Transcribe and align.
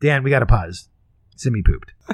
Dan, 0.00 0.22
we 0.22 0.30
got 0.30 0.38
to 0.38 0.46
pause. 0.46 0.88
Simi 1.34 1.60
pooped. 1.60 1.92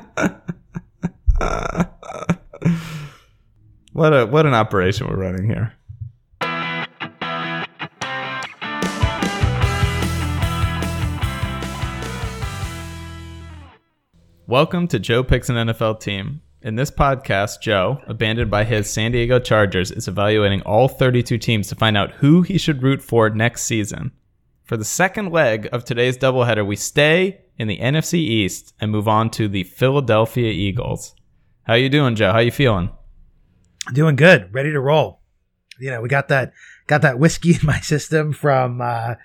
what 3.92 4.14
a 4.14 4.25
what 4.25 4.46
an 4.46 4.54
operation 4.54 5.07
we're 5.07 5.18
running 5.18 5.46
here. 5.46 5.75
Welcome 14.46 14.89
to 14.89 14.98
Joe 14.98 15.23
Picks 15.23 15.51
an 15.51 15.57
NFL 15.57 16.01
Team. 16.01 16.41
In 16.62 16.77
this 16.77 16.91
podcast, 16.91 17.61
Joe, 17.61 18.01
abandoned 18.07 18.51
by 18.51 18.64
his 18.64 18.89
San 18.89 19.12
Diego 19.12 19.39
Chargers, 19.39 19.91
is 19.91 20.09
evaluating 20.09 20.62
all 20.62 20.89
32 20.89 21.37
teams 21.37 21.69
to 21.69 21.75
find 21.75 21.98
out 21.98 22.12
who 22.12 22.41
he 22.41 22.57
should 22.57 22.82
root 22.82 23.03
for 23.03 23.29
next 23.29 23.64
season. 23.64 24.12
For 24.65 24.77
the 24.77 24.85
second 24.85 25.31
leg 25.31 25.69
of 25.73 25.85
today's 25.85 26.17
doubleheader, 26.17 26.67
we 26.67 26.77
stay 26.77 27.43
in 27.59 27.69
the 27.69 27.79
NFC 27.79 28.14
East 28.14 28.75
and 28.81 28.91
move 28.91 29.07
on 29.07 29.31
to 29.31 29.46
the 29.46 29.64
Philadelphia 29.64 30.50
Eagles. 30.50 31.14
How 31.64 31.75
you 31.75 31.89
doing, 31.89 32.14
Joe? 32.14 32.33
How 32.33 32.39
you 32.39 32.50
feeling? 32.50 32.91
Doing 33.92 34.17
good, 34.17 34.53
ready 34.55 34.72
to 34.72 34.81
roll. 34.81 35.20
You 35.78 35.91
know, 35.91 36.00
we 36.00 36.08
got 36.08 36.28
that 36.28 36.53
got 36.86 37.03
that 37.03 37.19
whiskey 37.19 37.50
in 37.50 37.61
my 37.62 37.81
system 37.81 38.33
from 38.33 38.81
uh, 38.81 39.17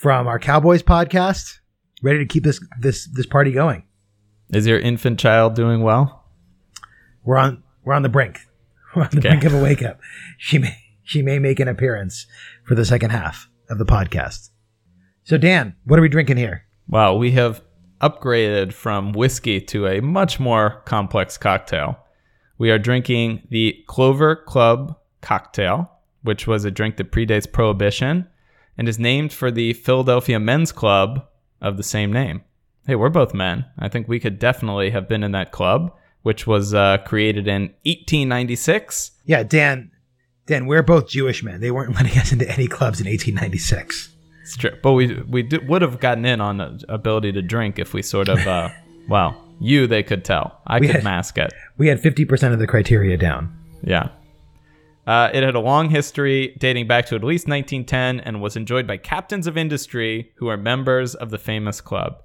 from 0.00 0.26
our 0.26 0.38
Cowboys 0.40 0.82
podcast. 0.82 1.58
Ready 2.02 2.18
to 2.18 2.26
keep 2.26 2.42
this 2.42 2.60
this 2.80 3.06
this 3.12 3.26
party 3.26 3.52
going. 3.52 3.84
Is 4.50 4.66
your 4.66 4.80
infant 4.80 5.20
child 5.20 5.54
doing 5.54 5.82
well? 5.82 6.24
We're 7.24 7.36
on 7.38 7.62
we're 7.84 7.94
on 7.94 8.02
the 8.02 8.08
brink. 8.08 8.40
We're 8.96 9.04
on 9.04 9.08
the 9.12 9.18
Okay. 9.18 9.28
brink 9.30 9.44
of 9.44 9.54
a 9.54 9.62
wake 9.62 9.82
up. 9.82 10.00
She 10.36 10.58
may 10.58 10.76
she 11.04 11.22
may 11.22 11.38
make 11.38 11.60
an 11.60 11.68
appearance 11.68 12.26
for 12.64 12.74
the 12.74 12.84
second 12.84 13.10
half 13.10 13.48
of 13.70 13.78
the 13.78 13.86
podcast. 13.86 14.50
So 15.24 15.38
Dan, 15.38 15.76
what 15.84 15.98
are 15.98 16.02
we 16.02 16.08
drinking 16.08 16.36
here? 16.36 16.64
Wow, 16.88 17.16
we 17.16 17.30
have 17.32 17.62
upgraded 18.00 18.72
from 18.72 19.12
whiskey 19.12 19.60
to 19.60 19.86
a 19.86 20.00
much 20.00 20.40
more 20.40 20.82
complex 20.84 21.38
cocktail. 21.38 21.98
We 22.58 22.70
are 22.70 22.78
drinking 22.78 23.46
the 23.48 23.84
Clover 23.86 24.34
Club 24.34 24.96
cocktail, 25.20 25.90
which 26.22 26.46
was 26.46 26.64
a 26.64 26.70
drink 26.70 26.96
that 26.96 27.12
predates 27.12 27.50
Prohibition 27.50 28.26
and 28.76 28.88
is 28.88 28.98
named 28.98 29.32
for 29.32 29.50
the 29.50 29.72
Philadelphia 29.74 30.40
Men's 30.40 30.72
Club 30.72 31.26
of 31.60 31.76
the 31.76 31.82
same 31.84 32.12
name. 32.12 32.42
Hey, 32.86 32.96
we're 32.96 33.10
both 33.10 33.32
men. 33.32 33.64
I 33.78 33.88
think 33.88 34.08
we 34.08 34.18
could 34.18 34.40
definitely 34.40 34.90
have 34.90 35.08
been 35.08 35.22
in 35.22 35.30
that 35.32 35.52
club, 35.52 35.94
which 36.22 36.48
was 36.48 36.74
uh, 36.74 36.98
created 36.98 37.46
in 37.46 37.62
1896. 37.84 39.12
Yeah, 39.24 39.44
Dan. 39.44 39.92
Dan, 40.46 40.66
we're 40.66 40.82
both 40.82 41.06
Jewish 41.06 41.44
men. 41.44 41.60
They 41.60 41.70
weren't 41.70 41.94
letting 41.94 42.18
us 42.18 42.32
into 42.32 42.50
any 42.50 42.66
clubs 42.66 43.00
in 43.00 43.06
1896. 43.06 44.11
It's 44.42 44.56
true, 44.56 44.72
but 44.82 44.92
we 44.92 45.14
we 45.22 45.42
d- 45.42 45.58
would 45.58 45.82
have 45.82 45.98
gotten 46.00 46.24
in 46.24 46.40
on 46.40 46.58
the 46.58 46.84
ability 46.88 47.32
to 47.32 47.42
drink 47.42 47.78
if 47.78 47.94
we 47.94 48.02
sort 48.02 48.28
of, 48.28 48.38
uh, 48.46 48.68
well, 49.08 49.40
you 49.60 49.86
they 49.86 50.02
could 50.02 50.24
tell. 50.24 50.60
I 50.66 50.80
We 50.80 50.86
could 50.86 50.96
had- 50.96 51.04
mask 51.04 51.38
it. 51.38 51.52
We 51.78 51.88
had 51.88 52.00
50% 52.02 52.52
of 52.52 52.58
the 52.58 52.66
criteria 52.66 53.16
down. 53.16 53.56
Yeah. 53.82 54.08
Uh, 55.06 55.30
it 55.34 55.42
had 55.42 55.54
a 55.56 55.60
long 55.60 55.90
history 55.90 56.54
dating 56.60 56.86
back 56.86 57.06
to 57.06 57.16
at 57.16 57.24
least 57.24 57.48
1910 57.48 58.20
and 58.20 58.40
was 58.40 58.56
enjoyed 58.56 58.86
by 58.86 58.96
captains 58.96 59.48
of 59.48 59.56
industry 59.56 60.30
who 60.36 60.46
are 60.48 60.56
members 60.56 61.14
of 61.16 61.30
the 61.30 61.38
famous 61.38 61.80
club. 61.80 62.22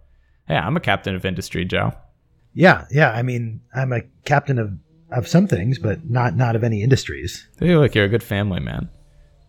Yeah, 0.48 0.66
I'm 0.66 0.78
a 0.78 0.80
captain 0.80 1.16
of 1.16 1.26
industry, 1.26 1.66
Joe. 1.66 1.94
Yeah, 2.54 2.86
yeah. 2.92 3.12
I 3.12 3.24
mean, 3.24 3.62
I'm 3.76 3.92
a 3.94 4.02
captain 4.26 4.60
of 4.60 4.72
of 5.12 5.28
some 5.28 5.48
things, 5.48 5.80
but 5.80 6.10
not 6.10 6.36
not 6.36 6.56
of 6.56 6.64
any 6.64 6.84
industries. 6.84 7.48
Hey, 7.60 7.76
look, 7.76 7.96
you're 7.96 8.06
a 8.06 8.10
good 8.10 8.24
family 8.24 8.60
man. 8.60 8.90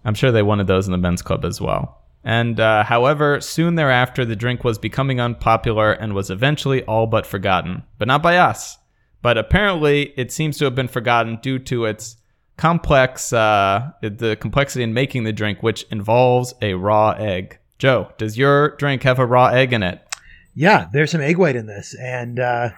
I'm 0.04 0.14
sure 0.14 0.30
they 0.32 0.42
wanted 0.42 0.66
those 0.66 0.86
in 0.86 0.92
the 0.92 0.98
men's 0.98 1.20
club 1.22 1.44
as 1.44 1.60
well. 1.60 2.00
And 2.28 2.60
uh, 2.60 2.84
however, 2.84 3.40
soon 3.40 3.76
thereafter, 3.76 4.22
the 4.22 4.36
drink 4.36 4.62
was 4.62 4.76
becoming 4.78 5.18
unpopular 5.18 5.92
and 5.92 6.12
was 6.12 6.28
eventually 6.28 6.84
all 6.84 7.06
but 7.06 7.24
forgotten. 7.24 7.84
But 7.96 8.06
not 8.06 8.22
by 8.22 8.36
us. 8.36 8.76
But 9.22 9.38
apparently, 9.38 10.12
it 10.14 10.30
seems 10.30 10.58
to 10.58 10.66
have 10.66 10.74
been 10.74 10.88
forgotten 10.88 11.38
due 11.40 11.58
to 11.60 11.86
its 11.86 12.16
complex, 12.58 13.32
uh, 13.32 13.92
the 14.02 14.36
complexity 14.38 14.82
in 14.82 14.92
making 14.92 15.24
the 15.24 15.32
drink, 15.32 15.62
which 15.62 15.84
involves 15.84 16.52
a 16.60 16.74
raw 16.74 17.12
egg. 17.12 17.60
Joe, 17.78 18.12
does 18.18 18.36
your 18.36 18.76
drink 18.76 19.04
have 19.04 19.18
a 19.18 19.24
raw 19.24 19.46
egg 19.46 19.72
in 19.72 19.82
it? 19.82 20.06
Yeah, 20.54 20.88
there's 20.92 21.10
some 21.10 21.22
egg 21.22 21.38
white 21.38 21.56
in 21.56 21.64
this, 21.64 21.96
and 21.98 22.38
uh, 22.38 22.70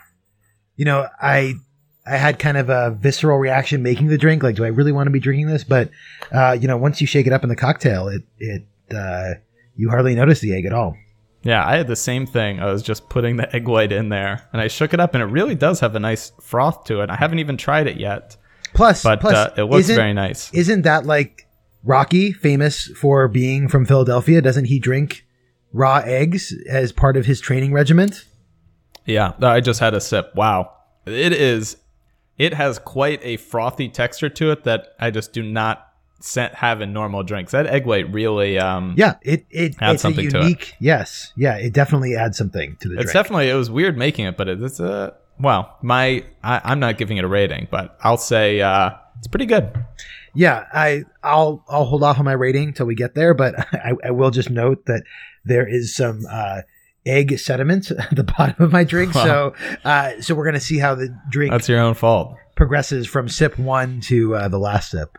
you 0.77 0.85
know, 0.85 1.09
I 1.21 1.55
I 2.07 2.19
had 2.19 2.39
kind 2.39 2.57
of 2.57 2.69
a 2.71 2.93
visceral 2.93 3.39
reaction 3.39 3.83
making 3.83 4.09
the 4.09 4.19
drink. 4.19 4.45
Like, 4.45 4.55
do 4.55 4.65
I 4.65 4.69
really 4.69 4.93
want 4.93 5.09
to 5.09 5.11
be 5.11 5.19
drinking 5.19 5.49
this? 5.49 5.65
But 5.65 5.91
uh, 6.31 6.57
you 6.61 6.69
know, 6.69 6.77
once 6.77 7.01
you 7.01 7.09
shake 7.09 7.27
it 7.27 7.33
up 7.33 7.43
in 7.43 7.49
the 7.49 7.57
cocktail, 7.57 8.07
it 8.07 8.23
it 8.39 8.65
uh, 8.95 9.35
you 9.77 9.91
hardly 9.91 10.15
notice 10.15 10.41
the 10.41 10.55
egg 10.55 10.67
at 10.67 10.73
all. 10.73 10.97
Yeah, 11.43 11.67
I 11.67 11.77
had 11.77 11.87
the 11.87 11.97
same 11.97 12.27
thing. 12.27 12.61
I 12.61 12.71
was 12.71 12.83
just 12.83 13.09
putting 13.09 13.37
the 13.37 13.55
egg 13.57 13.67
white 13.67 13.93
in 13.93 14.09
there, 14.11 14.47
and 14.53 14.61
I 14.61 14.69
shook 14.69 14.93
it 14.93 15.01
up, 15.01 15.15
and 15.15 15.23
it 15.23 15.27
really 15.27 15.55
does 15.55 15.81
have 15.81 15.95
a 15.95 16.01
nice 16.01 16.33
froth 16.41 16.85
to 16.85 17.01
it. 17.01 17.11
I 17.11 17.17
haven't 17.17 17.39
even 17.39 17.57
tried 17.57 17.87
it 17.87 17.97
yet. 17.97 18.37
Plus, 18.75 19.03
but 19.03 19.21
plus, 19.21 19.35
uh, 19.35 19.55
it 19.57 19.65
looks 19.65 19.89
very 19.89 20.13
nice. 20.13 20.53
Isn't 20.55 20.83
that 20.83 21.07
like 21.07 21.49
Rocky, 21.83 22.33
famous 22.33 22.87
for 22.89 23.27
being 23.27 23.69
from 23.69 23.85
Philadelphia? 23.85 24.41
Doesn't 24.41 24.67
he 24.67 24.79
drink 24.79 25.27
raw 25.73 26.03
eggs 26.05 26.55
as 26.69 26.93
part 26.93 27.17
of 27.17 27.27
his 27.27 27.41
training 27.41 27.73
regiment? 27.73 28.27
Yeah, 29.07 29.33
I 29.41 29.61
just 29.61 29.81
had 29.81 29.95
a 29.95 30.01
sip. 30.01 30.35
Wow, 30.35 30.73
it 31.07 31.33
is. 31.33 31.79
It 32.39 32.55
has 32.55 32.79
quite 32.79 33.21
a 33.23 33.37
frothy 33.37 33.89
texture 33.89 34.29
to 34.29 34.51
it 34.53 34.65
that 34.65 34.95
I 34.99 35.11
just 35.11 35.33
do 35.33 35.43
not 35.43 35.90
in 36.81 36.93
normal 36.93 37.23
drinks. 37.23 37.53
That 37.53 37.67
egg 37.67 37.87
white 37.87 38.13
really, 38.13 38.59
um, 38.59 38.95
Yeah, 38.97 39.15
it 39.23 39.47
it 39.51 39.77
Add 39.81 39.95
it's 39.95 40.03
something 40.03 40.27
a 40.27 40.31
to 40.31 40.39
it. 40.39 40.43
unique. 40.43 40.75
Yes, 40.81 41.33
yeah, 41.37 41.57
it 41.57 41.73
definitely 41.73 42.17
adds 42.17 42.37
something 42.39 42.77
to 42.81 42.89
the 42.89 42.95
it's 42.95 43.05
drink. 43.05 43.13
definitely. 43.13 43.49
It 43.51 43.55
was 43.55 43.71
weird 43.71 43.97
making 43.97 44.27
it, 44.27 44.37
but 44.37 44.49
it, 44.49 44.63
it's 44.63 44.81
a 44.81 45.15
well. 45.39 45.77
My 45.83 46.25
I, 46.43 46.61
I'm 46.65 46.81
not 46.81 46.99
giving 46.99 47.17
it 47.17 47.25
a 47.25 47.29
rating, 47.29 47.69
but 47.71 47.97
I'll 48.03 48.17
say 48.19 48.61
uh, 48.61 48.91
it's 49.19 49.29
pretty 49.29 49.47
good. 49.47 49.73
Yeah, 50.35 50.65
I 50.73 51.05
I'll 51.23 51.65
I'll 51.69 51.85
hold 51.87 52.03
off 52.03 52.19
on 52.19 52.25
my 52.25 52.33
rating 52.33 52.73
till 52.73 52.87
we 52.87 52.95
get 52.95 53.15
there, 53.15 53.35
but 53.35 53.55
I, 53.75 53.93
I 54.05 54.11
will 54.13 54.31
just 54.31 54.51
note 54.51 54.87
that 54.87 55.03
there 55.45 55.67
is 55.67 55.95
some 55.97 56.25
uh, 56.31 56.61
egg 57.07 57.39
sediment 57.39 57.91
at 57.99 58.15
the 58.15 58.25
bottom 58.25 58.63
of 58.65 58.71
my 58.73 58.85
drink. 58.85 59.13
So 59.13 59.55
uh, 59.85 60.21
so 60.21 60.35
we're 60.35 60.45
gonna 60.45 60.61
see 60.61 60.79
how 60.79 60.95
the 60.95 61.09
drink 61.31 61.51
That's 61.51 61.69
your 61.69 61.81
own 61.81 61.95
fault. 61.95 62.37
progresses 62.57 63.07
from 63.09 63.29
sip 63.29 63.59
one 63.59 64.01
to 64.03 64.35
uh, 64.37 64.49
the 64.49 64.59
last 64.59 64.91
sip. 64.93 65.19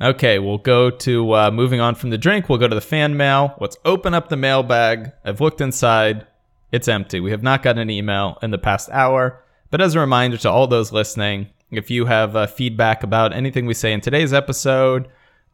Okay, 0.00 0.38
we'll 0.38 0.58
go 0.58 0.90
to 0.90 1.32
uh, 1.32 1.50
moving 1.50 1.80
on 1.80 1.96
from 1.96 2.10
the 2.10 2.18
drink. 2.18 2.48
We'll 2.48 2.58
go 2.58 2.68
to 2.68 2.74
the 2.74 2.80
fan 2.80 3.16
mail. 3.16 3.56
Let's 3.60 3.76
open 3.84 4.14
up 4.14 4.28
the 4.28 4.36
mailbag. 4.36 5.12
I've 5.24 5.40
looked 5.40 5.60
inside. 5.60 6.26
It's 6.70 6.86
empty. 6.86 7.18
We 7.18 7.32
have 7.32 7.42
not 7.42 7.62
gotten 7.62 7.82
an 7.82 7.90
email 7.90 8.38
in 8.40 8.52
the 8.52 8.58
past 8.58 8.90
hour. 8.90 9.42
But 9.70 9.80
as 9.80 9.94
a 9.94 10.00
reminder 10.00 10.36
to 10.38 10.50
all 10.50 10.66
those 10.68 10.92
listening, 10.92 11.48
if 11.70 11.90
you 11.90 12.06
have 12.06 12.36
uh, 12.36 12.46
feedback 12.46 13.02
about 13.02 13.32
anything 13.32 13.66
we 13.66 13.74
say 13.74 13.92
in 13.92 14.00
today's 14.00 14.32
episode, 14.32 15.08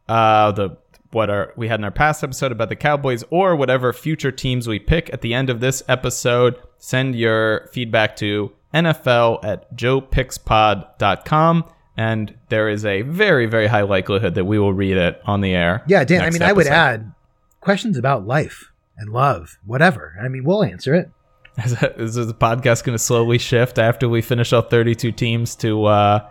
uh, 0.07 0.51
the 0.51 0.77
what 1.11 1.29
are 1.29 1.53
we 1.55 1.67
had 1.69 1.79
in 1.79 1.83
our 1.83 1.91
past 1.91 2.23
episode 2.23 2.51
about 2.51 2.69
the 2.69 2.75
Cowboys, 2.75 3.23
or 3.29 3.55
whatever 3.55 3.93
future 3.93 4.31
teams 4.31 4.67
we 4.67 4.79
pick 4.79 5.11
at 5.13 5.21
the 5.21 5.33
end 5.33 5.49
of 5.49 5.61
this 5.61 5.81
episode, 5.87 6.59
send 6.77 7.15
your 7.15 7.69
feedback 7.71 8.15
to 8.17 8.51
NFL 8.73 9.43
at 9.43 9.73
joepickspod.com. 9.75 11.63
And 11.97 12.35
there 12.49 12.67
is 12.69 12.83
a 12.85 13.03
very, 13.03 13.45
very 13.45 13.67
high 13.67 13.83
likelihood 13.83 14.35
that 14.35 14.45
we 14.45 14.59
will 14.59 14.73
read 14.73 14.97
it 14.97 15.21
on 15.25 15.41
the 15.41 15.53
air. 15.53 15.83
Yeah, 15.87 16.03
Dan. 16.03 16.21
I 16.21 16.29
mean, 16.29 16.41
I 16.41 16.51
would 16.51 16.67
add 16.67 17.13
questions 17.61 17.97
about 17.97 18.27
life 18.27 18.71
and 18.97 19.11
love, 19.11 19.57
whatever. 19.65 20.15
I 20.21 20.27
mean, 20.27 20.43
we'll 20.43 20.63
answer 20.63 20.93
it. 20.93 21.09
Is, 21.63 21.79
that- 21.79 21.97
is 21.99 22.15
the 22.15 22.33
podcast 22.33 22.83
going 22.83 22.97
to 22.97 22.99
slowly 23.03 23.37
shift 23.37 23.79
after 23.79 24.09
we 24.09 24.21
finish 24.21 24.51
all 24.51 24.61
32 24.61 25.13
teams 25.13 25.55
to 25.57 25.85
uh, 25.85 26.27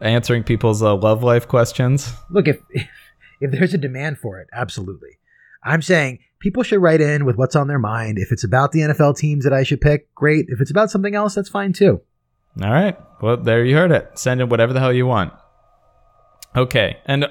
answering 0.00 0.44
people's 0.44 0.82
uh, 0.82 0.94
love 0.94 1.22
life 1.22 1.46
questions? 1.46 2.10
Look, 2.30 2.48
if, 2.48 2.58
if 2.70 2.88
if 3.42 3.50
there's 3.50 3.74
a 3.74 3.78
demand 3.78 4.16
for 4.18 4.40
it, 4.40 4.48
absolutely. 4.52 5.18
I'm 5.62 5.82
saying 5.82 6.20
people 6.38 6.62
should 6.62 6.80
write 6.80 7.00
in 7.02 7.24
with 7.26 7.36
what's 7.36 7.54
on 7.56 7.66
their 7.68 7.78
mind. 7.78 8.16
If 8.18 8.32
it's 8.32 8.44
about 8.44 8.72
the 8.72 8.80
NFL 8.80 9.18
teams 9.18 9.44
that 9.44 9.52
I 9.52 9.62
should 9.62 9.80
pick, 9.80 10.12
great. 10.14 10.46
If 10.48 10.60
it's 10.60 10.70
about 10.70 10.90
something 10.90 11.14
else, 11.14 11.34
that's 11.34 11.48
fine 11.50 11.72
too. 11.74 12.00
All 12.60 12.70
right. 12.70 12.98
Well, 13.22 13.36
there 13.36 13.64
you 13.64 13.76
heard 13.76 13.92
it. 13.92 14.18
Send 14.18 14.40
in 14.40 14.48
whatever 14.48 14.72
the 14.72 14.80
hell 14.80 14.92
you 14.92 15.06
want. 15.06 15.32
Okay. 16.56 16.98
And 17.06 17.26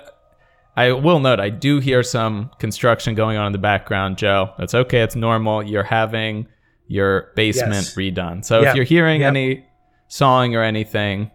I 0.76 0.94
will 0.94 1.20
note, 1.20 1.40
I 1.40 1.50
do 1.50 1.80
hear 1.80 2.02
some 2.02 2.50
construction 2.60 3.14
going 3.14 3.38
on 3.38 3.48
in 3.48 3.52
the 3.52 3.58
background, 3.60 4.18
Joe. 4.18 4.54
That's 4.58 4.74
okay. 4.74 5.02
It's 5.02 5.16
normal. 5.16 5.62
You're 5.64 5.84
having 5.84 6.48
your 6.88 7.32
basement 7.36 7.74
Yes. 7.74 7.96
redone. 7.96 8.44
So 8.44 8.62
Yep. 8.62 8.70
if 8.70 8.76
you're 8.76 8.86
hearing 8.86 9.22
Yep. 9.22 9.28
any 9.28 9.66
sawing 10.08 10.56
or 10.56 10.64
anything, 10.64 11.30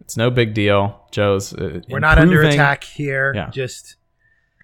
it's 0.00 0.16
no 0.16 0.30
big 0.30 0.54
deal. 0.54 1.00
Joe's. 1.10 1.52
Uh, 1.52 1.80
We're 1.88 1.98
not 1.98 2.18
under 2.18 2.42
attack 2.42 2.84
here. 2.84 3.32
Yeah. 3.34 3.50
Just, 3.50 3.96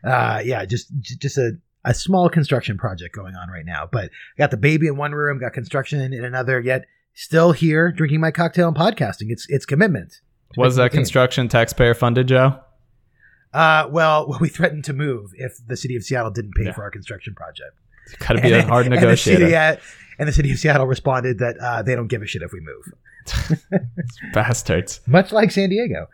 uh, 0.04 0.40
yeah, 0.44 0.64
just 0.64 0.90
just 1.00 1.36
a, 1.36 1.52
a 1.84 1.92
small 1.94 2.28
construction 2.28 2.78
project 2.78 3.14
going 3.14 3.34
on 3.34 3.48
right 3.50 3.66
now. 3.66 3.88
But 3.90 4.10
got 4.38 4.50
the 4.50 4.56
baby 4.56 4.86
in 4.86 4.96
one 4.96 5.12
room, 5.12 5.38
got 5.38 5.52
construction 5.52 6.00
in 6.00 6.24
another. 6.24 6.60
Yet 6.60 6.86
still 7.14 7.52
here 7.52 7.90
drinking 7.92 8.20
my 8.20 8.30
cocktail 8.30 8.68
and 8.68 8.76
podcasting. 8.76 9.26
It's 9.30 9.46
it's 9.48 9.64
commitment. 9.66 10.20
Was 10.56 10.76
that 10.76 10.92
construction 10.92 11.48
taxpayer 11.48 11.94
funded, 11.94 12.28
Joe? 12.28 12.60
Uh, 13.54 13.86
well, 13.90 14.36
we 14.40 14.48
threatened 14.48 14.84
to 14.84 14.92
move 14.92 15.30
if 15.34 15.54
the 15.66 15.76
city 15.76 15.96
of 15.96 16.02
Seattle 16.02 16.30
didn't 16.30 16.54
pay 16.54 16.64
Yeah. 16.64 16.72
for 16.72 16.82
our 16.82 16.90
construction 16.90 17.34
project. 17.34 17.72
It's 18.06 18.16
Got 18.16 18.34
to 18.34 18.42
be 18.42 18.52
And 18.52 18.64
a 18.64 18.66
hard 18.66 18.86
and 18.86 18.94
the 18.94 19.16
city, 19.16 19.54
uh, 19.54 19.76
and 20.18 20.28
the 20.28 20.32
city 20.32 20.50
of 20.50 20.58
Seattle 20.58 20.86
responded 20.86 21.38
that 21.38 21.56
uh, 21.58 21.82
they 21.82 21.94
don't 21.94 22.08
give 22.08 22.20
a 22.22 22.26
shit 22.26 22.42
if 22.42 22.52
we 22.52 22.60
move. 22.60 22.92
Bastards. 24.32 25.00
Much 25.06 25.32
like 25.32 25.50
San 25.50 25.68
Diego. 25.70 26.08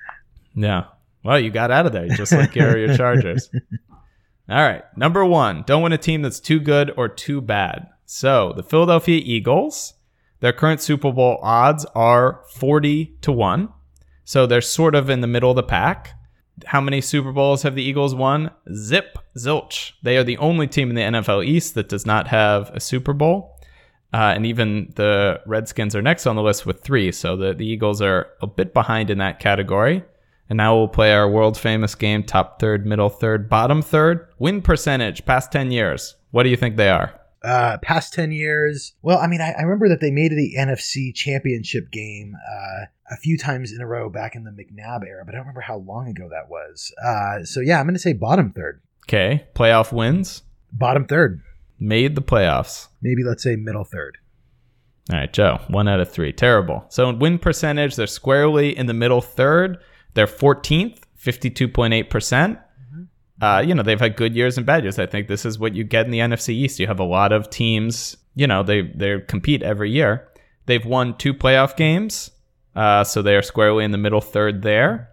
Yeah. 0.54 0.84
Well, 1.24 1.38
you 1.40 1.50
got 1.50 1.70
out 1.70 1.86
of 1.86 1.92
there, 1.92 2.08
just 2.08 2.32
like 2.32 2.54
your, 2.54 2.76
your 2.78 2.96
Chargers. 2.96 3.50
All 4.48 4.56
right. 4.62 4.84
Number 4.96 5.24
one, 5.24 5.62
don't 5.66 5.82
win 5.82 5.92
a 5.92 5.98
team 5.98 6.22
that's 6.22 6.40
too 6.40 6.60
good 6.60 6.92
or 6.96 7.08
too 7.08 7.40
bad. 7.40 7.88
So 8.06 8.52
the 8.56 8.62
Philadelphia 8.62 9.20
Eagles, 9.24 9.94
their 10.40 10.52
current 10.52 10.80
Super 10.80 11.12
Bowl 11.12 11.38
odds 11.42 11.84
are 11.94 12.42
40 12.50 13.16
to 13.22 13.32
1. 13.32 13.68
So 14.24 14.46
they're 14.46 14.60
sort 14.60 14.94
of 14.94 15.10
in 15.10 15.20
the 15.20 15.26
middle 15.26 15.50
of 15.50 15.56
the 15.56 15.62
pack. 15.62 16.14
How 16.66 16.80
many 16.80 17.00
Super 17.00 17.32
Bowls 17.32 17.62
have 17.62 17.74
the 17.74 17.82
Eagles 17.82 18.14
won? 18.14 18.50
Zip, 18.74 19.18
zilch. 19.36 19.92
They 20.02 20.16
are 20.16 20.24
the 20.24 20.38
only 20.38 20.66
team 20.66 20.90
in 20.90 20.96
the 20.96 21.02
NFL 21.02 21.46
East 21.46 21.74
that 21.74 21.88
does 21.88 22.04
not 22.04 22.28
have 22.28 22.70
a 22.70 22.80
Super 22.80 23.12
Bowl. 23.12 23.58
Uh, 24.12 24.32
and 24.34 24.46
even 24.46 24.92
the 24.96 25.40
Redskins 25.46 25.94
are 25.94 26.02
next 26.02 26.26
on 26.26 26.36
the 26.36 26.42
list 26.42 26.66
with 26.66 26.82
three. 26.82 27.12
So 27.12 27.36
the, 27.36 27.52
the 27.52 27.66
Eagles 27.66 28.00
are 28.00 28.28
a 28.40 28.46
bit 28.46 28.72
behind 28.74 29.10
in 29.10 29.18
that 29.18 29.38
category. 29.38 30.02
And 30.48 30.56
now 30.56 30.76
we'll 30.76 30.88
play 30.88 31.12
our 31.12 31.28
world 31.28 31.58
famous 31.58 31.94
game 31.94 32.22
top 32.22 32.58
third, 32.58 32.86
middle 32.86 33.10
third, 33.10 33.48
bottom 33.48 33.82
third. 33.82 34.28
Win 34.38 34.62
percentage 34.62 35.26
past 35.26 35.52
10 35.52 35.70
years. 35.70 36.16
What 36.30 36.44
do 36.44 36.48
you 36.48 36.56
think 36.56 36.76
they 36.76 36.88
are? 36.88 37.17
Uh, 37.42 37.78
past 37.82 38.12
10 38.14 38.32
years. 38.32 38.94
Well, 39.02 39.18
I 39.18 39.28
mean, 39.28 39.40
I, 39.40 39.52
I 39.52 39.62
remember 39.62 39.88
that 39.90 40.00
they 40.00 40.10
made 40.10 40.32
the 40.32 40.54
NFC 40.58 41.14
championship 41.14 41.90
game 41.90 42.34
uh, 42.36 42.86
a 43.10 43.16
few 43.16 43.38
times 43.38 43.72
in 43.72 43.80
a 43.80 43.86
row 43.86 44.10
back 44.10 44.34
in 44.34 44.44
the 44.44 44.50
McNabb 44.50 45.06
era, 45.06 45.24
but 45.24 45.34
I 45.34 45.38
don't 45.38 45.46
remember 45.46 45.60
how 45.60 45.76
long 45.78 46.08
ago 46.08 46.28
that 46.30 46.50
was. 46.50 46.92
Uh, 47.04 47.44
so, 47.44 47.60
yeah, 47.60 47.78
I'm 47.78 47.86
going 47.86 47.94
to 47.94 48.00
say 48.00 48.12
bottom 48.12 48.52
third. 48.52 48.82
Okay. 49.06 49.46
Playoff 49.54 49.92
wins. 49.92 50.42
Bottom 50.72 51.06
third. 51.06 51.42
Made 51.78 52.16
the 52.16 52.22
playoffs. 52.22 52.88
Maybe 53.00 53.22
let's 53.22 53.42
say 53.42 53.56
middle 53.56 53.84
third. 53.84 54.18
All 55.10 55.18
right, 55.18 55.32
Joe. 55.32 55.60
One 55.68 55.88
out 55.88 56.00
of 56.00 56.10
three. 56.10 56.32
Terrible. 56.32 56.84
So 56.90 57.08
in 57.08 57.18
win 57.18 57.38
percentage, 57.38 57.96
they're 57.96 58.06
squarely 58.06 58.76
in 58.76 58.86
the 58.86 58.94
middle 58.94 59.22
third. 59.22 59.78
They're 60.14 60.26
14th, 60.26 60.98
52.8%. 61.18 62.60
Uh, 63.40 63.62
you 63.64 63.74
know, 63.74 63.82
they've 63.82 64.00
had 64.00 64.16
good 64.16 64.34
years 64.34 64.56
and 64.56 64.66
bad 64.66 64.82
years. 64.82 64.98
I 64.98 65.06
think 65.06 65.28
this 65.28 65.44
is 65.44 65.58
what 65.58 65.74
you 65.74 65.84
get 65.84 66.06
in 66.06 66.10
the 66.10 66.18
NFC 66.18 66.50
East. 66.50 66.80
You 66.80 66.86
have 66.88 66.98
a 66.98 67.04
lot 67.04 67.32
of 67.32 67.50
teams, 67.50 68.16
you 68.34 68.46
know, 68.46 68.62
they, 68.62 68.82
they 68.82 69.20
compete 69.20 69.62
every 69.62 69.90
year. 69.90 70.28
They've 70.66 70.84
won 70.84 71.16
two 71.16 71.32
playoff 71.32 71.76
games. 71.76 72.30
Uh, 72.74 73.04
so 73.04 73.22
they 73.22 73.34
are 73.34 73.42
squarely 73.42 73.84
in 73.84 73.90
the 73.90 73.98
middle 73.98 74.20
third 74.20 74.62
there. 74.62 75.10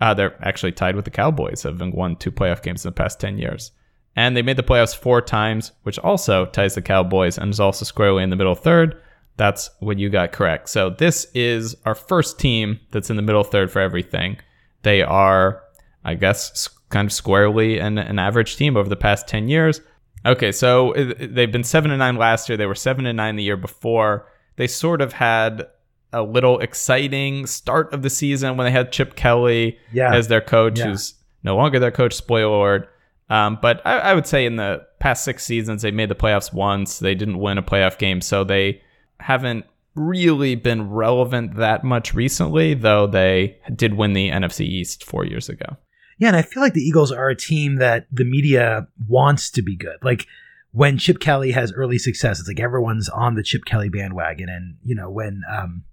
Uh, 0.00 0.14
they're 0.14 0.36
actually 0.44 0.72
tied 0.72 0.96
with 0.96 1.04
the 1.04 1.10
Cowboys, 1.10 1.62
having 1.62 1.92
won 1.92 2.16
two 2.16 2.32
playoff 2.32 2.62
games 2.62 2.84
in 2.84 2.88
the 2.88 2.94
past 2.94 3.20
10 3.20 3.38
years. 3.38 3.72
And 4.16 4.36
they 4.36 4.42
made 4.42 4.56
the 4.56 4.62
playoffs 4.62 4.96
four 4.96 5.20
times, 5.20 5.72
which 5.82 5.98
also 5.98 6.46
ties 6.46 6.74
the 6.74 6.82
Cowboys 6.82 7.38
and 7.38 7.52
is 7.52 7.60
also 7.60 7.84
squarely 7.84 8.22
in 8.22 8.30
the 8.30 8.36
middle 8.36 8.54
third. 8.54 9.00
That's 9.36 9.70
what 9.78 9.98
you 9.98 10.10
got 10.10 10.32
correct. 10.32 10.68
So 10.68 10.90
this 10.90 11.26
is 11.34 11.76
our 11.84 11.94
first 11.94 12.38
team 12.38 12.80
that's 12.90 13.10
in 13.10 13.16
the 13.16 13.22
middle 13.22 13.44
third 13.44 13.70
for 13.70 13.80
everything. 13.80 14.38
They 14.82 15.02
are, 15.02 15.62
I 16.04 16.14
guess, 16.14 16.68
kind 16.90 17.06
of 17.06 17.12
squarely 17.12 17.78
an, 17.78 17.98
an 17.98 18.18
average 18.18 18.56
team 18.56 18.76
over 18.76 18.88
the 18.88 18.96
past 18.96 19.26
10 19.28 19.48
years. 19.48 19.80
Okay, 20.26 20.52
so 20.52 20.92
they've 21.18 21.50
been 21.50 21.64
7 21.64 21.90
and 21.90 21.98
9 21.98 22.16
last 22.16 22.48
year. 22.48 22.58
They 22.58 22.66
were 22.66 22.74
7 22.74 23.06
and 23.06 23.16
9 23.16 23.36
the 23.36 23.42
year 23.42 23.56
before. 23.56 24.26
They 24.56 24.66
sort 24.66 25.00
of 25.00 25.14
had 25.14 25.66
a 26.12 26.22
little 26.22 26.58
exciting 26.58 27.46
start 27.46 27.94
of 27.94 28.02
the 28.02 28.10
season 28.10 28.56
when 28.56 28.66
they 28.66 28.70
had 28.70 28.92
Chip 28.92 29.14
Kelly 29.16 29.78
Yeah. 29.92 30.12
as 30.14 30.28
their 30.28 30.40
coach, 30.42 30.78
Yeah. 30.78 30.86
who's 30.88 31.14
no 31.42 31.56
longer 31.56 31.78
their 31.78 31.90
coach, 31.92 32.12
spoiler 32.12 32.54
alert. 32.56 32.88
Um, 33.30 33.58
but 33.62 33.80
I, 33.86 33.98
I 33.98 34.14
would 34.14 34.26
say 34.26 34.44
in 34.44 34.56
the 34.56 34.84
past 34.98 35.24
six 35.24 35.44
seasons, 35.44 35.82
they 35.82 35.92
made 35.92 36.08
the 36.10 36.16
playoffs 36.16 36.52
once. 36.52 36.98
They 36.98 37.14
didn't 37.14 37.38
win 37.38 37.56
a 37.58 37.62
playoff 37.62 37.96
game, 37.96 38.20
so 38.20 38.42
they 38.44 38.82
haven't 39.20 39.64
really 39.94 40.54
been 40.56 40.90
relevant 40.90 41.54
that 41.56 41.84
much 41.84 42.12
recently, 42.12 42.74
though 42.74 43.06
they 43.06 43.56
did 43.74 43.94
win 43.94 44.12
the 44.12 44.28
NFC 44.30 44.66
East 44.66 45.04
four 45.04 45.24
years 45.24 45.48
ago. 45.48 45.76
Yeah, 46.20 46.28
and 46.28 46.36
I 46.36 46.42
feel 46.42 46.62
like 46.62 46.74
the 46.74 46.82
Eagles 46.82 47.10
are 47.10 47.30
a 47.30 47.34
team 47.34 47.76
that 47.76 48.06
the 48.12 48.24
media 48.24 48.86
wants 49.08 49.50
to 49.52 49.62
be 49.62 49.74
good. 49.74 49.96
Like 50.02 50.26
when 50.70 50.98
Chip 50.98 51.18
Kelly 51.18 51.50
has 51.52 51.72
early 51.72 51.98
success, 51.98 52.38
it's 52.38 52.46
like 52.46 52.60
everyone's 52.60 53.08
on 53.08 53.34
the 53.34 53.42
Chip 53.42 53.64
Kelly 53.64 53.88
bandwagon. 53.88 54.50
And 54.50 54.76
you 54.84 54.94
know 54.94 55.10
when 55.10 55.42
um, 55.50 55.84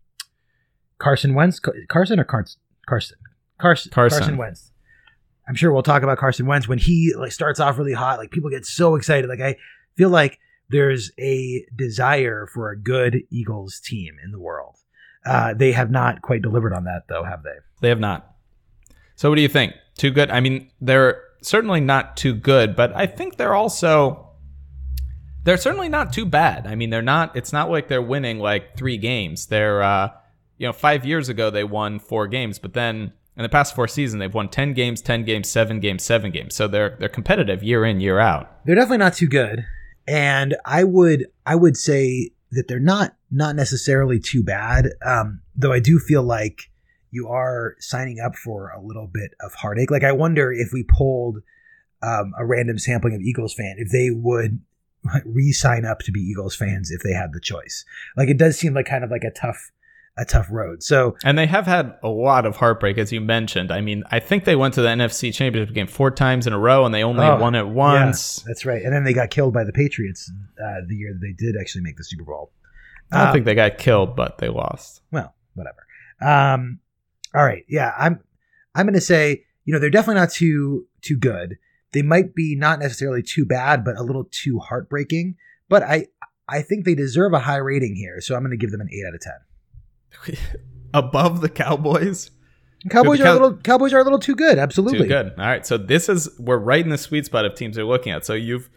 Carson 0.99 1.33
Wentz, 1.33 1.61
Carson 1.87 2.19
or 2.19 2.25
Carson, 2.25 2.59
Carson, 2.85 3.17
Carson, 3.57 3.91
Carson. 3.91 4.19
Carson 4.19 4.37
Wentz. 4.37 4.71
I'm 5.47 5.55
sure 5.55 5.71
we'll 5.71 5.81
talk 5.81 6.03
about 6.03 6.17
Carson 6.17 6.45
Wentz 6.45 6.67
when 6.67 6.77
he 6.77 7.13
like 7.17 7.31
starts 7.31 7.61
off 7.61 7.77
really 7.77 7.93
hot. 7.93 8.19
Like 8.19 8.31
people 8.31 8.49
get 8.49 8.65
so 8.65 8.95
excited. 8.95 9.29
Like 9.29 9.39
I 9.39 9.55
feel 9.95 10.09
like 10.09 10.39
there's 10.69 11.09
a 11.17 11.65
desire 11.73 12.47
for 12.53 12.69
a 12.69 12.77
good 12.77 13.23
Eagles 13.31 13.79
team 13.79 14.17
in 14.21 14.31
the 14.33 14.39
world. 14.39 14.75
Uh, 15.25 15.53
they 15.53 15.71
have 15.71 15.89
not 15.89 16.21
quite 16.21 16.41
delivered 16.41 16.73
on 16.73 16.83
that, 16.83 17.03
though, 17.07 17.23
have 17.23 17.43
they? 17.43 17.55
They 17.81 17.89
have 17.89 17.99
not. 17.99 18.35
So, 19.15 19.29
what 19.29 19.35
do 19.35 19.41
you 19.41 19.47
think? 19.47 19.73
Too 19.97 20.11
good? 20.11 20.29
I 20.31 20.39
mean, 20.39 20.69
they're 20.79 21.23
certainly 21.41 21.81
not 21.81 22.15
too 22.17 22.33
good, 22.33 22.75
but 22.75 22.95
I 22.95 23.05
think 23.07 23.37
they're 23.37 23.55
also 23.55 24.29
they're 25.43 25.57
certainly 25.57 25.89
not 25.89 26.13
too 26.13 26.25
bad. 26.25 26.67
I 26.67 26.75
mean, 26.75 26.89
they're 26.89 27.01
not. 27.01 27.35
It's 27.35 27.53
not 27.53 27.69
like 27.69 27.87
they're 27.87 28.01
winning 28.01 28.39
like 28.39 28.77
three 28.77 28.97
games. 28.97 29.47
They're 29.47 29.81
uh, 29.81 30.09
you 30.57 30.67
know, 30.67 30.73
five 30.73 31.05
years 31.05 31.29
ago 31.29 31.49
they 31.49 31.63
won 31.63 31.99
four 31.99 32.27
games, 32.27 32.59
but 32.59 32.73
then 32.73 33.13
in 33.35 33.43
the 33.43 33.49
past 33.49 33.75
four 33.75 33.87
seasons 33.87 34.19
they've 34.19 34.33
won 34.33 34.49
ten 34.49 34.73
games, 34.73 35.01
ten 35.01 35.23
games, 35.23 35.49
seven 35.49 35.79
games, 35.79 36.03
seven 36.03 36.31
games. 36.31 36.55
So 36.55 36.67
they're 36.67 36.95
they're 36.99 37.09
competitive 37.09 37.63
year 37.63 37.85
in 37.85 37.99
year 37.99 38.19
out. 38.19 38.65
they're 38.65 38.75
definitely 38.75 38.97
not 38.97 39.13
too 39.13 39.27
good 39.27 39.65
and 40.07 40.55
i 40.65 40.83
would 40.85 41.25
i 41.45 41.53
would 41.53 41.75
say 41.75 42.31
that 42.51 42.67
they're 42.69 42.79
not 42.79 43.13
not 43.29 43.55
necessarily 43.55 44.19
too 44.19 44.41
bad 44.41 44.87
um 45.05 45.41
though 45.55 45.73
i 45.73 45.79
do 45.79 45.99
feel 45.99 46.23
like 46.23 46.69
you 47.11 47.27
are 47.27 47.75
signing 47.79 48.19
up 48.19 48.35
for 48.35 48.69
a 48.69 48.81
little 48.81 49.07
bit 49.11 49.31
of 49.41 49.53
heartache 49.53 49.91
like 49.91 50.03
i 50.03 50.11
wonder 50.11 50.51
if 50.51 50.69
we 50.73 50.83
pulled 50.83 51.37
um, 52.03 52.33
a 52.37 52.45
random 52.45 52.77
sampling 52.77 53.15
of 53.15 53.21
eagles 53.21 53.53
fan 53.53 53.75
if 53.77 53.91
they 53.91 54.09
would 54.11 54.59
re-sign 55.25 55.85
up 55.85 55.99
to 55.99 56.11
be 56.11 56.19
eagles 56.19 56.55
fans 56.55 56.91
if 56.91 57.01
they 57.01 57.13
had 57.13 57.31
the 57.33 57.39
choice 57.39 57.85
like 58.17 58.29
it 58.29 58.37
does 58.37 58.57
seem 58.57 58.73
like 58.73 58.85
kind 58.85 59.03
of 59.03 59.11
like 59.11 59.23
a 59.23 59.31
tough 59.31 59.71
a 60.19 60.25
tough 60.25 60.47
road 60.49 60.81
so 60.81 61.15
And 61.23 61.37
they 61.37 61.45
have 61.45 61.65
had 61.67 61.93
a 62.01 62.09
lot 62.09 62.47
of 62.47 62.55
heartbreak, 62.55 62.97
as 62.97 63.11
you 63.11 63.21
mentioned. 63.21 63.71
I 63.71 63.81
mean, 63.81 64.03
I 64.09 64.19
think 64.19 64.45
they 64.45 64.55
went 64.55 64.73
to 64.73 64.81
the 64.81 64.87
NFC 64.87 65.31
Championship 65.31 65.75
game 65.75 65.85
four 65.85 66.09
times 66.09 66.47
in 66.47 66.53
a 66.53 66.57
row, 66.57 66.85
and 66.87 66.95
they 66.95 67.03
only 67.03 67.23
Oh, 67.23 67.37
won 67.39 67.53
it 67.53 67.67
once. 67.67 68.37
that's 68.47 68.65
right 68.65 68.81
and 68.81 68.91
then 68.91 69.03
they 69.03 69.13
got 69.13 69.29
killed 69.29 69.53
by 69.53 69.63
the 69.63 69.71
patriots 69.71 70.31
uh, 70.59 70.81
the 70.87 70.95
year 70.95 71.13
that 71.13 71.19
they 71.21 71.33
did 71.33 71.55
actually 71.61 71.81
make 71.83 71.97
the 71.97 72.03
super 72.03 72.23
bowl 72.23 72.51
I 73.11 73.17
don't 73.19 73.27
Um, 73.27 73.33
think 73.33 73.45
they 73.45 73.53
got 73.53 73.77
killed, 73.77 74.15
but 74.15 74.39
they 74.39 74.49
lost. 74.49 75.01
well, 75.11 75.35
whatever. 75.53 75.85
Um, 76.19 76.79
all 77.37 77.45
right, 77.45 77.63
yeah, 77.67 77.93
I'm 77.97 78.19
I'm 78.73 78.87
gonna 78.87 78.99
say 78.99 79.45
you 79.65 79.73
know 79.73 79.79
they're 79.79 79.91
definitely 79.91 80.19
not 80.21 80.31
too 80.31 80.87
too 81.01 81.17
good. 81.17 81.57
They 81.91 82.01
might 82.01 82.33
be 82.33 82.55
not 82.55 82.79
necessarily 82.79 83.21
too 83.21 83.45
bad, 83.45 83.85
but 83.85 83.95
a 83.95 84.03
little 84.03 84.27
too 84.31 84.59
heartbreaking. 84.59 85.35
But 85.69 85.83
I 85.83 86.07
I 86.49 86.63
think 86.63 86.85
they 86.85 86.95
deserve 86.95 87.33
a 87.33 87.39
high 87.39 87.57
rating 87.57 87.95
here, 87.95 88.21
so 88.21 88.35
I'm 88.35 88.41
gonna 88.41 88.57
give 88.57 88.71
them 88.71 88.81
an 88.81 88.89
eight 88.91 89.05
out 89.07 89.13
of 89.13 89.21
ten. 89.21 90.37
Above 90.93 91.41
the 91.41 91.49
Cowboys. 91.49 92.31
Cowboys 92.89 93.19
the 93.19 93.25
are 93.25 93.31
a 93.31 93.33
little 93.33 93.57
Cowboys 93.57 93.93
are 93.93 93.99
a 93.99 94.03
little 94.03 94.19
too 94.19 94.35
good. 94.35 94.57
Absolutely. 94.57 94.99
Too 94.99 95.07
good. 95.07 95.33
All 95.37 95.45
right. 95.45 95.65
So 95.65 95.77
this 95.77 96.09
is 96.09 96.29
we're 96.39 96.57
right 96.57 96.83
in 96.83 96.89
the 96.89 96.97
sweet 96.97 97.25
spot 97.25 97.45
of 97.45 97.53
teams 97.53 97.75
they're 97.75 97.85
looking 97.85 98.11
at. 98.11 98.25
So 98.25 98.33
you've 98.33 98.69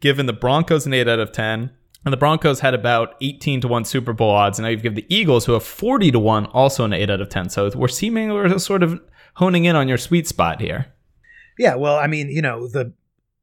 given 0.00 0.26
the 0.26 0.32
Broncos 0.32 0.86
an 0.86 0.94
eight 0.94 1.06
out 1.06 1.20
of 1.20 1.30
ten. 1.30 1.70
And 2.08 2.12
the 2.14 2.16
Broncos 2.16 2.60
had 2.60 2.72
about 2.72 3.16
18 3.20 3.60
to 3.60 3.68
1 3.68 3.84
Super 3.84 4.14
Bowl 4.14 4.30
odds. 4.30 4.58
And 4.58 4.64
now 4.64 4.70
you've 4.70 4.82
given 4.82 4.96
the 4.96 5.14
Eagles, 5.14 5.44
who 5.44 5.52
have 5.52 5.62
40 5.62 6.10
to 6.12 6.18
1, 6.18 6.46
also 6.46 6.86
an 6.86 6.94
8 6.94 7.10
out 7.10 7.20
of 7.20 7.28
10. 7.28 7.50
So 7.50 7.70
we're 7.74 7.88
seeming 7.88 8.30
we're 8.30 8.58
sort 8.58 8.82
of 8.82 8.98
honing 9.34 9.66
in 9.66 9.76
on 9.76 9.88
your 9.88 9.98
sweet 9.98 10.26
spot 10.26 10.58
here. 10.58 10.86
Yeah, 11.58 11.74
well, 11.74 11.96
I 11.96 12.06
mean, 12.06 12.30
you 12.30 12.40
know, 12.40 12.66
the 12.66 12.94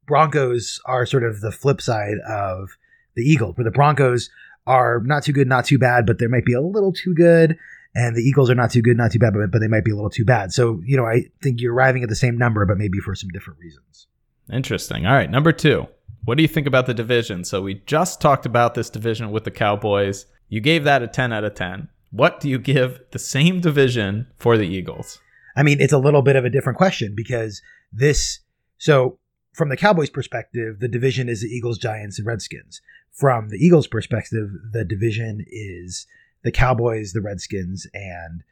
Broncos 0.07 0.81
are 0.85 1.05
sort 1.05 1.23
of 1.23 1.41
the 1.41 1.51
flip 1.51 1.79
side 1.79 2.17
of 2.27 2.69
the 3.15 3.21
Eagles, 3.21 3.55
where 3.55 3.65
the 3.65 3.69
Broncos 3.69 4.31
are 4.65 4.99
not 5.05 5.21
too 5.21 5.31
good, 5.31 5.47
not 5.47 5.65
too 5.65 5.77
bad, 5.77 6.07
but 6.07 6.17
they 6.17 6.25
might 6.25 6.45
be 6.45 6.53
a 6.53 6.61
little 6.61 6.91
too 6.91 7.13
good, 7.13 7.59
and 7.93 8.15
the 8.15 8.21
Eagles 8.21 8.49
are 8.49 8.55
not 8.55 8.71
too 8.71 8.81
good, 8.81 8.97
not 8.97 9.11
too 9.11 9.19
bad, 9.19 9.33
but, 9.33 9.51
but 9.51 9.59
they 9.59 9.67
might 9.67 9.85
be 9.85 9.91
a 9.91 9.95
little 9.95 10.09
too 10.09 10.25
bad. 10.25 10.51
So, 10.51 10.81
you 10.83 10.97
know, 10.97 11.05
I 11.05 11.25
think 11.43 11.61
you're 11.61 11.73
arriving 11.73 12.01
at 12.01 12.09
the 12.09 12.15
same 12.15 12.35
number, 12.35 12.65
but 12.65 12.79
maybe 12.79 12.97
for 12.97 13.13
some 13.13 13.29
different 13.29 13.59
reasons. 13.59 14.07
Interesting. 14.51 15.05
All 15.05 15.13
right. 15.13 15.29
Number 15.29 15.51
two. 15.51 15.87
What 16.25 16.37
do 16.37 16.41
you 16.41 16.47
think 16.47 16.65
about 16.65 16.87
the 16.87 16.93
division? 16.93 17.43
So 17.43 17.61
we 17.61 17.75
just 17.85 18.19
talked 18.19 18.45
about 18.45 18.73
this 18.73 18.89
division 18.89 19.31
with 19.31 19.43
the 19.43 19.51
Cowboys. 19.51 20.25
You 20.49 20.59
gave 20.59 20.83
that 20.83 21.03
a 21.03 21.07
10 21.07 21.31
out 21.31 21.43
of 21.43 21.53
10. 21.53 21.87
What 22.09 22.39
do 22.39 22.49
you 22.49 22.57
give 22.57 22.99
the 23.11 23.19
same 23.19 23.61
division 23.61 24.27
for 24.37 24.57
the 24.57 24.67
Eagles? 24.67 25.19
I 25.55 25.63
mean, 25.63 25.79
it's 25.79 25.93
a 25.93 25.99
little 25.99 26.23
bit 26.23 26.35
of 26.35 26.43
a 26.43 26.49
different 26.49 26.77
question 26.77 27.13
because 27.15 27.61
this, 27.93 28.39
so 28.77 29.19
from 29.53 29.69
the 29.69 29.77
Cowboys' 29.77 30.09
perspective, 30.09 30.79
the 30.79 30.87
division 30.87 31.29
is 31.29 31.41
the 31.41 31.47
Eagles, 31.47 31.77
Giants, 31.77 32.17
and 32.17 32.27
Redskins. 32.27 32.81
From 33.11 33.49
the 33.49 33.57
Eagles' 33.57 33.87
perspective, 33.87 34.49
the 34.71 34.83
division 34.83 35.45
is 35.47 36.07
the 36.43 36.51
Cowboys, 36.51 37.13
the 37.13 37.21
Redskins, 37.21 37.87
and 37.93 38.43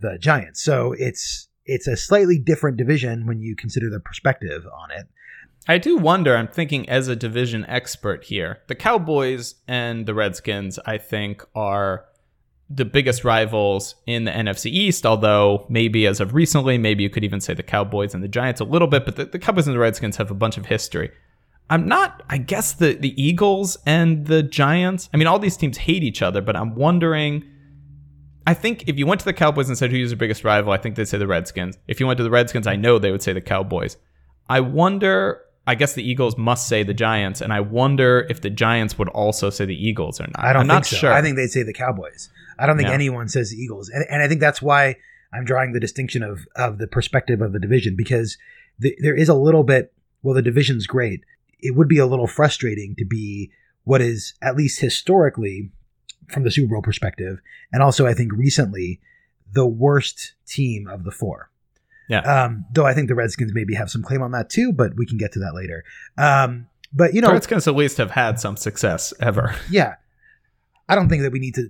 the 0.00 0.18
Giants. 0.18 0.62
So 0.62 0.92
it's 0.92 1.48
it's 1.66 1.86
a 1.86 1.96
slightly 1.96 2.38
different 2.38 2.76
division 2.76 3.26
when 3.26 3.40
you 3.40 3.56
consider 3.56 3.88
the 3.88 3.98
perspective 3.98 4.64
on 4.66 4.90
it. 4.90 5.08
I 5.66 5.78
do 5.78 5.96
wonder, 5.96 6.36
I'm 6.36 6.48
thinking 6.48 6.88
as 6.88 7.08
a 7.08 7.16
division 7.16 7.64
expert 7.66 8.24
here, 8.24 8.60
the 8.66 8.74
Cowboys 8.74 9.54
and 9.66 10.04
the 10.04 10.12
Redskins, 10.12 10.78
I 10.84 10.98
think, 10.98 11.42
are 11.54 12.04
the 12.68 12.84
biggest 12.84 13.24
rivals 13.24 13.94
in 14.06 14.24
the 14.24 14.30
NFC 14.30 14.66
East, 14.66 15.06
although 15.06 15.66
maybe 15.68 16.06
as 16.06 16.20
of 16.20 16.34
recently, 16.34 16.76
maybe 16.76 17.02
you 17.02 17.10
could 17.10 17.24
even 17.24 17.40
say 17.40 17.54
the 17.54 17.62
Cowboys 17.62 18.14
and 18.14 18.22
the 18.22 18.28
Giants 18.28 18.60
a 18.60 18.64
little 18.64 18.88
bit, 18.88 19.06
but 19.06 19.16
the, 19.16 19.24
the 19.24 19.38
Cowboys 19.38 19.66
and 19.66 19.74
the 19.74 19.80
Redskins 19.80 20.16
have 20.16 20.30
a 20.30 20.34
bunch 20.34 20.58
of 20.58 20.66
history. 20.66 21.10
I'm 21.70 21.86
not, 21.86 22.22
I 22.28 22.38
guess 22.38 22.74
the, 22.74 22.94
the 22.94 23.20
Eagles 23.22 23.78
and 23.86 24.26
the 24.26 24.42
Giants, 24.42 25.08
I 25.14 25.16
mean, 25.16 25.26
all 25.26 25.38
these 25.38 25.56
teams 25.56 25.78
hate 25.78 26.02
each 26.02 26.20
other, 26.20 26.42
but 26.42 26.56
I'm 26.56 26.74
wondering. 26.74 27.44
I 28.46 28.52
think 28.52 28.86
if 28.86 28.98
you 28.98 29.06
went 29.06 29.20
to 29.20 29.24
the 29.24 29.32
Cowboys 29.32 29.70
and 29.70 29.78
said 29.78 29.90
who's 29.90 30.10
your 30.10 30.18
biggest 30.18 30.44
rival, 30.44 30.72
I 30.72 30.76
think 30.76 30.96
they'd 30.96 31.08
say 31.08 31.16
the 31.16 31.26
Redskins. 31.26 31.78
If 31.88 32.00
you 32.00 32.06
went 32.06 32.18
to 32.18 32.22
the 32.22 32.30
Redskins, 32.30 32.66
I 32.66 32.76
know 32.76 32.98
they 32.98 33.10
would 33.10 33.22
say 33.22 33.32
the 33.32 33.40
Cowboys. 33.40 33.96
I 34.50 34.60
wonder 34.60 35.40
I 35.66 35.74
guess 35.74 35.94
the 35.94 36.02
Eagles 36.08 36.36
must 36.36 36.68
say 36.68 36.82
the 36.82 36.92
Giants, 36.94 37.40
and 37.40 37.52
I 37.52 37.60
wonder 37.60 38.26
if 38.28 38.40
the 38.42 38.50
Giants 38.50 38.98
would 38.98 39.08
also 39.08 39.48
say 39.50 39.64
the 39.64 39.74
Eagles 39.88 40.20
or 40.20 40.24
not. 40.26 40.38
I 40.44 40.52
don't 40.52 40.62
I'm 40.62 40.66
think 40.68 40.68
not 40.68 40.86
so. 40.86 40.96
sure. 40.96 41.12
I 41.12 41.22
think 41.22 41.36
they'd 41.36 41.48
say 41.50 41.62
the 41.62 41.72
Cowboys. 41.72 42.28
I 42.58 42.66
don't 42.66 42.76
think 42.76 42.88
Yeah. 42.88 42.94
anyone 42.94 43.28
says 43.28 43.50
the 43.50 43.56
Eagles, 43.56 43.88
and, 43.88 44.04
and 44.10 44.22
I 44.22 44.28
think 44.28 44.40
that's 44.40 44.60
why 44.60 44.96
I'm 45.32 45.44
drawing 45.44 45.72
the 45.72 45.80
distinction 45.80 46.22
of 46.22 46.40
of 46.54 46.78
the 46.78 46.86
perspective 46.86 47.40
of 47.40 47.52
the 47.52 47.58
division 47.58 47.96
because 47.96 48.36
the, 48.78 48.94
there 49.00 49.14
is 49.16 49.28
a 49.28 49.34
little 49.34 49.62
bit. 49.64 49.92
Well, 50.22 50.34
the 50.34 50.42
division's 50.42 50.86
great. 50.86 51.24
It 51.60 51.74
would 51.74 51.88
be 51.88 51.98
a 51.98 52.06
little 52.06 52.26
frustrating 52.26 52.94
to 52.98 53.04
be 53.04 53.50
what 53.84 54.00
is 54.00 54.34
at 54.42 54.56
least 54.56 54.80
historically, 54.80 55.70
from 56.28 56.42
the 56.44 56.50
Super 56.50 56.74
Bowl 56.74 56.82
perspective, 56.82 57.40
and 57.72 57.82
also 57.82 58.06
I 58.06 58.14
think 58.14 58.32
recently, 58.32 59.00
the 59.50 59.66
worst 59.66 60.34
team 60.46 60.86
of 60.88 61.04
the 61.04 61.10
four. 61.10 61.50
Yeah. 62.08 62.20
Um, 62.20 62.66
though 62.72 62.84
I 62.84 62.94
think 62.94 63.08
the 63.08 63.14
Redskins 63.14 63.52
maybe 63.54 63.74
have 63.74 63.90
some 63.90 64.02
claim 64.02 64.22
on 64.22 64.32
that 64.32 64.50
too, 64.50 64.72
but 64.72 64.94
we 64.96 65.06
can 65.06 65.18
get 65.18 65.32
to 65.32 65.38
that 65.40 65.54
later. 65.54 65.84
Um, 66.18 66.66
but 66.92 67.14
you 67.14 67.20
know, 67.20 67.28
the 67.28 67.34
Redskins 67.34 67.66
at 67.66 67.74
least 67.74 67.96
have 67.98 68.12
had 68.12 68.38
some 68.38 68.56
success 68.56 69.12
ever. 69.20 69.54
yeah, 69.70 69.94
I 70.88 70.94
don't 70.94 71.08
think 71.08 71.22
that 71.22 71.32
we 71.32 71.38
need 71.38 71.54
to 71.54 71.68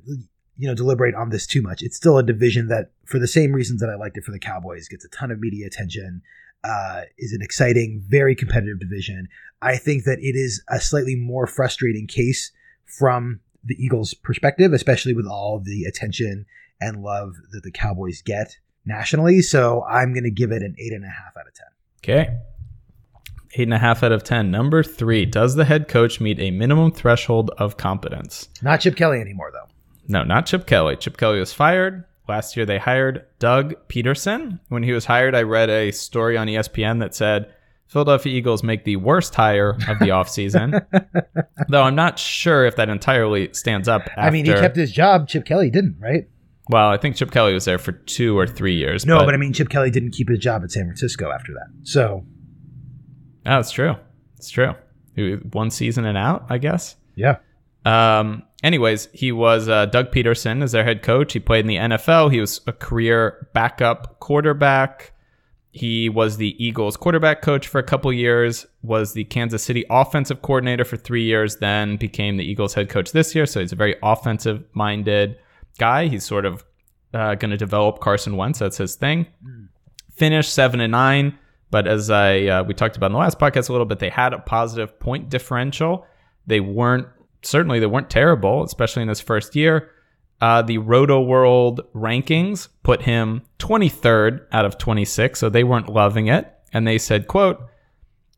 you 0.57 0.69
know 0.69 0.75
deliberate 0.75 1.15
on 1.15 1.31
this 1.31 1.47
too 1.47 1.63
much. 1.63 1.83
It's 1.83 1.97
still 1.97 2.19
a 2.19 2.23
division 2.23 2.69
that, 2.69 2.91
for 3.05 3.19
the 3.19 3.29
same 3.29 3.53
reasons 3.53 3.81
that 3.81 3.91
I 3.91 3.97
liked 3.97 4.19
it 4.19 4.25
for 4.25 4.33
the 4.33 4.39
Cowboys, 4.39 4.89
gets 4.89 5.05
a 5.05 5.09
ton 5.09 5.31
of 5.31 5.41
media 5.41 5.67
attention. 5.67 6.23
Uh, 6.63 7.03
is 7.19 7.35
an 7.35 7.43
exciting, 7.43 8.03
very 8.09 8.35
competitive 8.35 8.81
division. 8.81 9.29
I 9.61 9.77
think 9.77 10.05
that 10.05 10.19
it 10.21 10.35
is 10.35 10.65
a 10.67 10.81
slightly 10.81 11.15
more 11.15 11.47
frustrating 11.47 12.07
case 12.07 12.53
from 12.87 13.41
the 13.63 13.75
Eagles' 13.75 14.15
perspective, 14.15 14.73
especially 14.73 15.13
with 15.13 15.27
all 15.27 15.61
the 15.63 15.85
attention 15.85 16.47
and 16.81 17.03
love 17.03 17.35
that 17.53 17.65
the 17.65 17.71
Cowboys 17.71 18.23
get 18.23 18.57
nationally. 18.87 19.43
So 19.43 19.85
I'm 19.85 20.13
going 20.13 20.25
to 20.25 20.31
give 20.31 20.53
it 20.53 20.63
an 20.63 20.75
eight 20.79 20.93
and 20.93 21.05
a 21.05 21.09
half 21.09 21.37
out 21.39 21.47
of 21.47 21.55
ten. 21.55 21.67
Okay. 22.03 22.37
Eight 23.57 23.63
and 23.63 23.75
a 23.75 23.79
half 23.79 24.03
out 24.03 24.11
of 24.11 24.25
10. 24.25 24.51
Number 24.51 24.83
three, 24.83 25.25
does 25.25 25.55
the 25.55 25.65
head 25.65 25.87
coach 25.87 26.21
meet 26.21 26.41
a 26.41 26.51
minimum 26.51 26.91
threshold 26.91 27.53
of 27.57 27.77
competence? 27.77 28.49
Not 28.63 28.81
Chip 28.81 28.97
Kelly 28.97 29.21
anymore, 29.21 29.53
though. 29.53 29.69
No, 30.09 30.25
not 30.25 30.47
Chip 30.47 30.67
Kelly. 30.67 30.97
Chip 30.97 31.17
Kelly 31.17 31.39
was 31.39 31.53
fired. 31.53 32.05
Last 32.29 32.57
year 32.57 32.67
they 32.67 32.79
hired 32.79 33.25
Doug 33.39 33.75
Pederson. 33.89 34.59
When 34.69 34.83
he 34.83 34.93
was 34.93 35.05
hired, 35.05 35.35
I 35.37 35.43
read 35.43 35.71
a 35.71 35.93
story 35.93 36.37
on 36.37 36.49
ESPN 36.49 36.99
that 37.01 37.15
said 37.15 37.53
Philadelphia 37.87 38.35
Eagles 38.35 38.63
make 38.63 38.85
the 38.85 38.97
worst 38.97 39.35
hire 39.35 39.71
of 39.89 39.99
the 40.01 40.07
offseason. 40.09 40.85
Though 41.69 41.83
I'm 41.83 41.95
not 41.95 42.19
sure 42.19 42.65
if 42.65 42.77
that 42.77 42.89
entirely 42.89 43.53
stands 43.53 43.89
up 43.89 44.03
after. 44.09 44.21
I 44.21 44.31
mean, 44.31 44.47
he 44.47 44.53
kept 44.53 44.77
his 44.77 44.91
job. 44.91 45.29
Chip 45.29 45.45
Kelly 45.45 45.71
didn't, 45.71 45.97
right? 46.01 46.29
Well, 46.71 46.89
I 46.89 46.97
think 46.97 47.17
Chip 47.17 47.31
Kelly 47.31 47.53
was 47.53 47.67
there 47.67 47.79
for 47.79 47.93
two 47.93 48.39
or 48.39 48.47
three 48.47 48.75
years. 48.77 49.05
No, 49.05 49.19
but, 49.19 49.35
I 49.35 49.37
mean, 49.37 49.53
Chip 49.53 49.69
Kelly 49.69 49.91
didn't 49.91 50.13
keep 50.13 50.29
his 50.31 50.39
job 50.39 50.63
at 50.65 50.71
San 50.73 50.85
Francisco 50.85 51.31
after 51.31 51.53
that. 51.53 51.67
So, 51.83 52.25
Oh, 53.47 53.59
it's 53.59 53.71
true. 53.71 53.97
It's 54.39 54.49
true. 54.51 54.75
One 55.53 55.71
season 55.71 56.05
and 56.07 56.17
out, 56.17 56.47
I 56.49 56.59
guess. 56.59 56.97
yeah. 57.15 57.37
Um, 57.87 58.45
anyways, 58.63 59.11
he 59.13 59.31
was 59.31 59.69
uh, 59.69 59.85
Doug 59.87 60.11
Pederson 60.11 60.63
as 60.63 60.73
their 60.73 60.85
head 60.85 61.03
coach. 61.03 61.35
He 61.35 61.39
played 61.39 61.61
in 61.61 61.67
the 61.67 61.77
NFL. 61.77 62.33
He 62.33 62.41
was 62.41 62.63
a 62.67 62.73
career 62.73 63.47
backup 63.53 64.21
quarterback. 64.21 65.13
He 65.71 66.09
was 66.09 66.39
the 66.39 66.57
Eagles 66.65 66.97
quarterback 66.97 67.43
coach 67.43 67.69
for 67.69 67.79
a 67.79 67.83
couple 67.83 68.11
years, 68.11 68.65
was 68.83 69.13
the 69.13 69.25
Kansas 69.25 69.63
City 69.63 69.85
offensive 69.91 70.41
coordinator 70.41 70.85
for 70.87 70.97
three 70.97 71.25
years, 71.25 71.57
then 71.57 71.97
became 71.99 72.39
the 72.39 72.45
Eagles 72.45 72.73
head 72.73 72.89
coach 72.89 73.13
this 73.13 73.35
year. 73.35 73.45
So 73.45 73.61
he's 73.61 73.73
a 73.73 73.77
very 73.77 73.97
offensive 74.03 74.65
minded 74.73 75.37
guy. 75.79 76.09
He's 76.09 76.25
sort 76.25 76.45
of 76.45 76.65
uh, 77.13 77.35
going 77.37 77.51
to 77.51 77.57
develop 77.57 78.01
Carson 78.01 78.37
Wentz. 78.37 78.59
That's 78.59 78.77
his 78.77 78.97
thing. 78.97 79.27
Finish 80.17 80.49
seven 80.49 80.81
and 80.81 80.93
nine, 80.93 81.39
but 81.71 81.87
as 81.87 82.11
I 82.11 82.45
uh, 82.47 82.63
we 82.65 82.75
talked 82.75 82.97
about 82.97 83.07
in 83.07 83.13
the 83.13 83.19
last 83.19 83.39
podcast 83.39 83.69
a 83.69 83.73
little 83.73 83.87
bit, 83.87 83.99
they 83.99 84.11
had 84.11 84.33
a 84.33 84.39
positive 84.39 84.99
point 85.01 85.29
differential. 85.29 86.07
They 86.47 86.61
weren't 86.61 87.09
certainly 87.43 87.81
they 87.81 87.87
weren't 87.87 88.11
terrible, 88.11 88.63
especially 88.63 89.03
in 89.03 89.09
his 89.09 89.21
first 89.21 89.57
year. 89.57 89.91
Uh, 90.41 90.63
the 90.63 90.79
Rotoworld 90.79 91.81
rankings 91.95 92.69
put 92.83 93.03
him 93.03 93.43
23rd 93.61 94.47
out 94.53 94.65
of 94.65 94.79
26, 94.79 95.39
so 95.39 95.49
they 95.49 95.65
weren't 95.65 95.89
loving 95.89 96.27
it. 96.27 96.53
And 96.73 96.87
they 96.87 96.99
said, 96.99 97.29
"quote 97.29 97.61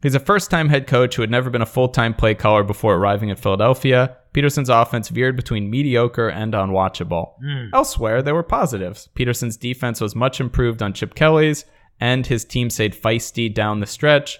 He's 0.02 0.14
a 0.14 0.21
first-time 0.21 0.69
head 0.69 0.87
coach 0.87 1.16
who 1.16 1.23
had 1.23 1.31
never 1.31 1.50
been 1.50 1.62
a 1.62 1.66
full-time 1.66 2.14
play 2.14 2.35
caller 2.35 2.62
before 2.62 2.95
arriving 2.95 3.31
at 3.31 3.38
Philadelphia. 3.38 4.16
Pederson's 4.37 4.69
offense 4.69 5.09
veered 5.09 5.35
between 5.35 5.71
mediocre 5.71 6.28
and 6.28 6.52
unwatchable. 6.52 7.33
Hmm. 7.43 7.69
Elsewhere, 7.73 8.21
there 8.21 8.35
were 8.35 8.43
positives. 8.43 9.09
Pederson's 9.14 9.57
defense 9.57 9.99
was 9.99 10.14
much 10.14 10.40
improved 10.40 10.83
on 10.83 10.93
Chip 10.93 11.14
Kelly's, 11.14 11.64
and 11.99 12.26
his 12.26 12.45
team 12.45 12.69
stayed 12.69 12.95
feisty 12.95 13.52
down 13.52 13.81
the 13.81 13.87
stretch. 13.87 14.38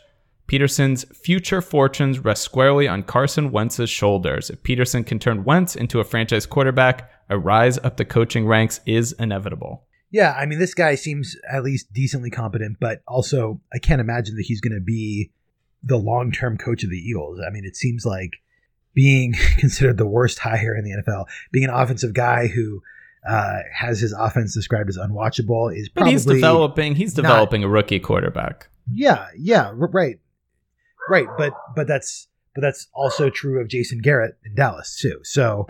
Pederson's 0.49 1.05
future 1.17 1.63
fortunes 1.63 2.19
rest 2.19 2.43
squarely 2.43 2.87
on 2.87 3.05
Carson 3.05 3.51
Wentz's 3.51 3.89
shoulders. 3.89 4.51
If 4.51 4.63
Pederson 4.63 5.05
can 5.05 5.19
turn 5.19 5.45
Wentz 5.45 5.75
into 5.75 5.99
a 5.99 6.05
franchise 6.05 6.45
quarterback, 6.45 7.11
a 7.31 7.39
rise 7.39 7.79
up 7.79 7.97
the 7.97 8.05
coaching 8.05 8.47
ranks 8.47 8.81
is 8.85 9.13
inevitable. 9.13 9.87
Yeah, 10.11 10.35
I 10.39 10.45
mean, 10.45 10.59
this 10.59 10.75
guy 10.75 10.95
seems 10.95 11.37
at 11.51 11.65
least 11.65 11.93
decently 11.93 12.31
competent, 12.31 12.77
but 12.81 13.01
also 13.09 13.63
I 13.73 13.79
can't 13.79 14.01
imagine 14.01 14.37
that 14.37 14.45
he's 14.47 14.61
going 14.61 14.75
to 14.75 14.85
be 14.85 15.33
the 15.83 15.97
long 15.97 16.33
term 16.33 16.59
coach 16.59 16.85
of 16.85 16.91
the 16.91 16.99
Eagles. 16.99 17.41
I 17.45 17.51
mean, 17.51 17.65
it 17.65 17.77
seems 17.77 18.05
like 18.05 18.33
being 18.97 19.35
considered 19.59 19.97
the 19.99 20.07
worst 20.07 20.41
hire 20.41 20.75
in 20.75 20.83
the 20.85 20.91
NFL, 20.91 21.27
being 21.53 21.67
an 21.67 21.71
offensive 21.71 22.15
guy 22.15 22.49
who 22.49 22.83
uh, 23.29 23.59
has 23.73 24.01
his 24.01 24.13
offense 24.13 24.55
described 24.55 24.89
as 24.89 24.97
unwatchable 24.97 25.73
is 25.77 25.89
But 25.89 26.01
probably 26.01 26.13
he's 26.15 26.25
developing 26.25 26.95
he's 26.97 27.17
not- 27.17 27.23
developing 27.23 27.63
a 27.63 27.69
rookie 27.69 28.01
quarterback. 28.01 28.69
Yeah, 28.93 29.27
yeah, 29.37 29.71
right, 29.75 30.19
right. 31.09 31.27
But 31.37 31.53
but 31.77 31.87
that's 31.87 32.29
but 32.55 32.63
that's 32.63 32.87
also 32.95 33.31
true 33.31 33.61
of 33.61 33.69
Jason 33.69 33.99
Garrett 34.01 34.37
in 34.45 34.55
Dallas 34.55 34.97
too. 35.01 35.21
So 35.25 35.67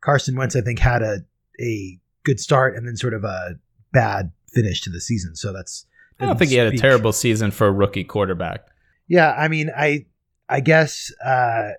Carson 0.00 0.36
Wentz, 0.36 0.56
I 0.56 0.60
think, 0.60 0.78
had 0.78 1.02
a 1.02 1.18
a 1.60 1.98
good 2.24 2.38
start 2.40 2.76
and 2.76 2.86
then 2.86 2.96
sort 2.96 3.12
of 3.12 3.24
a 3.24 3.56
bad 3.92 4.30
finish 4.52 4.80
to 4.82 4.90
the 4.90 5.00
season. 5.00 5.34
So 5.34 5.52
that's 5.52 5.86
I 6.20 6.26
don't 6.26 6.38
think 6.38 6.52
he 6.52 6.56
had 6.56 6.72
a 6.72 6.78
terrible 6.78 7.12
season 7.12 7.50
for 7.50 7.66
a 7.66 7.72
rookie 7.72 8.04
quarterback. 8.04 8.66
Yeah, 9.08 9.32
I 9.36 9.48
mean, 9.48 9.70
I 9.76 10.06
I 10.48 10.60
guess 10.60 11.12
uh, 11.24 11.70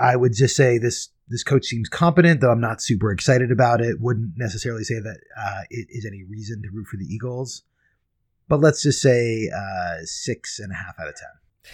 I 0.00 0.16
would 0.16 0.32
just 0.34 0.56
say 0.56 0.78
this 0.78 1.10
this 1.28 1.44
coach 1.44 1.66
seems 1.66 1.88
competent, 1.88 2.40
though 2.40 2.50
I'm 2.50 2.60
not 2.60 2.82
super 2.82 3.12
excited 3.12 3.52
about 3.52 3.80
it. 3.80 4.00
Wouldn't 4.00 4.32
necessarily 4.36 4.82
say 4.82 4.98
that 4.98 5.18
uh, 5.38 5.62
it 5.70 5.86
is 5.90 6.04
any 6.04 6.24
reason 6.24 6.62
to 6.62 6.68
root 6.72 6.88
for 6.88 6.96
the 6.96 7.04
Eagles. 7.04 7.62
But 8.48 8.60
let's 8.60 8.82
just 8.82 9.00
say 9.00 9.48
uh, 9.54 9.98
six 10.02 10.58
and 10.58 10.72
a 10.72 10.74
half 10.74 10.98
out 10.98 11.08
of 11.08 11.14
ten. 11.14 11.28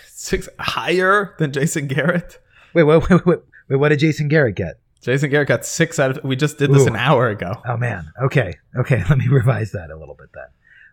Six 0.08 0.48
higher 0.58 1.34
than 1.38 1.52
Jason 1.52 1.86
Garrett. 1.86 2.38
Wait, 2.74 2.82
wait, 2.82 3.08
wait, 3.08 3.24
wait, 3.24 3.38
wait. 3.68 3.76
What 3.76 3.88
did 3.88 4.00
Jason 4.00 4.28
Garrett 4.28 4.56
get? 4.56 4.78
Jason 5.00 5.30
Garrett 5.30 5.48
got 5.48 5.64
six 5.64 5.98
out 5.98 6.10
of. 6.10 6.24
We 6.24 6.36
just 6.36 6.58
did 6.58 6.72
this 6.72 6.82
Ooh. 6.82 6.88
an 6.88 6.96
hour 6.96 7.28
ago. 7.28 7.54
Oh 7.66 7.76
man. 7.76 8.12
Okay, 8.24 8.54
okay. 8.76 9.04
Let 9.08 9.18
me 9.18 9.28
revise 9.28 9.72
that 9.72 9.90
a 9.90 9.96
little 9.96 10.16
bit 10.16 10.28
then. 10.34 10.48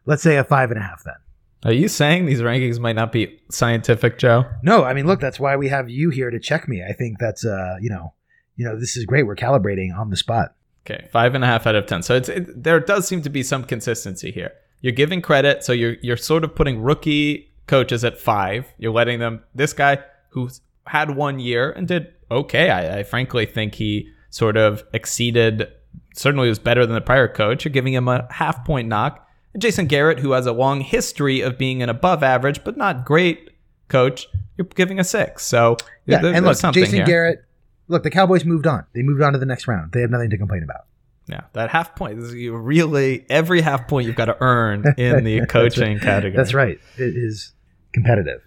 Let's 0.05 0.23
say 0.23 0.37
a 0.37 0.43
five 0.43 0.71
and 0.71 0.79
a 0.79 0.83
half 0.83 1.03
then. 1.03 1.15
Are 1.65 1.71
you 1.71 1.87
saying 1.87 2.25
these 2.25 2.41
rankings 2.41 2.79
might 2.79 2.95
not 2.95 3.11
be 3.11 3.39
scientific, 3.49 4.17
Joe? 4.17 4.45
No, 4.63 4.83
I 4.83 4.93
mean, 4.93 5.07
look, 5.07 5.21
that's 5.21 5.39
why 5.39 5.55
we 5.55 5.69
have 5.69 5.89
you 5.89 6.09
here 6.09 6.29
to 6.29 6.39
check 6.39 6.67
me. 6.67 6.83
I 6.83 6.93
think 6.93 7.19
that's 7.19 7.45
uh, 7.45 7.77
you 7.81 7.89
know, 7.89 8.13
you 8.55 8.65
know, 8.65 8.77
this 8.79 8.97
is 8.97 9.05
great. 9.05 9.25
We're 9.25 9.35
calibrating 9.35 9.97
on 9.97 10.09
the 10.09 10.17
spot. 10.17 10.55
Okay, 10.85 11.07
five 11.11 11.35
and 11.35 11.43
a 11.43 11.47
half 11.47 11.65
out 11.65 11.75
of 11.75 11.85
ten. 11.85 12.03
So 12.03 12.15
it's 12.15 12.27
it, 12.29 12.63
there 12.63 12.79
does 12.79 13.07
seem 13.07 13.21
to 13.21 13.29
be 13.29 13.43
some 13.43 13.63
consistency 13.63 14.31
here. 14.31 14.51
You're 14.81 14.93
giving 14.93 15.21
credit, 15.21 15.63
so 15.63 15.71
you're 15.71 15.95
you're 16.01 16.17
sort 16.17 16.43
of 16.43 16.53
putting 16.53 16.81
rookie 16.81 17.53
coaches 17.67 18.03
at 18.03 18.19
five. 18.19 18.65
You're 18.77 18.91
letting 18.91 19.19
them. 19.19 19.43
This 19.55 19.71
guy 19.71 19.99
who's 20.29 20.59
had 20.85 21.15
one 21.15 21.39
year 21.39 21.71
and 21.71 21.87
did 21.87 22.13
okay. 22.29 22.69
I, 22.69 22.99
I 22.99 23.03
frankly 23.03 23.45
think 23.45 23.75
he 23.75 24.09
sort 24.29 24.57
of 24.57 24.83
exceeded. 24.93 25.69
Certainly 26.15 26.49
was 26.49 26.59
better 26.59 26.85
than 26.85 26.95
the 26.95 27.01
prior 27.01 27.27
coach. 27.27 27.63
You're 27.63 27.71
giving 27.71 27.93
him 27.93 28.09
a 28.09 28.27
half 28.29 28.65
point 28.65 28.89
knock. 28.89 29.25
Jason 29.57 29.85
Garrett, 29.87 30.19
who 30.19 30.31
has 30.31 30.45
a 30.45 30.51
long 30.51 30.81
history 30.81 31.41
of 31.41 31.57
being 31.57 31.83
an 31.83 31.89
above 31.89 32.23
average 32.23 32.63
but 32.63 32.75
not 32.77 33.05
great 33.05 33.49
coach, 33.87 34.27
you're 34.57 34.65
giving 34.65 34.99
a 34.99 35.03
six. 35.03 35.45
So 35.45 35.77
Yeah, 36.05 36.19
there- 36.21 36.33
and 36.33 36.45
look, 36.45 36.57
Jason 36.73 36.95
here. 36.95 37.05
Garrett. 37.05 37.43
Look, 37.87 38.03
the 38.03 38.09
Cowboys 38.09 38.45
moved 38.45 38.65
on. 38.65 38.85
They 38.93 39.01
moved 39.03 39.21
on 39.21 39.33
to 39.33 39.39
the 39.39 39.45
next 39.45 39.67
round. 39.67 39.91
They 39.91 40.01
have 40.01 40.09
nothing 40.09 40.29
to 40.29 40.37
complain 40.37 40.63
about. 40.63 40.81
Yeah, 41.27 41.41
that 41.53 41.69
half 41.69 41.95
point 41.95 42.19
is 42.19 42.33
you 42.33 42.55
really 42.57 43.25
every 43.29 43.61
half 43.61 43.87
point 43.87 44.07
you've 44.07 44.15
got 44.15 44.25
to 44.25 44.37
earn 44.41 44.83
in 44.97 45.23
the 45.23 45.45
coaching 45.49 45.99
category. 45.99 46.35
That's 46.35 46.53
right. 46.53 46.79
It 46.97 47.13
is 47.15 47.53
competitive. 47.93 48.41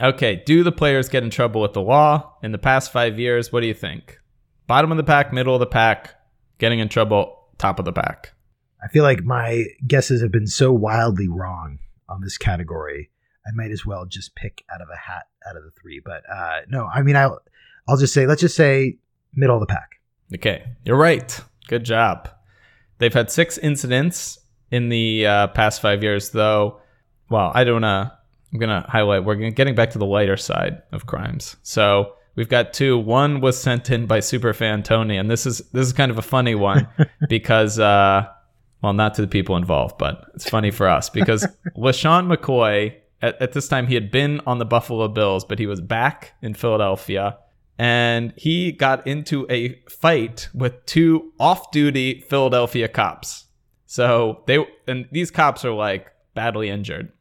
Okay, 0.00 0.42
do 0.46 0.62
the 0.62 0.72
players 0.72 1.08
get 1.08 1.22
in 1.22 1.30
trouble 1.30 1.60
with 1.60 1.72
the 1.72 1.82
law 1.82 2.34
in 2.42 2.52
the 2.52 2.58
past 2.58 2.92
five 2.92 3.18
years? 3.18 3.52
What 3.52 3.60
do 3.60 3.66
you 3.66 3.74
think? 3.74 4.18
Bottom 4.66 4.90
of 4.90 4.96
the 4.96 5.04
pack, 5.04 5.32
middle 5.32 5.54
of 5.54 5.60
the 5.60 5.66
pack, 5.66 6.14
getting 6.58 6.78
in 6.78 6.88
trouble, 6.88 7.48
top 7.58 7.78
of 7.78 7.84
the 7.84 7.92
pack. 7.92 8.32
I 8.82 8.88
feel 8.88 9.02
like 9.02 9.24
my 9.24 9.66
guesses 9.86 10.22
have 10.22 10.30
been 10.30 10.46
so 10.46 10.72
wildly 10.72 11.28
wrong 11.28 11.78
on 12.08 12.20
this 12.20 12.38
category. 12.38 13.10
I 13.46 13.50
might 13.54 13.70
as 13.70 13.84
well 13.84 14.06
just 14.06 14.34
pick 14.34 14.64
out 14.72 14.80
of 14.80 14.88
a 14.88 14.96
hat 14.96 15.24
out 15.48 15.56
of 15.56 15.64
the 15.64 15.70
three. 15.70 16.00
But 16.04 16.22
uh, 16.30 16.60
no, 16.68 16.86
I 16.86 17.02
mean, 17.02 17.16
I'll 17.16 17.40
I'll 17.88 17.96
just 17.96 18.14
say 18.14 18.26
let's 18.26 18.40
just 18.40 18.56
say 18.56 18.98
middle 19.34 19.56
of 19.56 19.60
the 19.60 19.66
pack. 19.66 20.00
Okay, 20.34 20.64
you're 20.84 20.96
right. 20.96 21.40
Good 21.68 21.84
job. 21.84 22.28
They've 22.98 23.14
had 23.14 23.30
six 23.30 23.58
incidents 23.58 24.38
in 24.70 24.88
the 24.88 25.26
uh, 25.26 25.46
past 25.48 25.80
five 25.80 26.02
years, 26.02 26.30
though. 26.30 26.80
Well, 27.30 27.52
I 27.54 27.64
don't 27.64 27.80
know. 27.80 28.10
I'm 28.52 28.58
gonna 28.58 28.84
highlight. 28.88 29.24
We're 29.24 29.50
getting 29.50 29.74
back 29.74 29.90
to 29.90 29.98
the 29.98 30.06
lighter 30.06 30.36
side 30.36 30.82
of 30.92 31.06
crimes. 31.06 31.56
So 31.62 32.14
we've 32.34 32.48
got 32.48 32.72
two. 32.72 32.98
One 32.98 33.40
was 33.40 33.60
sent 33.60 33.90
in 33.90 34.06
by 34.06 34.20
superfan 34.20 34.84
Tony, 34.84 35.16
and 35.16 35.30
this 35.30 35.46
is 35.46 35.58
this 35.72 35.86
is 35.86 35.92
kind 35.92 36.10
of 36.10 36.18
a 36.18 36.22
funny 36.22 36.54
one 36.54 36.86
because. 37.28 37.78
Uh, 37.78 38.26
well, 38.82 38.92
not 38.92 39.14
to 39.14 39.22
the 39.22 39.28
people 39.28 39.56
involved, 39.56 39.98
but 39.98 40.30
it's 40.34 40.48
funny 40.48 40.70
for 40.70 40.88
us 40.88 41.10
because 41.10 41.46
LeSean 41.76 42.32
McCoy, 42.32 42.94
at, 43.20 43.40
at, 43.42 43.52
this 43.52 43.68
time, 43.68 43.86
he 43.86 43.94
had 43.94 44.10
been 44.10 44.40
on 44.46 44.58
the 44.58 44.64
Buffalo 44.64 45.08
Bills, 45.08 45.44
but 45.44 45.58
he 45.58 45.66
was 45.66 45.80
back 45.80 46.34
in 46.42 46.54
Philadelphia. 46.54 47.38
And 47.80 48.32
he 48.36 48.72
got 48.72 49.06
into 49.06 49.46
a 49.50 49.80
fight 49.88 50.48
with 50.52 50.84
two 50.86 51.32
off 51.38 51.70
duty 51.70 52.20
Philadelphia 52.28 52.88
cops. 52.88 53.46
So 53.86 54.42
they, 54.46 54.66
and 54.86 55.08
these 55.12 55.30
cops 55.30 55.64
are 55.64 55.72
like 55.72 56.12
badly 56.34 56.68
injured. 56.68 57.12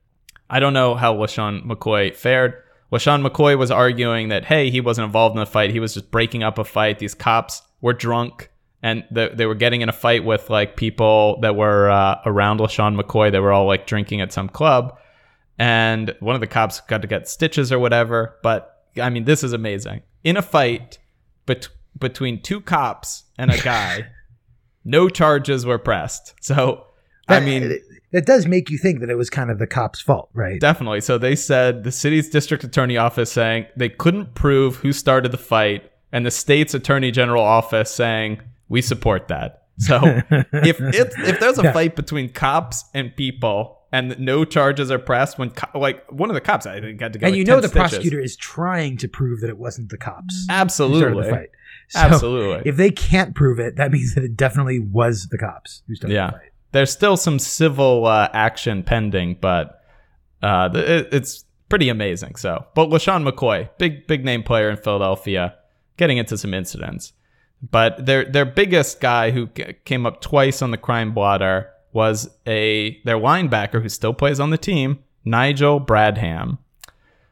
I 0.49 0.59
don't 0.59 0.73
know 0.73 0.95
how 0.95 1.13
LeSean 1.15 1.65
McCoy 1.65 2.15
fared. 2.15 2.55
LeSean 2.91 3.25
McCoy 3.25 3.57
was 3.57 3.69
arguing 3.69 4.29
that, 4.29 4.45
hey, 4.45 4.69
he 4.69 4.81
wasn't 4.81 5.05
involved 5.05 5.35
in 5.35 5.39
the 5.39 5.45
fight. 5.45 5.71
He 5.71 5.79
was 5.79 5.93
just 5.93 6.09
breaking 6.09 6.43
up 6.43 6.57
a 6.57 6.63
fight. 6.63 6.99
These 6.99 7.13
cops 7.13 7.61
were 7.81 7.93
drunk 7.93 8.49
and 8.87 9.03
the, 9.11 9.31
they 9.33 9.45
were 9.45 9.55
getting 9.55 9.81
in 9.81 9.89
a 9.89 9.93
fight 9.93 10.23
with 10.23 10.49
like 10.49 10.77
people 10.77 11.39
that 11.41 11.57
were 11.57 11.89
uh, 11.89 12.21
around 12.25 12.61
LeSean 12.61 12.97
McCoy. 12.97 13.29
They 13.29 13.39
were 13.39 13.51
all 13.51 13.65
like 13.65 13.85
drinking 13.85 14.21
at 14.21 14.31
some 14.31 14.47
club, 14.47 14.97
and 15.59 16.15
one 16.21 16.35
of 16.35 16.41
the 16.41 16.47
cops 16.47 16.79
got 16.79 17.01
to 17.01 17.07
get 17.07 17.27
stitches 17.27 17.69
or 17.69 17.79
whatever. 17.79 18.37
But 18.43 18.85
I 19.01 19.09
mean, 19.09 19.25
this 19.25 19.43
is 19.43 19.51
amazing. 19.51 20.03
In 20.23 20.37
a 20.37 20.41
fight 20.41 20.99
bet- 21.45 21.67
between 21.99 22.41
two 22.41 22.61
cops 22.61 23.25
and 23.37 23.51
a 23.51 23.57
guy, 23.57 24.07
no 24.85 25.09
charges 25.09 25.65
were 25.65 25.79
pressed. 25.79 26.33
So 26.41 26.85
I 27.27 27.41
mean. 27.41 27.79
It 28.13 28.25
does 28.25 28.47
make 28.47 28.69
you 28.69 28.77
think 28.77 29.01
that 29.01 29.09
it 29.09 29.15
was 29.15 29.29
kind 29.29 29.51
of 29.51 29.59
the 29.59 29.67
cop's 29.67 29.99
fault, 29.99 30.29
right? 30.33 30.61
Definitely. 30.61 31.01
So 31.01 31.17
they 31.17 31.35
said 31.35 31.83
the 31.83 31.91
city's 31.91 32.29
district 32.29 32.63
attorney 32.63 32.95
office 32.95 33.29
saying 33.29 33.65
they 33.75 33.89
couldn't 33.89 34.33
prove 34.33 34.77
who 34.77 34.93
started 34.93 35.33
the 35.33 35.37
fight, 35.37 35.91
and 36.13 36.25
the 36.25 36.31
state's 36.31 36.73
attorney 36.73 37.11
general 37.11 37.43
office 37.43 37.91
saying 37.91 38.39
we 38.69 38.81
support 38.81 39.27
that. 39.29 39.63
So 39.79 39.99
if 40.31 40.79
if 40.81 41.19
if 41.19 41.39
there's 41.39 41.59
a 41.59 41.63
yeah. 41.63 41.73
fight 41.73 41.95
between 41.95 42.29
cops 42.29 42.85
and 42.93 43.15
people 43.15 43.77
and 43.91 44.19
no 44.19 44.43
charges 44.43 44.91
are 44.91 44.99
pressed 44.99 45.39
when 45.39 45.51
co- 45.51 45.79
like 45.79 46.09
one 46.11 46.29
of 46.29 46.33
the 46.33 46.41
cops 46.41 46.65
I 46.65 46.81
think 46.81 47.01
had 47.01 47.13
to 47.13 47.19
go 47.19 47.27
and 47.27 47.33
like 47.33 47.37
you 47.37 47.45
know 47.45 47.61
the 47.61 47.67
stitches. 47.67 47.91
prosecutor 47.91 48.19
is 48.19 48.35
trying 48.35 48.97
to 48.97 49.07
prove 49.07 49.41
that 49.41 49.49
it 49.49 49.57
wasn't 49.57 49.89
the 49.89 49.97
cops 49.97 50.45
absolutely 50.49 51.29
fight. 51.29 51.49
So 51.89 51.99
absolutely 51.99 52.69
if 52.69 52.75
they 52.75 52.91
can't 52.91 53.35
prove 53.35 53.59
it 53.59 53.75
that 53.77 53.91
means 53.91 54.15
that 54.15 54.23
it 54.23 54.35
definitely 54.35 54.79
was 54.79 55.27
the 55.27 55.37
cops 55.37 55.83
who 55.87 55.95
started 55.95 56.13
yeah. 56.13 56.27
the 56.27 56.31
fight 56.33 56.51
there's 56.73 56.91
still 56.91 57.17
some 57.17 57.39
civil 57.39 58.05
uh, 58.05 58.29
action 58.33 58.83
pending 58.83 59.37
but 59.39 59.81
uh, 60.43 60.69
it, 60.73 61.09
it's 61.11 61.45
pretty 61.69 61.89
amazing 61.89 62.35
so 62.35 62.65
but 62.75 62.89
LeSean 62.89 63.27
McCoy 63.27 63.69
big 63.77 64.05
big 64.07 64.25
name 64.25 64.43
player 64.43 64.69
in 64.69 64.77
Philadelphia 64.77 65.55
getting 65.97 66.17
into 66.17 66.37
some 66.37 66.53
incidents 66.53 67.13
but 67.61 68.05
their 68.05 68.25
their 68.25 68.45
biggest 68.45 69.01
guy 69.01 69.31
who 69.31 69.47
came 69.85 70.05
up 70.05 70.21
twice 70.21 70.61
on 70.61 70.71
the 70.71 70.77
crime 70.77 71.13
blotter 71.13 71.69
was 71.91 72.29
a 72.45 73.01
their 73.03 73.17
linebacker 73.17 73.81
who 73.81 73.89
still 73.89 74.13
plays 74.13 74.39
on 74.39 74.51
the 74.51 74.57
team, 74.57 74.99
Nigel 75.25 75.81
Bradham, 75.81 76.59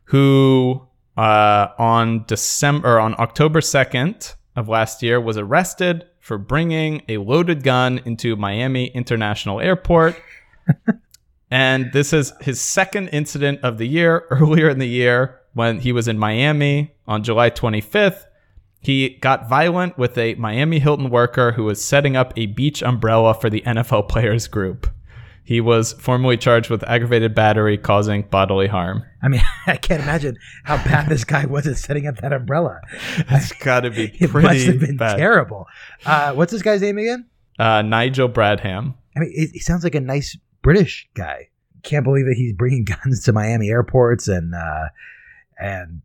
who 0.06 0.82
uh, 1.18 1.68
on 1.78 2.26
December 2.26 3.00
on 3.00 3.16
October 3.20 3.62
second 3.62 4.34
of 4.56 4.68
last 4.68 5.04
year 5.04 5.20
was 5.20 5.38
arrested 5.38 6.06
for 6.20 6.38
bringing 6.38 7.04
a 7.08 7.18
loaded 7.18 7.64
gun 7.64 8.02
into 8.06 8.36
Miami 8.36 8.88
International 8.88 9.62
Airport. 9.62 10.20
and 11.52 11.92
this 11.94 12.14
is 12.14 12.34
his 12.42 12.60
second 12.60 13.10
incident 13.10 13.60
of 13.62 13.78
the 13.78 13.88
year. 13.88 14.26
Earlier 14.32 14.70
in 14.70 14.80
the 14.80 14.88
year, 14.88 15.40
when 15.54 15.80
he 15.80 15.92
was 15.92 16.08
in 16.08 16.18
Miami 16.18 16.96
on 17.08 17.24
July 17.24 17.52
25th, 17.52 18.26
he 18.86 19.10
got 19.20 19.50
violent 19.50 19.98
with 19.98 20.16
a 20.16 20.36
Miami 20.36 20.78
Hilton 20.78 21.10
worker 21.10 21.54
who 21.54 21.64
was 21.64 21.84
setting 21.84 22.16
up 22.16 22.32
a 22.38 22.46
beach 22.46 22.84
umbrella 22.84 23.34
for 23.34 23.50
the 23.50 23.62
NFL 23.62 24.08
players 24.08 24.48
group. 24.48 24.86
He 25.44 25.60
was 25.60 25.94
formally 25.94 26.38
charged 26.38 26.70
with 26.70 26.84
aggravated 26.84 27.34
battery 27.34 27.80
causing 27.80 28.22
bodily 28.30 28.68
harm. 28.68 29.04
I 29.24 29.28
mean, 29.30 29.42
I 29.66 29.78
can't 29.78 30.04
imagine 30.04 30.38
how 30.66 30.76
bad 30.78 31.10
this 31.10 31.24
guy 31.24 31.46
was 31.46 31.66
at 31.66 31.78
setting 31.78 32.06
up 32.06 32.18
that 32.18 32.32
umbrella. 32.32 32.80
It's 33.18 33.54
got 33.54 33.80
to 33.80 33.90
be 33.90 34.04
it 34.20 34.30
pretty 34.30 34.48
must 34.50 34.68
have 34.68 34.80
been 34.80 34.98
bad. 34.98 35.18
terrible. 35.18 35.66
Uh, 36.06 36.34
what's 36.34 36.52
this 36.52 36.62
guy's 36.62 36.82
name 36.82 37.00
again? 37.00 37.26
Uh, 37.58 37.82
Nigel 37.82 38.30
Bradham. 38.30 38.94
I 39.18 39.22
mean, 39.22 39.32
he 39.32 39.60
sounds 39.62 39.84
like 39.84 39.96
a 39.96 40.00
nice 40.00 40.38
British 40.62 41.10
guy. 41.16 41.50
Can't 41.82 42.04
believe 42.04 42.26
that 42.26 42.36
he's 42.38 42.54
bringing 42.54 42.84
guns 43.04 43.24
to 43.24 43.34
Miami 43.34 43.72
airports 43.72 44.28
and 44.28 44.54
uh, 44.54 44.90
and 45.60 46.04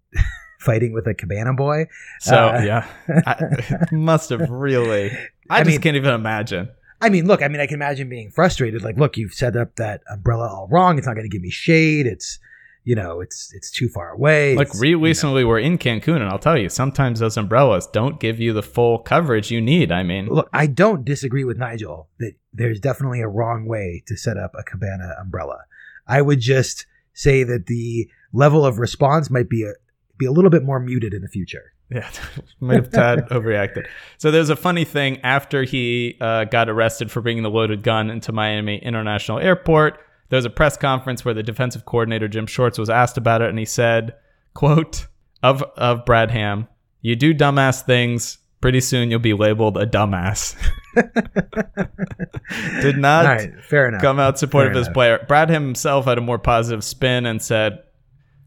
fighting 0.61 0.93
with 0.93 1.07
a 1.07 1.15
cabana 1.15 1.55
boy. 1.55 1.87
So 2.21 2.37
uh, 2.37 2.63
yeah, 2.65 2.87
I, 3.27 3.87
must 3.93 4.31
have 4.31 4.49
really. 4.49 5.11
I, 5.49 5.59
I 5.59 5.59
just 5.61 5.71
mean, 5.71 5.81
can't 5.81 5.97
even 5.97 6.15
imagine. 6.15 6.71
I 7.01 7.09
mean, 7.09 7.27
look, 7.27 7.43
I 7.43 7.49
mean, 7.49 7.61
I 7.61 7.67
can 7.67 7.75
imagine 7.75 8.09
being 8.09 8.31
frustrated. 8.31 8.83
Like, 8.83 8.99
look, 8.99 9.17
you've 9.17 9.33
set 9.33 9.57
up 9.57 9.77
that 9.77 10.03
umbrella 10.11 10.49
all 10.49 10.69
wrong. 10.71 10.99
It's 10.99 11.07
not 11.07 11.15
going 11.15 11.29
to 11.29 11.35
give 11.35 11.41
me 11.41 11.51
shade. 11.51 12.07
It's, 12.07 12.39
you 12.85 12.95
know, 12.95 13.21
it's 13.21 13.51
it's 13.55 13.71
too 13.71 13.89
far 13.89 14.11
away. 14.11 14.55
Like, 14.55 14.73
re- 14.75 14.95
recently 14.95 15.41
you 15.41 15.45
know. 15.47 15.49
we're 15.49 15.61
in 15.61 15.79
Cancun, 15.79 16.17
and 16.17 16.25
I'll 16.25 16.39
tell 16.39 16.59
you, 16.59 16.69
sometimes 16.69 17.21
those 17.21 17.39
umbrellas 17.39 17.87
don't 17.87 18.21
give 18.21 18.39
you 18.39 18.53
the 18.53 18.63
full 18.63 18.99
coverage 18.99 19.51
you 19.51 19.63
need. 19.63 19.91
I 19.91 20.03
mean, 20.03 20.27
look, 20.27 20.49
I 20.53 20.67
don't 20.67 21.05
disagree 21.05 21.45
with 21.45 21.57
Nigel 21.57 22.09
that 22.19 22.35
there's 22.53 22.81
definitely 22.81 23.23
a 23.23 23.29
wrong 23.29 23.67
way 23.67 24.03
to 24.07 24.17
set 24.17 24.37
up 24.37 24.53
a 24.59 24.63
cabana 24.63 25.15
umbrella. 25.21 25.65
I 26.07 26.21
would 26.21 26.41
just 26.41 26.87
say 27.15 27.45
that 27.45 27.67
the 27.67 28.11
level 28.33 28.65
of 28.65 28.79
response 28.79 29.31
might 29.31 29.49
be 29.49 29.65
a, 29.65 29.73
be 30.21 30.27
a 30.27 30.31
little 30.31 30.51
bit 30.51 30.63
more 30.63 30.79
muted 30.79 31.13
in 31.13 31.23
the 31.23 31.29
future. 31.29 31.73
Yeah, 31.91 32.09
might 32.61 32.77
have 32.77 32.91
tad 32.93 33.29
overreacted. 33.31 33.89
So 34.19 34.31
there's 34.31 34.51
a 34.51 34.57
funny 34.57 34.85
thing 34.85 35.19
after 35.25 35.65
he 35.65 36.17
uh, 36.21 36.45
got 36.45 36.69
arrested 36.69 37.11
for 37.11 37.21
bringing 37.21 37.43
the 37.43 37.51
loaded 37.51 37.83
gun 37.83 38.11
into 38.11 38.31
Miami 38.31 38.79
International 38.79 39.41
Airport. 39.41 39.99
There 40.29 40.37
was 40.37 40.45
a 40.45 40.51
press 40.51 40.77
conference 40.77 41.25
where 41.25 41.35
the 41.35 41.43
defensive 41.43 41.85
coordinator 41.87 42.29
Jim 42.29 42.47
Schwartz 42.47 42.79
was 42.79 42.89
asked 42.89 43.17
about 43.17 43.43
it, 43.43 43.49
and 43.49 43.59
he 43.59 43.65
said, 43.65 44.15
"quote 44.55 45.09
of 45.43 45.63
of 45.77 46.05
Bradham, 46.05 46.69
you 47.01 47.17
do 47.17 47.35
dumbass 47.35 47.83
things. 47.83 48.39
Pretty 48.61 48.81
soon 48.81 49.11
you'll 49.11 49.19
be 49.19 49.33
labeled 49.33 49.77
a 49.77 49.87
dumbass." 49.87 50.55
Did 52.83 52.99
not 52.99 53.25
right, 53.25 53.65
fair 53.65 53.89
enough. 53.89 54.03
come 54.03 54.21
out 54.21 54.39
supportive 54.39 54.73
fair 54.73 54.81
of 54.81 54.87
his 54.87 54.93
player. 54.93 55.27
Bradham 55.29 55.63
himself 55.63 56.05
had 56.05 56.19
a 56.19 56.21
more 56.21 56.39
positive 56.39 56.85
spin 56.85 57.27
and 57.27 57.41
said, 57.41 57.83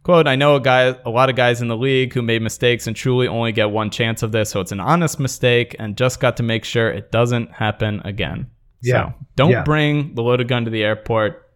Quote, 0.03 0.27
I 0.27 0.35
know 0.35 0.55
a 0.55 0.59
guy, 0.59 0.95
a 1.05 1.09
lot 1.09 1.29
of 1.29 1.37
guys 1.37 1.61
in 1.61 1.69
the 1.69 1.77
league 1.77 2.13
who 2.13 2.21
made 2.21 2.41
mistakes 2.41 2.87
and 2.87 2.95
truly 2.95 3.25
only 3.25 3.53
get 3.53 3.71
one 3.71 3.89
chance 3.89 4.21
of 4.21 4.33
this. 4.33 4.49
So 4.49 4.59
it's 4.59 4.73
an 4.73 4.81
honest 4.81 5.17
mistake 5.17 5.77
and 5.79 5.95
just 5.95 6.19
got 6.19 6.35
to 6.37 6.43
make 6.43 6.65
sure 6.65 6.89
it 6.89 7.09
doesn't 7.09 7.53
happen 7.53 8.01
again. 8.03 8.47
Yeah. 8.81 9.11
So 9.11 9.13
don't 9.37 9.51
yeah. 9.51 9.63
bring 9.63 10.13
the 10.13 10.21
loaded 10.21 10.49
gun 10.49 10.65
to 10.65 10.71
the 10.71 10.83
airport. 10.83 11.49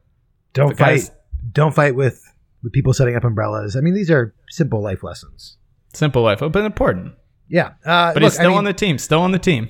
Don't 0.54 0.70
the 0.70 0.76
fight. 0.76 1.12
Don't 1.52 1.76
fight 1.76 1.96
with, 1.96 2.24
with 2.64 2.72
people 2.72 2.94
setting 2.94 3.18
up 3.18 3.26
umbrellas. 3.26 3.76
I 3.76 3.82
mean, 3.82 3.94
these 3.94 4.10
are 4.10 4.34
simple 4.50 4.82
life 4.82 5.04
lessons. 5.04 5.58
Simple 5.94 6.22
life, 6.22 6.40
but 6.40 6.56
important. 6.56 7.16
Yeah. 7.50 7.72
Uh, 7.86 8.14
but 8.14 8.24
look, 8.24 8.24
he's 8.24 8.34
still 8.36 8.46
I 8.46 8.50
mean, 8.50 8.58
on 8.60 8.64
the 8.64 8.74
team, 8.74 8.98
still 8.98 9.22
on 9.22 9.32
the 9.32 9.40
team. 9.40 9.70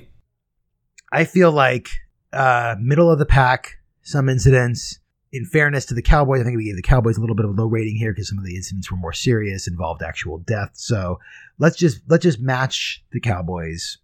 I 1.12 1.24
feel 1.24 1.50
like 1.50 1.88
uh, 2.32 2.76
middle 2.80 3.10
of 3.10 3.18
the 3.18 3.26
pack, 3.26 3.78
some 4.02 4.28
incidents 4.28 5.00
in 5.32 5.44
fairness 5.44 5.84
to 5.86 5.94
the 5.94 6.02
Cowboys, 6.02 6.40
I 6.40 6.44
think 6.44 6.56
we 6.56 6.64
gave 6.64 6.76
the 6.76 6.82
Cowboys 6.82 7.16
a 7.16 7.20
little 7.20 7.36
bit 7.36 7.44
of 7.44 7.50
a 7.50 7.54
low 7.60 7.66
rating 7.66 7.96
here 7.96 8.12
because 8.12 8.28
some 8.28 8.38
of 8.38 8.44
the 8.44 8.56
incidents 8.56 8.90
were 8.90 8.96
more 8.96 9.12
serious, 9.12 9.68
involved 9.68 10.02
actual 10.02 10.38
death. 10.38 10.70
So 10.74 11.18
let's 11.58 11.76
just 11.76 12.00
let's 12.08 12.22
just 12.22 12.40
match 12.40 13.04
the 13.12 13.20
Cowboys 13.20 13.98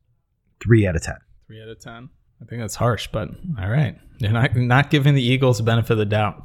three 0.63 0.87
out 0.87 0.97
of 0.97 1.03
ten. 1.03 1.17
Three 1.47 1.63
out 1.63 1.69
of 1.69 1.81
ten. 1.81 2.11
I 2.43 2.45
think 2.47 2.61
that's 2.61 2.75
harsh, 2.75 3.09
but 3.13 3.31
all 3.59 3.71
right. 3.71 3.99
You're 4.19 4.33
not 4.33 4.55
not 4.57 4.91
giving 4.91 5.15
the 5.15 5.23
Eagles 5.23 5.59
the 5.59 5.65
benefit 5.65 5.93
of 5.93 5.99
the 5.99 6.07
doubt. 6.07 6.43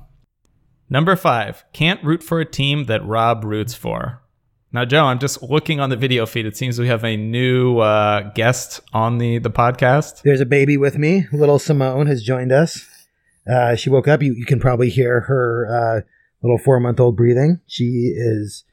Number 0.89 1.15
five, 1.15 1.63
can't 1.73 2.03
root 2.03 2.23
for 2.23 2.39
a 2.39 2.45
team 2.45 2.85
that 2.85 3.05
Rob 3.05 3.43
roots 3.43 3.75
for. 3.75 4.23
Now, 4.71 4.85
Joe, 4.85 5.05
I'm 5.05 5.19
just 5.19 5.41
looking 5.41 5.79
on 5.79 5.89
the 5.89 5.95
video 5.95 6.25
feed. 6.25 6.45
It 6.45 6.55
seems 6.55 6.79
we 6.79 6.87
have 6.87 7.03
a 7.03 7.17
new 7.17 7.79
uh, 7.79 8.31
guest 8.33 8.81
on 8.93 9.17
the 9.17 9.39
the 9.39 9.51
podcast. 9.51 10.21
There's 10.21 10.41
a 10.41 10.45
baby 10.45 10.77
with 10.77 10.97
me. 10.97 11.27
Little 11.31 11.59
Simone 11.59 12.07
has 12.07 12.23
joined 12.23 12.51
us. 12.51 12.85
Uh, 13.47 13.75
she 13.75 13.89
woke 13.89 14.07
up. 14.07 14.21
You, 14.21 14.33
you 14.33 14.45
can 14.45 14.59
probably 14.59 14.89
hear 14.89 15.21
her 15.21 15.67
uh, 15.67 16.01
little 16.41 16.57
four 16.57 16.79
month 16.79 16.99
old 16.99 17.17
breathing. 17.17 17.59
She 17.67 18.13
is 18.15 18.63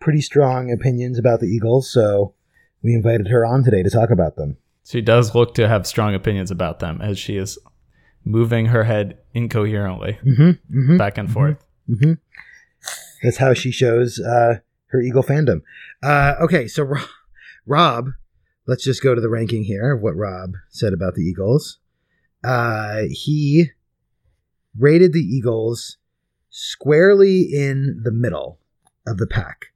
pretty 0.00 0.20
strong 0.20 0.70
opinions 0.70 1.18
about 1.18 1.40
the 1.40 1.46
Eagles, 1.46 1.90
so 1.92 2.34
we 2.82 2.94
invited 2.94 3.28
her 3.28 3.44
on 3.46 3.64
today 3.64 3.82
to 3.82 3.90
talk 3.90 4.10
about 4.10 4.36
them. 4.36 4.56
She 4.86 5.00
does 5.00 5.34
look 5.34 5.54
to 5.54 5.66
have 5.68 5.86
strong 5.86 6.14
opinions 6.14 6.50
about 6.50 6.80
them 6.80 7.00
as 7.00 7.18
she 7.18 7.36
is 7.38 7.58
moving 8.24 8.66
her 8.66 8.84
head 8.84 9.18
incoherently 9.34 10.18
Mm-hmm. 10.24 10.78
Mm-hmm. 10.78 10.96
back 10.98 11.16
and 11.18 11.30
forth. 11.30 11.64
Mm-hmm. 11.88 12.12
That's 13.22 13.38
how 13.38 13.54
she 13.54 13.70
shows 13.70 14.18
uh, 14.20 14.58
her 14.86 15.00
Eagle 15.00 15.22
fandom. 15.22 15.62
Uh, 16.02 16.34
okay, 16.42 16.68
so 16.68 16.82
Rob, 16.82 17.06
Rob, 17.66 18.08
let's 18.66 18.84
just 18.84 19.02
go 19.02 19.14
to 19.14 19.20
the 19.20 19.30
ranking 19.30 19.64
here 19.64 19.94
of 19.94 20.02
what 20.02 20.16
Rob 20.16 20.52
said 20.68 20.92
about 20.92 21.14
the 21.14 21.22
Eagles. 21.22 21.78
Uh, 22.42 23.02
he 23.10 23.70
rated 24.78 25.12
the 25.12 25.20
Eagles 25.20 25.96
squarely 26.50 27.42
in 27.52 28.00
the 28.04 28.12
middle 28.12 28.58
of 29.06 29.18
the 29.18 29.26
pack. 29.26 29.66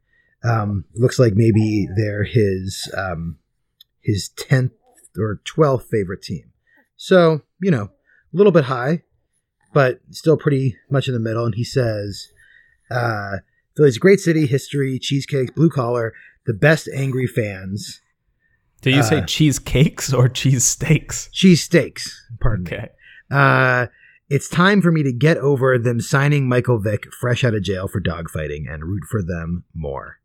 Um, 0.45 0.85
looks 0.95 1.19
like 1.19 1.35
maybe 1.35 1.89
they're 1.97 2.25
his 2.25 2.91
um, 2.97 3.39
his 4.01 4.29
tenth 4.31 4.73
or 5.19 5.41
twelfth 5.45 5.89
favorite 5.91 6.23
team. 6.23 6.53
So 6.97 7.43
you 7.61 7.71
know, 7.71 7.85
a 7.85 8.37
little 8.37 8.53
bit 8.53 8.65
high, 8.65 9.03
but 9.73 10.01
still 10.11 10.37
pretty 10.37 10.77
much 10.89 11.09
in 11.09 11.15
the 11.15 11.21
middle. 11.21 11.45
And 11.45 11.57
he 11.57 11.65
says, 11.65 12.29
uh, 12.91 13.39
Philly's 13.77 13.97
a 13.97 14.01
great 14.01 14.21
city, 14.21 14.47
history, 14.47 14.99
cheesecakes, 15.01 15.51
blue 15.51 15.71
collar, 15.71 16.15
the 16.47 16.55
best 16.55 16.89
angry 16.95 17.27
fans, 17.27 18.01
Did 18.81 18.95
you 18.95 19.03
say 19.03 19.19
Uh, 19.19 19.27
cheesecakes 19.27 20.13
or 20.13 20.29
cheese 20.29 20.65
steaks? 20.65 21.29
cheese 21.33 21.65
steaks. 21.65 22.27
Pardon 22.41 22.65
me. 22.65 22.89
Uh, 23.31 23.87
it's 24.29 24.49
time 24.49 24.83
for 24.83 24.93
me 24.93 25.03
to 25.03 25.13
get 25.13 25.39
over 25.39 25.79
them 25.79 26.01
signing 26.01 26.49
Michael 26.49 26.79
Vick 26.79 27.13
fresh 27.13 27.45
out 27.45 27.55
of 27.55 27.63
jail 27.63 27.89
for 27.89 28.01
dogfighting 28.01 28.71
and 28.71 28.85
root 28.85 29.05
for 29.11 29.23
them 29.23 29.65
more. 29.75 30.19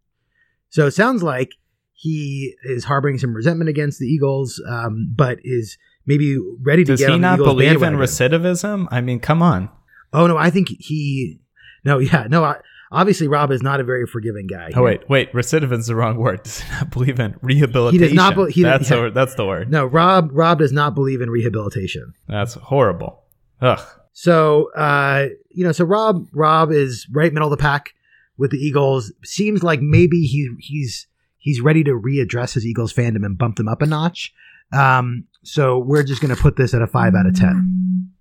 So 0.69 0.87
it 0.87 0.91
sounds 0.91 1.23
like 1.23 1.51
he 1.93 2.55
is 2.63 2.85
harboring 2.85 3.17
some 3.17 3.33
resentment 3.33 3.69
against 3.69 3.99
the 3.99 4.07
Eagles, 4.07 4.61
um, 4.67 5.13
but 5.15 5.37
is 5.43 5.77
maybe 6.05 6.37
ready 6.61 6.83
to 6.83 6.93
Does 6.93 6.99
get 6.99 7.09
he 7.09 7.13
on 7.13 7.21
the 7.21 7.27
not 7.27 7.33
Eagles 7.35 7.47
believe 7.47 7.81
in 7.81 7.93
recidivism? 7.93 8.87
I 8.91 8.99
mean, 8.99 9.19
come 9.19 9.41
on. 9.41 9.69
Oh 10.11 10.27
no, 10.27 10.37
I 10.37 10.49
think 10.49 10.69
he. 10.79 11.39
No, 11.85 11.99
yeah, 11.99 12.27
no. 12.29 12.43
I, 12.43 12.57
obviously, 12.91 13.27
Rob 13.27 13.51
is 13.51 13.61
not 13.61 13.79
a 13.79 13.83
very 13.83 14.05
forgiving 14.05 14.47
guy. 14.47 14.71
Oh 14.75 14.83
wait, 14.83 15.07
wait. 15.09 15.31
Recidivism 15.31 15.79
is 15.79 15.87
the 15.87 15.95
wrong 15.95 16.17
word. 16.17 16.43
Does 16.43 16.59
he 16.59 16.71
not 16.71 16.91
believe 16.91 17.19
in 17.19 17.35
rehabilitation? 17.41 18.15
not 18.15 18.35
bel- 18.35 18.45
he- 18.45 18.63
that's 18.63 18.89
yeah. 18.89 19.03
the 19.03 19.11
that's 19.11 19.35
the 19.35 19.45
word. 19.45 19.71
No, 19.71 19.85
Rob. 19.85 20.29
Rob 20.33 20.59
does 20.59 20.73
not 20.73 20.95
believe 20.95 21.21
in 21.21 21.29
rehabilitation. 21.29 22.13
That's 22.27 22.55
horrible. 22.55 23.22
Ugh. 23.63 23.80
So, 24.12 24.71
uh, 24.73 25.28
you 25.49 25.63
know, 25.63 25.71
so 25.71 25.86
Rob. 25.86 26.28
Rob 26.34 26.71
is 26.71 27.08
right 27.12 27.34
middle 27.34 27.52
of 27.52 27.58
the 27.58 27.62
pack 27.62 27.95
with 28.38 28.52
the 28.52 28.58
Eagles. 28.58 29.12
Seems 29.23 29.63
like 29.63 29.82
maybe 29.82 30.21
he 30.26 30.49
he's 30.60 31.08
he's 31.38 31.62
ready 31.62 31.84
to 31.84 31.91
readdress 31.91 32.54
his 32.54 32.65
Eagles 32.65 32.93
fandom 32.93 33.26
and 33.26 33.38
bump 33.38 33.56
them 33.56 33.67
up 33.67 33.82
a 33.82 33.86
notch. 33.86 34.34
Um, 34.71 35.26
so 35.43 35.80
we're 35.80 36.04
just 36.04 36.21
going 36.21 36.36
to 36.36 36.41
put 36.41 36.58
this 36.58 36.73
at 36.73 36.82
a 36.82 36.88
five 36.88 37.15
out 37.15 37.26
of 37.26 37.36
ten. 37.36 38.12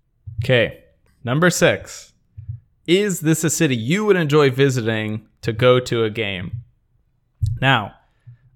Okay. 0.42 0.82
Number 1.24 1.50
six. 1.50 2.14
Is 2.86 3.20
this 3.20 3.44
a 3.44 3.50
city 3.50 3.76
you 3.76 4.04
would 4.04 4.16
enjoy 4.16 4.50
visiting 4.50 5.28
to 5.42 5.52
go 5.52 5.78
to 5.80 6.04
a 6.04 6.10
game? 6.10 6.62
Now, 7.60 7.94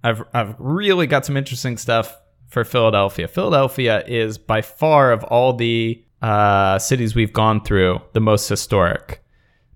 I've 0.02 0.22
I've 0.32 0.54
really 0.58 1.06
got 1.06 1.26
some 1.26 1.36
interesting 1.36 1.76
stuff 1.76 2.16
for 2.48 2.64
Philadelphia. 2.64 3.28
Philadelphia 3.28 4.04
is 4.06 4.38
by 4.38 4.62
far 4.62 5.12
of 5.12 5.22
all 5.24 5.52
the 5.52 6.02
uh, 6.22 6.78
cities 6.78 7.14
we've 7.14 7.32
gone 7.32 7.62
through 7.62 8.00
the 8.12 8.20
most 8.20 8.48
historic. 8.48 9.22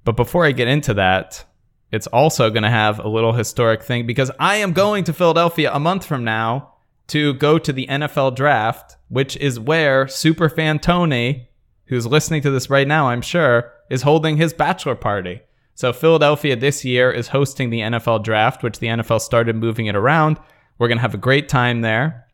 But 0.04 0.16
before 0.16 0.44
I 0.44 0.52
get 0.52 0.68
into 0.68 0.94
that, 0.94 1.44
it's 1.92 2.06
also 2.08 2.50
going 2.50 2.62
to 2.62 2.70
have 2.70 2.98
a 2.98 3.08
little 3.08 3.32
historic 3.32 3.82
thing 3.82 4.06
because 4.06 4.30
I 4.38 4.56
am 4.56 4.72
going 4.72 5.04
to 5.04 5.12
Philadelphia 5.12 5.70
a 5.72 5.80
month 5.80 6.06
from 6.06 6.24
now 6.24 6.74
to 7.08 7.34
go 7.34 7.58
to 7.58 7.72
the 7.72 7.86
NFL 7.88 8.36
draft, 8.36 8.96
which 9.08 9.36
is 9.36 9.58
where 9.58 10.06
superfan 10.06 10.80
Tony, 10.80 11.48
who's 11.86 12.06
listening 12.06 12.42
to 12.42 12.50
this 12.50 12.70
right 12.70 12.86
now, 12.86 13.08
I'm 13.08 13.22
sure, 13.22 13.72
is 13.90 14.02
holding 14.02 14.36
his 14.36 14.52
bachelor 14.52 14.94
party. 14.94 15.40
So 15.74 15.92
Philadelphia 15.92 16.54
this 16.54 16.84
year 16.84 17.10
is 17.10 17.28
hosting 17.28 17.70
the 17.70 17.80
NFL 17.80 18.22
draft, 18.22 18.62
which 18.62 18.78
the 18.78 18.86
NFL 18.86 19.20
started 19.20 19.56
moving 19.56 19.86
it 19.86 19.96
around. 19.96 20.38
We're 20.78 20.88
going 20.88 20.98
to 20.98 21.02
have 21.02 21.14
a 21.14 21.18
great 21.18 21.48
time 21.48 21.80
there. 21.80 22.26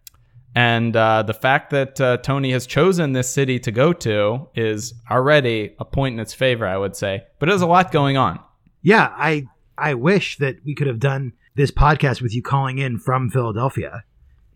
And 0.56 0.96
uh, 0.96 1.22
the 1.22 1.34
fact 1.34 1.68
that 1.70 2.00
uh, 2.00 2.16
Tony 2.16 2.50
has 2.52 2.66
chosen 2.66 3.12
this 3.12 3.28
city 3.28 3.58
to 3.58 3.70
go 3.70 3.92
to 3.92 4.48
is 4.54 4.94
already 5.10 5.76
a 5.78 5.84
point 5.84 6.14
in 6.14 6.20
its 6.20 6.32
favor, 6.32 6.66
I 6.66 6.78
would 6.78 6.96
say. 6.96 7.24
But 7.38 7.50
there's 7.50 7.60
a 7.60 7.66
lot 7.66 7.92
going 7.92 8.16
on. 8.16 8.40
Yeah, 8.80 9.12
I 9.14 9.46
I 9.76 9.92
wish 9.92 10.38
that 10.38 10.56
we 10.64 10.74
could 10.74 10.86
have 10.86 10.98
done 10.98 11.34
this 11.56 11.70
podcast 11.70 12.22
with 12.22 12.34
you 12.34 12.42
calling 12.42 12.78
in 12.78 12.98
from 12.98 13.28
Philadelphia. 13.28 14.04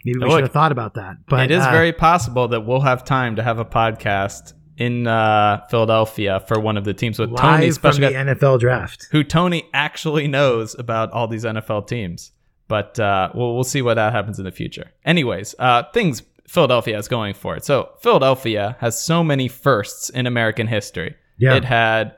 Maybe 0.07 0.19
we 0.19 0.25
Look, 0.25 0.39
should 0.39 0.45
have 0.45 0.53
thought 0.53 0.73
about 0.73 0.95
that. 0.95 1.17
But 1.29 1.51
it 1.51 1.51
is 1.51 1.63
uh, 1.63 1.71
very 1.71 1.93
possible 1.93 2.49
that 2.49 2.63
we'll 2.63 2.81
have 2.81 3.05
time 3.05 3.37
to 3.37 3.43
have 3.43 3.59
a 3.59 3.67
podcast 3.67 4.55
in 4.79 5.07
uh, 5.07 5.67
Philadelphia 5.69 6.43
for 6.49 6.59
one 6.59 6.79
of 6.79 6.85
the 6.85 6.95
teams 6.95 7.19
with 7.19 7.37
Tony, 7.37 7.71
from 7.73 7.97
the 7.97 8.01
guest, 8.01 8.15
NFL 8.15 8.61
draft. 8.61 9.09
who 9.11 9.23
Tony 9.23 9.69
actually 9.75 10.27
knows 10.29 10.75
about 10.79 11.13
all 11.13 11.29
these 11.29 11.45
NFL 11.45 11.87
teams. 11.87 12.33
But 12.71 12.99
uh, 13.01 13.31
we'll 13.35 13.55
we'll 13.55 13.65
see 13.65 13.83
what 13.83 13.95
that 13.95 14.13
happens 14.13 14.39
in 14.39 14.45
the 14.45 14.53
future. 14.53 14.93
Anyways, 15.05 15.57
uh, 15.59 15.83
things 15.93 16.23
Philadelphia 16.51 16.99
is 16.99 17.07
going 17.07 17.35
for 17.35 17.55
it. 17.55 17.65
So 17.65 17.91
Philadelphia 18.01 18.77
has 18.81 19.01
so 19.01 19.23
many 19.23 19.47
firsts 19.47 20.09
in 20.09 20.27
American 20.27 20.67
history. 20.67 21.15
Yeah. 21.39 21.55
It 21.55 21.65
had, 21.65 22.17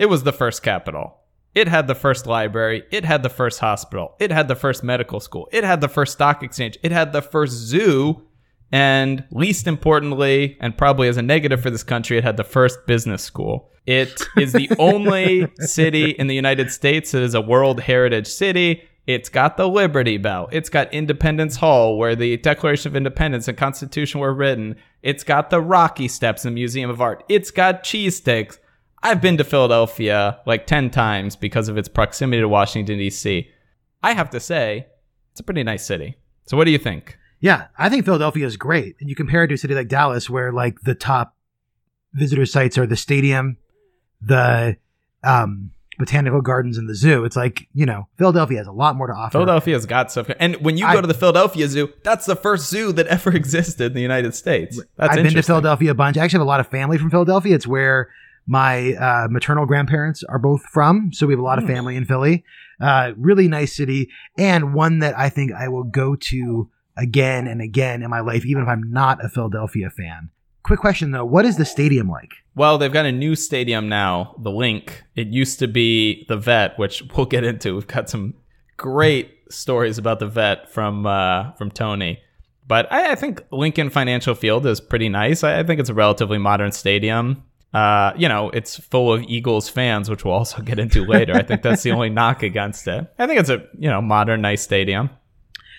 it 0.00 0.06
was 0.06 0.24
the 0.24 0.32
first 0.32 0.64
capital. 0.64 1.16
It 1.54 1.68
had 1.68 1.86
the 1.86 1.94
first 1.94 2.26
library. 2.26 2.82
It 2.90 3.04
had 3.04 3.22
the 3.22 3.28
first 3.28 3.60
hospital. 3.60 4.16
It 4.18 4.32
had 4.32 4.48
the 4.48 4.56
first 4.56 4.82
medical 4.82 5.20
school. 5.20 5.48
It 5.52 5.62
had 5.62 5.80
the 5.80 5.88
first 5.88 6.14
stock 6.14 6.42
exchange. 6.42 6.76
It 6.82 6.90
had 6.90 7.12
the 7.12 7.22
first 7.22 7.52
zoo. 7.52 8.26
And 8.72 9.24
least 9.30 9.68
importantly, 9.68 10.56
and 10.60 10.76
probably 10.76 11.06
as 11.06 11.16
a 11.16 11.22
negative 11.22 11.60
for 11.60 11.70
this 11.70 11.84
country, 11.84 12.18
it 12.18 12.24
had 12.24 12.38
the 12.38 12.44
first 12.44 12.84
business 12.86 13.22
school. 13.22 13.70
It 13.86 14.22
is 14.36 14.52
the 14.52 14.70
only 14.80 15.46
city 15.60 16.10
in 16.10 16.26
the 16.26 16.34
United 16.34 16.72
States 16.72 17.12
that 17.12 17.22
is 17.22 17.34
a 17.34 17.40
World 17.40 17.80
Heritage 17.80 18.26
City. 18.26 18.82
It's 19.06 19.28
got 19.28 19.56
the 19.56 19.68
Liberty 19.68 20.16
Bell. 20.16 20.48
It's 20.52 20.68
got 20.68 20.92
Independence 20.94 21.56
Hall, 21.56 21.98
where 21.98 22.14
the 22.14 22.36
Declaration 22.36 22.92
of 22.92 22.96
Independence 22.96 23.48
and 23.48 23.58
Constitution 23.58 24.20
were 24.20 24.32
written. 24.32 24.76
It's 25.02 25.24
got 25.24 25.50
the 25.50 25.60
Rocky 25.60 26.06
Steps 26.06 26.44
and 26.44 26.54
Museum 26.54 26.88
of 26.88 27.00
Art. 27.00 27.24
It's 27.28 27.50
got 27.50 27.82
cheesesteaks. 27.82 28.58
I've 29.02 29.20
been 29.20 29.36
to 29.38 29.44
Philadelphia 29.44 30.38
like 30.46 30.66
10 30.66 30.90
times 30.90 31.34
because 31.34 31.68
of 31.68 31.76
its 31.76 31.88
proximity 31.88 32.40
to 32.40 32.48
Washington, 32.48 32.98
D.C. 32.98 33.48
I 34.02 34.12
have 34.12 34.30
to 34.30 34.38
say, 34.38 34.86
it's 35.32 35.40
a 35.40 35.44
pretty 35.44 35.64
nice 35.64 35.84
city. 35.84 36.16
So, 36.46 36.56
what 36.56 36.64
do 36.64 36.70
you 36.70 36.78
think? 36.78 37.18
Yeah, 37.40 37.66
I 37.76 37.88
think 37.88 38.04
Philadelphia 38.04 38.46
is 38.46 38.56
great. 38.56 38.94
And 39.00 39.08
you 39.08 39.16
compare 39.16 39.42
it 39.42 39.48
to 39.48 39.54
a 39.54 39.58
city 39.58 39.74
like 39.74 39.88
Dallas, 39.88 40.30
where 40.30 40.52
like 40.52 40.82
the 40.82 40.94
top 40.94 41.36
visitor 42.12 42.46
sites 42.46 42.78
are 42.78 42.86
the 42.86 42.96
stadium, 42.96 43.56
the 44.20 44.76
um, 45.24 45.72
botanical 45.98 46.40
gardens, 46.40 46.78
and 46.78 46.88
the 46.88 46.94
zoo. 46.94 47.24
It's 47.24 47.36
like 47.36 47.68
you 47.74 47.86
know, 47.86 48.08
Philadelphia 48.18 48.58
has 48.58 48.66
a 48.66 48.72
lot 48.72 48.96
more 48.96 49.06
to 49.06 49.12
offer. 49.12 49.32
Philadelphia's 49.32 49.86
got 49.86 50.10
stuff. 50.10 50.30
And 50.38 50.56
when 50.56 50.76
you 50.76 50.86
I- 50.86 50.94
go 50.94 51.00
to 51.00 51.06
the 51.06 51.14
Philadelphia 51.14 51.68
Zoo, 51.68 51.92
that's 52.02 52.26
the 52.26 52.36
first 52.36 52.68
zoo 52.70 52.92
that 52.92 53.06
ever 53.06 53.30
existed 53.36 53.86
in 53.86 53.92
the 53.94 54.00
United 54.02 54.34
States. 54.34 54.80
That's 54.96 55.16
I've 55.16 55.22
been 55.22 55.32
to. 55.34 55.42
Philadelphia 55.42 55.90
a 55.90 55.94
bunch. 55.94 56.16
I 56.16 56.24
actually 56.24 56.38
have 56.38 56.46
a 56.46 56.50
lot 56.50 56.60
of 56.60 56.68
family 56.68 56.98
from 56.98 57.10
Philadelphia. 57.10 57.54
It's 57.54 57.66
where 57.66 58.08
my 58.46 58.94
uh, 58.94 59.28
maternal 59.30 59.66
grandparents 59.66 60.24
are 60.24 60.38
both 60.38 60.62
from, 60.62 61.12
so 61.12 61.26
we 61.26 61.32
have 61.32 61.40
a 61.40 61.44
lot 61.44 61.58
of 61.58 61.64
Hmm. 61.64 61.70
family 61.70 61.96
in 61.96 62.04
Philly. 62.04 62.44
Uh, 62.80 63.12
really 63.16 63.46
nice 63.46 63.72
city, 63.76 64.10
and 64.36 64.74
one 64.74 64.98
that 64.98 65.16
I 65.16 65.28
think 65.28 65.52
I 65.52 65.68
will 65.68 65.84
go 65.84 66.16
to 66.16 66.68
again 66.96 67.46
and 67.46 67.60
again 67.62 68.02
in 68.02 68.10
my 68.10 68.20
life, 68.20 68.44
even 68.44 68.62
if 68.62 68.68
I'm 68.68 68.90
not 68.92 69.24
a 69.24 69.28
Philadelphia 69.28 69.88
fan. 69.90 70.30
Quick 70.64 70.80
question 70.80 71.12
though: 71.12 71.24
What 71.24 71.44
is 71.44 71.56
the 71.56 71.64
stadium 71.64 72.08
like? 72.08 72.30
Well, 72.54 72.76
they've 72.76 72.92
got 72.92 73.06
a 73.06 73.12
new 73.12 73.34
stadium 73.34 73.88
now, 73.88 74.34
the 74.38 74.50
Link. 74.50 75.04
It 75.16 75.28
used 75.28 75.58
to 75.60 75.68
be 75.68 76.26
the 76.28 76.36
Vet, 76.36 76.78
which 76.78 77.02
we'll 77.16 77.26
get 77.26 77.44
into. 77.44 77.74
We've 77.74 77.86
got 77.86 78.10
some 78.10 78.34
great 78.76 79.30
stories 79.48 79.98
about 79.98 80.18
the 80.18 80.26
Vet 80.26 80.70
from 80.70 81.06
uh, 81.06 81.52
from 81.52 81.70
Tony. 81.70 82.20
But 82.66 82.90
I, 82.92 83.12
I 83.12 83.14
think 83.14 83.42
Lincoln 83.50 83.90
Financial 83.90 84.34
Field 84.34 84.66
is 84.66 84.80
pretty 84.80 85.08
nice. 85.08 85.42
I, 85.42 85.60
I 85.60 85.62
think 85.62 85.80
it's 85.80 85.90
a 85.90 85.94
relatively 85.94 86.38
modern 86.38 86.72
stadium. 86.72 87.42
Uh, 87.72 88.12
you 88.16 88.28
know, 88.28 88.50
it's 88.50 88.76
full 88.76 89.12
of 89.12 89.22
Eagles 89.22 89.68
fans, 89.68 90.10
which 90.10 90.24
we'll 90.24 90.34
also 90.34 90.60
get 90.62 90.78
into 90.78 91.04
later. 91.06 91.34
I 91.34 91.42
think 91.42 91.62
that's 91.62 91.82
the 91.82 91.92
only 91.92 92.10
knock 92.10 92.42
against 92.42 92.86
it. 92.86 93.10
I 93.18 93.26
think 93.26 93.40
it's 93.40 93.48
a 93.48 93.66
you 93.78 93.88
know 93.88 94.02
modern, 94.02 94.42
nice 94.42 94.62
stadium. 94.62 95.10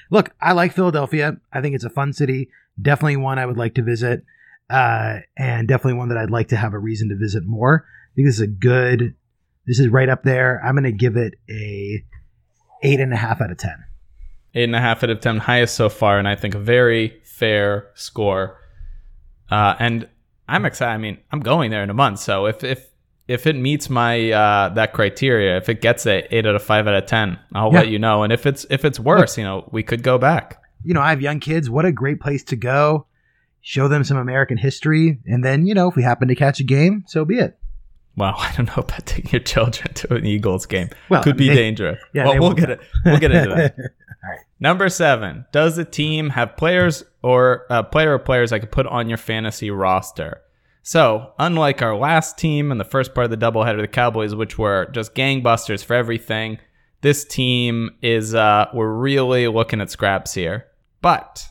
Look, 0.10 0.32
I 0.42 0.54
like 0.54 0.74
Philadelphia. 0.74 1.38
I 1.52 1.62
think 1.62 1.76
it's 1.76 1.84
a 1.84 1.90
fun 1.90 2.14
city. 2.14 2.50
Definitely 2.82 3.18
one 3.18 3.38
I 3.38 3.46
would 3.46 3.58
like 3.58 3.76
to 3.76 3.84
visit, 3.84 4.24
uh, 4.70 5.18
and 5.38 5.68
definitely 5.68 5.98
one 5.98 6.10
that 6.10 6.18
I'd 6.18 6.32
like 6.32 6.50
to 6.50 6.56
have 6.56 6.74
a 6.74 6.80
reason 6.80 7.10
to 7.10 7.16
visit 7.16 7.44
more. 7.46 7.86
I 7.86 8.16
think 8.16 8.28
this 8.28 8.36
is 8.36 8.42
a 8.42 8.48
good. 8.48 9.16
This 9.66 9.80
is 9.80 9.88
right 9.90 10.10
up 10.10 10.24
there. 10.24 10.62
I'm 10.64 10.74
going 10.76 10.84
to 10.84 10.92
give 10.92 11.16
it 11.16 11.36
a 11.50 12.04
eight 12.84 13.00
and 13.00 13.14
a 13.14 13.18
half 13.18 13.42
out 13.42 13.52
of 13.52 13.58
ten. 13.58 13.76
eight 14.56 14.66
and 14.66 14.76
a 14.76 14.80
half 14.82 15.04
out 15.04 15.10
of 15.10 15.20
ten, 15.22 15.38
highest 15.38 15.76
so 15.76 15.90
far, 15.90 16.20
and 16.20 16.28
I 16.28 16.36
think 16.36 16.54
a 16.56 16.60
very 16.60 17.22
fair 17.24 17.90
score. 17.96 18.58
Uh, 19.50 19.76
and 19.80 20.08
I'm 20.48 20.66
excited. 20.66 20.94
I 20.94 20.98
mean, 20.98 21.18
I'm 21.32 21.40
going 21.40 21.72
there 21.72 21.84
in 21.84 21.90
a 21.90 21.94
month, 21.94 22.20
so 22.20 22.46
if 22.46 22.64
if 22.64 22.90
if 23.28 23.48
it 23.48 23.56
meets 23.56 23.90
my 23.90 24.32
uh, 24.32 24.70
that 24.70 24.92
criteria, 24.94 25.56
if 25.58 25.70
it 25.70 25.82
gets 25.82 26.06
a 26.06 26.28
eight 26.36 26.46
out 26.46 26.56
of 26.56 26.64
five 26.64 26.88
out 26.88 26.94
of 26.96 27.06
ten, 27.06 27.40
I'll 27.54 27.72
Yeah. 27.72 27.80
let 27.80 27.88
you 27.88 28.00
know. 28.00 28.24
And 28.24 28.34
if 28.34 28.46
it's 28.46 28.66
if 28.70 28.84
it's 28.84 29.00
worse, 29.00 29.38
you 29.38 29.44
know, 29.46 29.68
we 29.72 29.82
could 29.84 30.04
go 30.04 30.18
back. 30.18 30.62
You 30.84 30.94
know, 30.94 31.02
I 31.02 31.12
have 31.12 31.22
young 31.22 31.40
kids. 31.40 31.70
What 31.70 31.86
a 31.86 31.92
great 31.94 32.20
place 32.20 32.44
to 32.46 32.58
go. 32.58 33.06
Show 33.66 33.88
them 33.88 34.04
some 34.04 34.18
American 34.18 34.58
history. 34.58 35.20
And 35.26 35.44
then, 35.44 35.66
you 35.66 35.74
know, 35.74 35.90
if 35.90 35.96
we 35.96 36.04
happen 36.04 36.28
to 36.28 36.36
catch 36.36 36.60
a 36.60 36.64
game, 36.64 37.06
so 37.08 37.24
be 37.26 37.40
it. 37.40 37.58
Wow, 38.16 38.36
I 38.38 38.54
don't 38.56 38.68
know 38.68 38.84
about 38.84 39.06
taking 39.06 39.32
your 39.32 39.42
children 39.42 39.94
to 39.94 40.14
an 40.16 40.26
Eagles 40.26 40.66
game. 40.66 40.90
Well, 41.10 41.24
Could 41.24 41.38
be 41.38 41.48
they- 41.48 41.56
dangerous. 41.56 42.00
Yeah, 42.14 42.26
well, 42.26 42.40
we'll 42.40 42.54
get 42.54 42.70
it. 42.70 42.82
We'll 43.06 43.20
get 43.20 43.32
into 43.32 43.50
that. 43.56 43.76
All 44.24 44.30
right. 44.30 44.40
Number 44.60 44.88
seven, 44.90 45.46
does 45.52 45.76
the 45.78 45.86
team 45.86 46.30
have 46.30 46.56
players 46.56 47.04
or 47.24 47.66
uh, 47.70 47.84
player 47.84 48.14
or 48.14 48.20
players 48.20 48.52
I 48.52 48.60
could 48.60 48.72
put 48.72 48.86
on 48.86 49.10
your 49.10 49.18
fantasy 49.18 49.72
roster? 49.72 50.42
So, 50.82 51.32
unlike 51.40 51.82
our 51.82 51.96
last 51.96 52.38
team 52.38 52.70
in 52.70 52.78
the 52.78 52.84
first 52.84 53.16
part 53.16 53.26
of 53.26 53.32
the 53.32 53.38
doubleheader, 53.38 53.80
the 53.80 53.88
Cowboys, 53.88 54.36
which 54.36 54.58
were 54.58 54.88
just 54.92 55.16
gangbusters 55.16 55.84
for 55.84 55.94
everything, 55.94 56.60
this 57.00 57.24
team 57.24 57.92
is 58.02 58.36
uh, 58.36 58.66
we're 58.74 58.92
really 58.92 59.48
looking 59.48 59.80
at 59.80 59.90
scraps 59.90 60.34
here. 60.34 60.66
But 61.02 61.48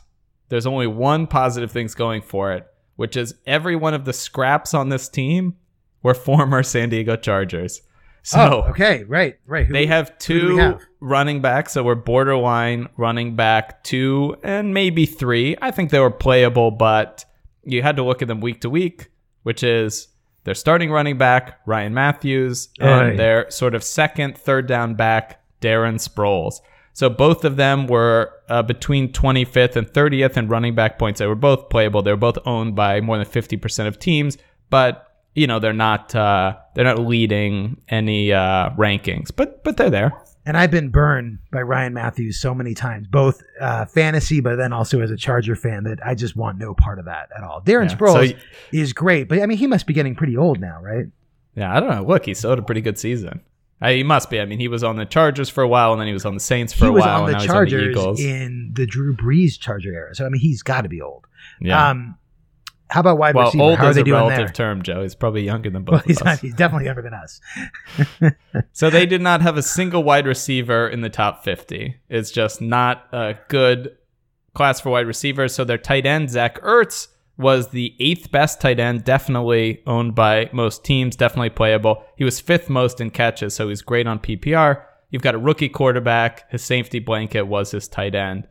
there's 0.53 0.67
only 0.67 0.85
one 0.85 1.25
positive 1.25 1.71
thing's 1.71 1.95
going 1.95 2.21
for 2.21 2.53
it, 2.53 2.67
which 2.95 3.17
is 3.17 3.33
every 3.47 3.75
one 3.75 3.95
of 3.95 4.05
the 4.05 4.13
scraps 4.13 4.75
on 4.75 4.89
this 4.89 5.09
team 5.09 5.55
were 6.03 6.13
former 6.13 6.61
San 6.61 6.89
Diego 6.89 7.15
Chargers. 7.15 7.81
So 8.21 8.39
oh, 8.39 8.69
okay. 8.69 9.03
Right. 9.05 9.39
Right. 9.47 9.65
Who- 9.65 9.73
they 9.73 9.87
have 9.87 10.15
two 10.19 10.57
have? 10.57 10.79
running 10.99 11.41
backs 11.41 11.73
that 11.73 11.83
were 11.83 11.95
borderline 11.95 12.87
running 12.97 13.35
back 13.35 13.83
two 13.83 14.37
and 14.43 14.75
maybe 14.75 15.07
three. 15.07 15.57
I 15.59 15.71
think 15.71 15.89
they 15.89 15.99
were 15.99 16.11
playable, 16.11 16.69
but 16.69 17.25
you 17.63 17.81
had 17.81 17.95
to 17.95 18.03
look 18.03 18.21
at 18.21 18.27
them 18.27 18.39
week 18.39 18.61
to 18.61 18.69
week, 18.69 19.09
which 19.41 19.63
is 19.63 20.07
their 20.43 20.53
starting 20.53 20.91
running 20.91 21.17
back, 21.17 21.61
Ryan 21.65 21.95
Mathews, 21.95 22.69
and 22.79 23.13
Aye. 23.13 23.15
their 23.15 23.49
sort 23.49 23.73
of 23.73 23.83
second, 23.83 24.37
third 24.37 24.67
down 24.67 24.93
back, 24.93 25.43
Darren 25.61 25.95
Sproles. 25.95 26.59
So 26.93 27.09
both 27.09 27.43
of 27.43 27.55
them 27.55 27.87
were 27.87 28.31
uh, 28.49 28.61
between 28.61 29.11
25th 29.11 29.75
and 29.75 29.87
30th 29.87 30.37
in 30.37 30.47
running 30.47 30.75
back 30.75 30.99
points. 30.99 31.19
They 31.19 31.25
were 31.27 31.35
both 31.35 31.69
playable. 31.69 32.03
They 32.03 32.11
were 32.11 32.17
both 32.17 32.37
owned 32.45 32.75
by 32.75 33.01
more 33.01 33.17
than 33.17 33.25
50% 33.25 33.87
of 33.87 33.97
teams, 33.99 34.37
but 34.69 35.07
you 35.35 35.47
know 35.47 35.57
they're 35.57 35.73
not 35.73 36.13
uh, 36.13 36.55
they're 36.75 36.85
not 36.85 36.99
leading 36.99 37.81
any 37.89 38.31
uh, 38.31 38.69
rankings, 38.71 39.29
but 39.35 39.63
but 39.63 39.77
they're 39.77 39.89
there. 39.89 40.13
And 40.45 40.57
I've 40.57 40.71
been 40.71 40.89
burned 40.89 41.39
by 41.51 41.61
Ryan 41.61 41.93
Mathews 41.93 42.37
so 42.39 42.53
many 42.53 42.73
times, 42.73 43.07
both 43.07 43.41
uh, 43.61 43.85
fantasy, 43.85 44.41
but 44.41 44.57
then 44.57 44.73
also 44.73 44.99
as 45.01 45.09
a 45.09 45.15
Charger 45.15 45.55
fan, 45.55 45.85
that 45.85 46.05
I 46.05 46.15
just 46.15 46.35
want 46.35 46.57
no 46.59 46.73
part 46.73 46.99
of 46.99 47.05
that 47.05 47.29
at 47.35 47.43
all. 47.43 47.61
Darren 47.61 47.89
Yeah. 47.89 47.95
Sproles 47.95 48.31
So- 48.31 48.37
is 48.73 48.91
great, 48.93 49.29
but 49.29 49.41
I 49.41 49.45
mean, 49.45 49.57
he 49.57 49.67
must 49.67 49.87
be 49.87 49.93
getting 49.93 50.15
pretty 50.15 50.35
old 50.35 50.59
now, 50.59 50.81
right? 50.81 51.05
Yeah, 51.55 51.73
I 51.75 51.79
don't 51.79 51.89
know. 51.89 52.03
Look, 52.03 52.25
he 52.25 52.33
still 52.33 52.49
had 52.49 52.59
a 52.59 52.63
pretty 52.63 52.81
good 52.81 52.99
season. 52.99 53.39
Uh, 53.83 53.89
he 53.89 54.03
must 54.03 54.29
be. 54.29 54.39
I 54.39 54.45
mean, 54.45 54.59
he 54.59 54.67
was 54.67 54.83
on 54.83 54.95
the 54.95 55.05
Chargers 55.05 55.49
for 55.49 55.61
a 55.61 55.67
while, 55.67 55.91
and 55.91 55.99
then 55.99 56.07
he 56.07 56.13
was 56.13 56.25
on 56.25 56.33
the 56.33 56.39
Saints 56.39 56.71
for 56.73 56.85
he 56.85 56.89
a 56.89 56.93
while, 56.93 57.25
and 57.25 57.33
now 57.33 57.39
Chargers 57.39 57.71
he's 57.71 57.81
on 57.81 57.85
the 57.85 57.91
Eagles. 57.91 58.19
in 58.21 58.71
the 58.73 58.85
Drew 58.85 59.15
Brees 59.15 59.59
Charger 59.59 59.93
era. 59.93 60.15
So 60.15 60.25
I 60.25 60.29
mean, 60.29 60.39
he's 60.41 60.63
got 60.63 60.81
to 60.81 60.89
be 60.89 61.01
old. 61.01 61.27
yeah. 61.59 61.89
Um, 61.89 62.17
how 62.89 62.99
about 62.99 63.17
wide 63.17 63.33
well, 63.33 63.45
receiver? 63.45 63.63
old 63.63 63.79
How 63.79 63.87
are 63.87 63.89
is 63.89 63.97
a 63.97 64.03
relative 64.03 64.37
there? 64.37 64.53
term, 64.53 64.83
Joe. 64.83 65.01
He's 65.01 65.15
probably 65.15 65.41
younger 65.43 65.71
than 65.71 65.83
both 65.83 65.93
Well, 65.93 66.03
he's, 66.05 66.19
of 66.21 66.25
not, 66.25 66.33
us. 66.35 66.41
he's 66.41 66.53
definitely 66.53 66.85
younger 66.85 67.01
than 67.01 67.13
us. 67.15 67.41
So 68.71 68.91
they 68.91 69.07
did 69.07 69.19
not 69.21 69.41
have 69.41 69.57
a 69.57 69.63
single 69.63 70.03
wide 70.03 70.27
receiver 70.27 70.87
in 70.87 71.01
the 71.01 71.09
top 71.09 71.43
50. 71.43 71.95
It's 72.09 72.29
just 72.29 72.61
not 72.61 73.07
a 73.11 73.35
good 73.47 73.97
class 74.53 74.79
for 74.79 74.91
wide 74.91 75.07
receivers. 75.07 75.55
So 75.55 75.63
their 75.63 75.79
tight 75.79 76.05
end, 76.05 76.29
Zach 76.29 76.61
Ertz, 76.61 77.07
was 77.37 77.69
the 77.69 77.95
eighth 77.99 78.31
best 78.31 78.61
tight 78.61 78.79
end, 78.79 79.03
definitely 79.03 79.81
owned 79.87 80.15
by 80.15 80.49
most 80.53 80.83
teams, 80.83 81.15
definitely 81.15 81.49
playable. 81.49 82.03
He 82.15 82.23
was 82.23 82.39
fifth 82.39 82.69
most 82.69 83.01
in 83.01 83.09
catches, 83.09 83.55
so 83.55 83.69
he's 83.69 83.81
great 83.81 84.07
on 84.07 84.19
PPR. 84.19 84.83
You've 85.09 85.23
got 85.23 85.35
a 85.35 85.39
rookie 85.39 85.69
quarterback. 85.69 86.49
His 86.51 86.63
safety 86.63 86.99
blanket 86.99 87.43
was 87.43 87.71
his 87.71 87.87
tight 87.87 88.15
end. 88.15 88.47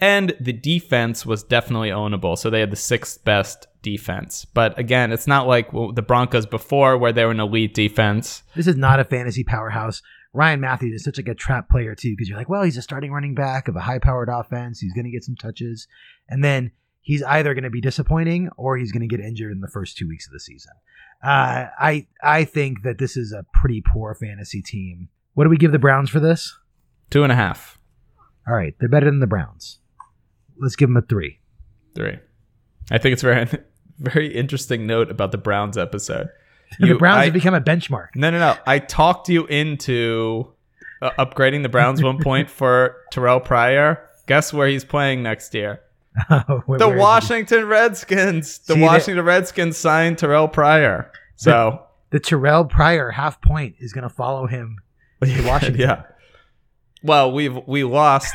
And 0.00 0.34
the 0.40 0.52
defense 0.52 1.24
was 1.24 1.44
definitely 1.44 1.90
ownable. 1.90 2.36
So 2.36 2.50
they 2.50 2.60
had 2.60 2.72
the 2.72 2.76
sixth 2.76 3.22
best 3.24 3.68
defense. 3.82 4.44
But 4.44 4.76
again, 4.78 5.12
it's 5.12 5.26
not 5.26 5.46
like 5.46 5.70
the 5.70 6.04
Broncos 6.06 6.46
before 6.46 6.98
where 6.98 7.12
they 7.12 7.24
were 7.24 7.30
an 7.30 7.40
elite 7.40 7.74
defense. 7.74 8.42
This 8.56 8.66
is 8.66 8.76
not 8.76 8.98
a 8.98 9.04
fantasy 9.04 9.44
powerhouse. 9.44 10.02
Ryan 10.34 10.60
Mathews 10.60 10.94
is 10.94 11.04
such 11.04 11.18
like 11.18 11.28
a 11.28 11.34
trap 11.34 11.68
player 11.68 11.94
too, 11.94 12.14
because 12.16 12.28
you're 12.28 12.38
like, 12.38 12.48
well, 12.48 12.62
he's 12.62 12.78
a 12.78 12.82
starting 12.82 13.12
running 13.12 13.34
back 13.34 13.68
of 13.68 13.76
a 13.76 13.80
high-powered 13.80 14.30
offense. 14.30 14.80
He's 14.80 14.94
going 14.94 15.04
to 15.04 15.10
get 15.10 15.24
some 15.24 15.36
touches, 15.36 15.86
and 16.28 16.42
then 16.42 16.72
he's 17.02 17.22
either 17.24 17.52
going 17.52 17.64
to 17.64 17.70
be 17.70 17.80
disappointing 17.80 18.48
or 18.56 18.78
he's 18.78 18.90
going 18.92 19.06
to 19.06 19.14
get 19.14 19.20
injured 19.24 19.52
in 19.52 19.60
the 19.60 19.68
first 19.68 19.96
two 19.98 20.08
weeks 20.08 20.26
of 20.26 20.32
the 20.32 20.40
season. 20.40 20.72
Uh, 21.22 21.66
I 21.78 22.06
I 22.22 22.44
think 22.44 22.82
that 22.84 22.98
this 22.98 23.16
is 23.16 23.32
a 23.32 23.44
pretty 23.54 23.82
poor 23.92 24.14
fantasy 24.14 24.62
team. 24.62 25.08
What 25.34 25.44
do 25.44 25.50
we 25.50 25.56
give 25.56 25.72
the 25.72 25.78
Browns 25.78 26.08
for 26.10 26.20
this? 26.20 26.56
Two 27.10 27.22
and 27.22 27.30
a 27.32 27.36
half. 27.36 27.78
All 28.48 28.54
right, 28.54 28.74
they're 28.80 28.88
better 28.88 29.06
than 29.06 29.20
the 29.20 29.26
Browns. 29.26 29.78
Let's 30.58 30.76
give 30.76 30.88
them 30.88 30.96
a 30.96 31.02
three. 31.02 31.38
Three. 31.94 32.18
I 32.90 32.98
think 32.98 33.12
it's 33.12 33.22
very 33.22 33.46
very 33.98 34.34
interesting 34.34 34.86
note 34.86 35.10
about 35.10 35.30
the 35.32 35.38
Browns 35.38 35.78
episode. 35.78 36.28
the 36.80 36.94
Browns 36.94 37.18
I- 37.18 37.24
have 37.26 37.34
become 37.34 37.54
a 37.54 37.60
benchmark. 37.60 38.08
No, 38.16 38.30
no, 38.30 38.38
no. 38.38 38.56
I 38.66 38.78
talked 38.80 39.28
you 39.28 39.46
into 39.46 40.52
uh, 41.00 41.10
upgrading 41.18 41.62
the 41.62 41.68
Browns 41.68 42.02
one 42.10 42.18
point 42.20 42.50
for 42.50 42.96
Terrelle 43.12 43.44
Pryor. 43.44 44.08
Guess 44.26 44.52
where 44.52 44.66
he's 44.68 44.84
playing 44.84 45.22
next 45.22 45.54
year? 45.54 45.80
The 46.28 46.62
where 46.66 46.78
is 46.78 46.94
he? 46.94 46.98
Washington 46.98 47.66
Redskins. 47.66 48.58
The 48.60 48.74
See, 48.74 48.80
they- 48.80 48.86
Washington 48.86 49.24
Redskins 49.24 49.76
signed 49.76 50.16
Terrelle 50.18 50.52
Pryor. 50.52 51.10
So 51.36 51.82
the 52.10 52.20
Terrelle 52.20 52.68
Pryor 52.68 53.10
half 53.10 53.40
point 53.40 53.76
is 53.78 53.92
going 53.92 54.02
to 54.02 54.14
follow 54.14 54.46
him 54.46 54.76
to 55.24 55.42
Washington. 55.46 55.80
yeah. 55.80 56.02
Well, 57.02 57.32
we've 57.32 57.56
we 57.66 57.82
lost 57.84 58.32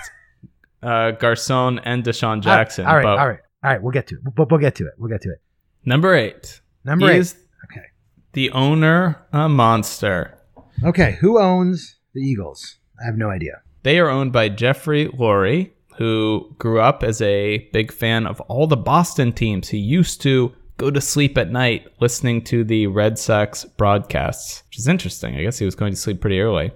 uh, 0.84 1.12
Garcon 1.12 1.80
and 1.80 2.04
DeSean 2.04 2.42
Jackson. 2.42 2.86
All 2.86 2.96
right, 2.96 3.04
but 3.04 3.18
all 3.20 3.28
right, 3.28 3.40
all 3.64 3.72
right. 3.72 3.82
We'll 3.82 3.94
get 3.94 4.08
to 4.08 4.16
it. 4.16 4.22
We'll, 4.38 4.48
we'll 4.50 4.60
get 4.60 4.76
to 4.76 4.86
it. 4.88 4.94
We'll 4.98 5.10
get 5.10 5.22
to 5.22 5.30
it. 5.32 5.42
Number 5.86 6.14
eight. 6.16 6.62
Number 6.84 7.10
eight. 7.10 7.34
Okay. 7.72 7.86
the 8.34 8.50
owner 8.52 9.26
a 9.32 9.48
monster? 9.48 10.38
Okay. 10.84 11.18
Who 11.22 11.40
owns 11.40 11.96
the 12.14 12.22
Eagles? 12.22 12.78
I 13.02 13.06
have 13.06 13.18
no 13.18 13.30
idea. 13.30 13.62
They 13.84 14.00
are 14.00 14.10
owned 14.10 14.34
by 14.34 14.50
Jeffrey 14.50 15.08
Lurie, 15.08 15.72
who 15.98 16.54
grew 16.58 16.80
up 16.80 17.04
as 17.04 17.22
a 17.22 17.70
big 17.74 17.92
fan 17.92 18.28
of 18.28 18.40
all 18.42 18.68
the 18.68 18.78
Boston 18.78 19.34
teams. 19.34 19.70
He 19.70 19.78
used 19.78 20.22
to 20.22 20.54
go 20.78 20.92
to 20.92 21.02
sleep 21.02 21.38
at 21.38 21.52
night 21.52 21.88
listening 22.00 22.44
to 22.44 22.64
the 22.64 22.88
Red 22.88 23.18
Sox 23.18 23.66
broadcasts, 23.66 24.64
which 24.68 24.80
is 24.80 24.88
interesting. 24.88 25.36
I 25.36 25.44
guess 25.44 25.58
he 25.58 25.66
was 25.66 25.76
going 25.76 25.92
to 25.94 26.00
sleep 26.00 26.22
pretty 26.22 26.40
early. 26.40 26.72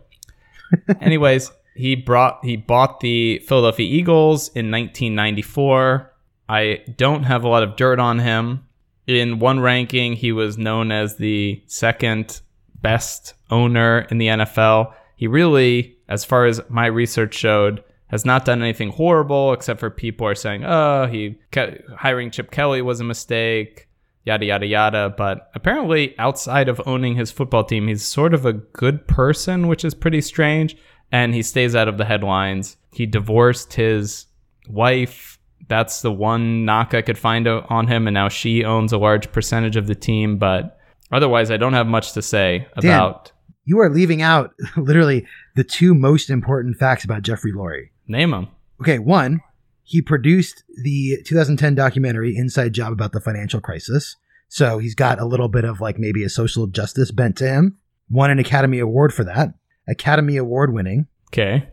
Anyways, 1.01 1.51
he 1.75 1.95
brought 1.95 2.43
he 2.43 2.57
bought 2.57 2.99
the 2.99 3.39
Philadelphia 3.47 3.87
Eagles 3.87 4.49
in 4.49 4.71
1994. 4.71 6.11
I 6.49 6.83
don't 6.97 7.23
have 7.23 7.43
a 7.43 7.47
lot 7.47 7.63
of 7.63 7.75
dirt 7.75 7.99
on 7.99 8.19
him. 8.19 8.65
In 9.07 9.39
one 9.39 9.59
ranking, 9.59 10.13
he 10.13 10.31
was 10.31 10.57
known 10.57 10.91
as 10.91 11.17
the 11.17 11.61
second 11.67 12.41
best 12.81 13.33
owner 13.49 14.07
in 14.09 14.17
the 14.17 14.27
NFL. 14.27 14.93
He 15.15 15.27
really, 15.27 15.97
as 16.09 16.25
far 16.25 16.45
as 16.45 16.61
my 16.69 16.87
research 16.87 17.35
showed, 17.35 17.83
has 18.11 18.25
not 18.25 18.45
done 18.45 18.61
anything 18.61 18.89
horrible 18.89 19.53
except 19.53 19.79
for 19.79 19.89
people 19.89 20.27
are 20.27 20.35
saying, 20.35 20.63
"Oh, 20.65 21.07
he 21.07 21.37
ke- 21.51 21.81
hiring 21.97 22.29
Chip 22.29 22.51
Kelly 22.51 22.81
was 22.81 22.99
a 22.99 23.03
mistake." 23.05 23.87
Yada 24.23 24.45
yada 24.45 24.67
yada. 24.67 25.13
But 25.17 25.49
apparently, 25.55 26.13
outside 26.19 26.69
of 26.69 26.79
owning 26.85 27.15
his 27.15 27.31
football 27.31 27.63
team, 27.63 27.87
he's 27.87 28.03
sort 28.05 28.35
of 28.35 28.45
a 28.45 28.53
good 28.53 29.07
person, 29.07 29.67
which 29.67 29.83
is 29.83 29.95
pretty 29.95 30.21
strange. 30.21 30.77
And 31.11 31.33
he 31.33 31.41
stays 31.41 31.75
out 31.75 31.87
of 31.87 31.97
the 31.97 32.05
headlines. 32.05 32.77
He 32.93 33.05
divorced 33.07 33.73
his 33.73 34.27
wife. 34.69 35.39
That's 35.67 36.01
the 36.01 36.11
one 36.11 36.65
knock 36.65 36.93
I 36.93 37.01
could 37.01 37.17
find 37.17 37.47
o- 37.47 37.65
on 37.69 37.87
him. 37.87 38.07
And 38.07 38.13
now 38.13 38.29
she 38.29 38.63
owns 38.63 38.93
a 38.93 38.97
large 38.97 39.31
percentage 39.31 39.75
of 39.75 39.87
the 39.87 39.95
team. 39.95 40.37
But 40.37 40.77
otherwise, 41.11 41.49
I 41.51 41.57
don't 41.57 41.73
have 41.73 41.87
much 41.87 42.13
to 42.13 42.21
say 42.21 42.67
Dan. 42.79 42.91
about. 42.93 43.31
You 43.65 43.79
are 43.79 43.89
leaving 43.89 44.21
out 44.21 44.51
literally 44.77 45.25
the 45.55 45.63
two 45.63 45.93
most 45.93 46.29
important 46.29 46.77
facts 46.77 47.03
about 47.03 47.21
Jeffrey 47.23 47.53
Lurie. 47.53 47.89
Name 48.07 48.33
him. 48.33 48.47
Okay, 48.81 48.99
one, 48.99 49.41
he 49.83 50.01
produced 50.01 50.63
the 50.83 51.17
2010 51.25 51.75
documentary 51.75 52.35
Inside 52.35 52.73
Job 52.73 52.93
about 52.93 53.11
the 53.11 53.21
financial 53.21 53.61
crisis. 53.61 54.15
So 54.47 54.79
he's 54.79 54.95
got 54.95 55.19
a 55.19 55.25
little 55.25 55.47
bit 55.47 55.63
of 55.65 55.79
like 55.79 55.97
maybe 55.97 56.23
a 56.23 56.29
social 56.29 56.67
justice 56.67 57.11
bent 57.11 57.37
to 57.37 57.47
him. 57.47 57.77
Won 58.09 58.31
an 58.31 58.39
Academy 58.39 58.79
Award 58.79 59.13
for 59.13 59.23
that. 59.23 59.53
Academy 59.87 60.37
Award 60.37 60.73
winning 60.73 61.07
Okay. 61.31 61.67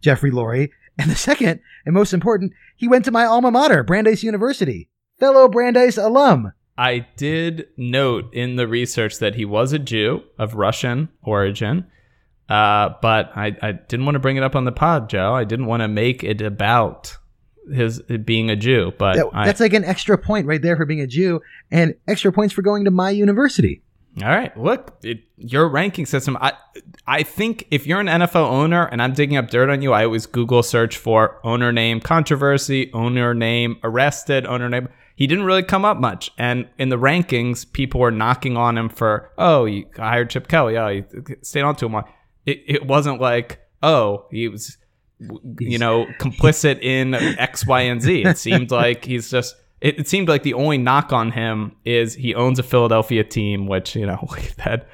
Jeffrey 0.00 0.30
Lurie. 0.30 0.70
And 0.98 1.10
the 1.10 1.16
second 1.16 1.60
and 1.84 1.94
most 1.94 2.12
important, 2.12 2.52
he 2.76 2.88
went 2.88 3.04
to 3.04 3.10
my 3.10 3.24
alma 3.24 3.50
mater, 3.50 3.82
Brandeis 3.82 4.22
University. 4.22 4.88
Fellow 5.20 5.48
Brandeis 5.48 5.96
alum. 5.98 6.52
I 6.78 7.06
did 7.16 7.68
note 7.76 8.32
in 8.34 8.56
the 8.56 8.66
research 8.66 9.18
that 9.18 9.34
he 9.34 9.44
was 9.44 9.72
a 9.72 9.78
Jew 9.78 10.22
of 10.38 10.54
Russian 10.54 11.08
origin, 11.22 11.86
uh, 12.48 12.90
but 13.02 13.30
I, 13.36 13.56
I 13.62 13.72
didn't 13.72 14.06
want 14.06 14.14
to 14.14 14.20
bring 14.20 14.36
it 14.36 14.42
up 14.42 14.54
on 14.56 14.64
the 14.64 14.72
pod, 14.72 15.08
Joe. 15.08 15.34
I 15.34 15.44
didn't 15.44 15.66
want 15.66 15.82
to 15.82 15.88
make 15.88 16.22
it 16.22 16.40
about 16.40 17.16
his 17.72 18.00
being 18.02 18.50
a 18.50 18.56
Jew, 18.56 18.92
but 18.98 19.16
That- 19.16 19.28
I, 19.32 19.46
that's 19.46 19.60
like 19.60 19.72
an 19.72 19.84
extra 19.84 20.16
point 20.16 20.46
right 20.46 20.62
there 20.62 20.76
for 20.76 20.86
being 20.86 21.00
a 21.00 21.06
Jew 21.06 21.40
and 21.70 21.94
extra 22.06 22.30
points 22.32 22.54
for 22.54 22.62
going 22.62 22.84
to 22.84 22.90
my 22.90 23.10
university. 23.10 23.82
All 24.22 24.28
right. 24.30 24.56
Look, 24.56 24.96
it, 25.02 25.20
your 25.36 25.68
ranking 25.68 26.06
system. 26.06 26.38
I 26.40 26.54
I 27.06 27.22
think 27.22 27.66
if 27.70 27.86
you're 27.86 28.00
an 28.00 28.06
NFL 28.06 28.48
owner 28.50 28.86
and 28.86 29.02
I'm 29.02 29.12
digging 29.12 29.36
up 29.36 29.50
dirt 29.50 29.68
on 29.68 29.82
you, 29.82 29.92
I 29.92 30.04
always 30.06 30.24
Google 30.24 30.62
search 30.62 30.96
for 30.96 31.38
owner 31.44 31.70
name 31.70 32.00
controversy, 32.00 32.90
owner 32.94 33.34
name 33.34 33.76
arrested, 33.82 34.46
owner 34.46 34.70
name. 34.70 34.88
He 35.16 35.26
didn't 35.26 35.44
really 35.44 35.62
come 35.62 35.84
up 35.84 35.98
much, 35.98 36.30
and 36.38 36.66
in 36.78 36.88
the 36.90 36.98
rankings, 36.98 37.70
people 37.70 38.00
were 38.00 38.10
knocking 38.10 38.56
on 38.58 38.76
him 38.76 38.90
for, 38.90 39.30
oh, 39.38 39.64
you 39.64 39.86
hired 39.96 40.28
Chip 40.28 40.46
Kelly, 40.46 40.76
oh, 40.76 40.88
you 40.88 41.04
stayed 41.40 41.62
on 41.62 41.74
to 41.76 41.86
him. 41.88 42.02
It 42.46 42.62
it 42.66 42.86
wasn't 42.86 43.20
like, 43.20 43.60
oh, 43.82 44.26
he 44.30 44.48
was, 44.48 44.78
you 45.58 45.78
know, 45.78 46.06
complicit 46.18 46.80
in 46.80 47.14
X, 47.14 47.66
Y, 47.66 47.80
and 47.82 48.00
Z. 48.00 48.22
It 48.22 48.38
seemed 48.38 48.70
like 48.82 49.04
he's 49.04 49.30
just 49.30 49.56
it, 49.80 50.00
it, 50.00 50.08
seemed 50.08 50.28
like 50.28 50.42
the 50.42 50.54
only 50.54 50.78
knock 50.78 51.12
on 51.12 51.32
him 51.32 51.76
is 51.84 52.14
he 52.14 52.34
owns 52.34 52.58
a 52.58 52.62
Philadelphia 52.62 53.24
team, 53.24 53.66
which 53.66 53.94
you 53.94 54.06
know 54.06 54.26
that 54.56 54.88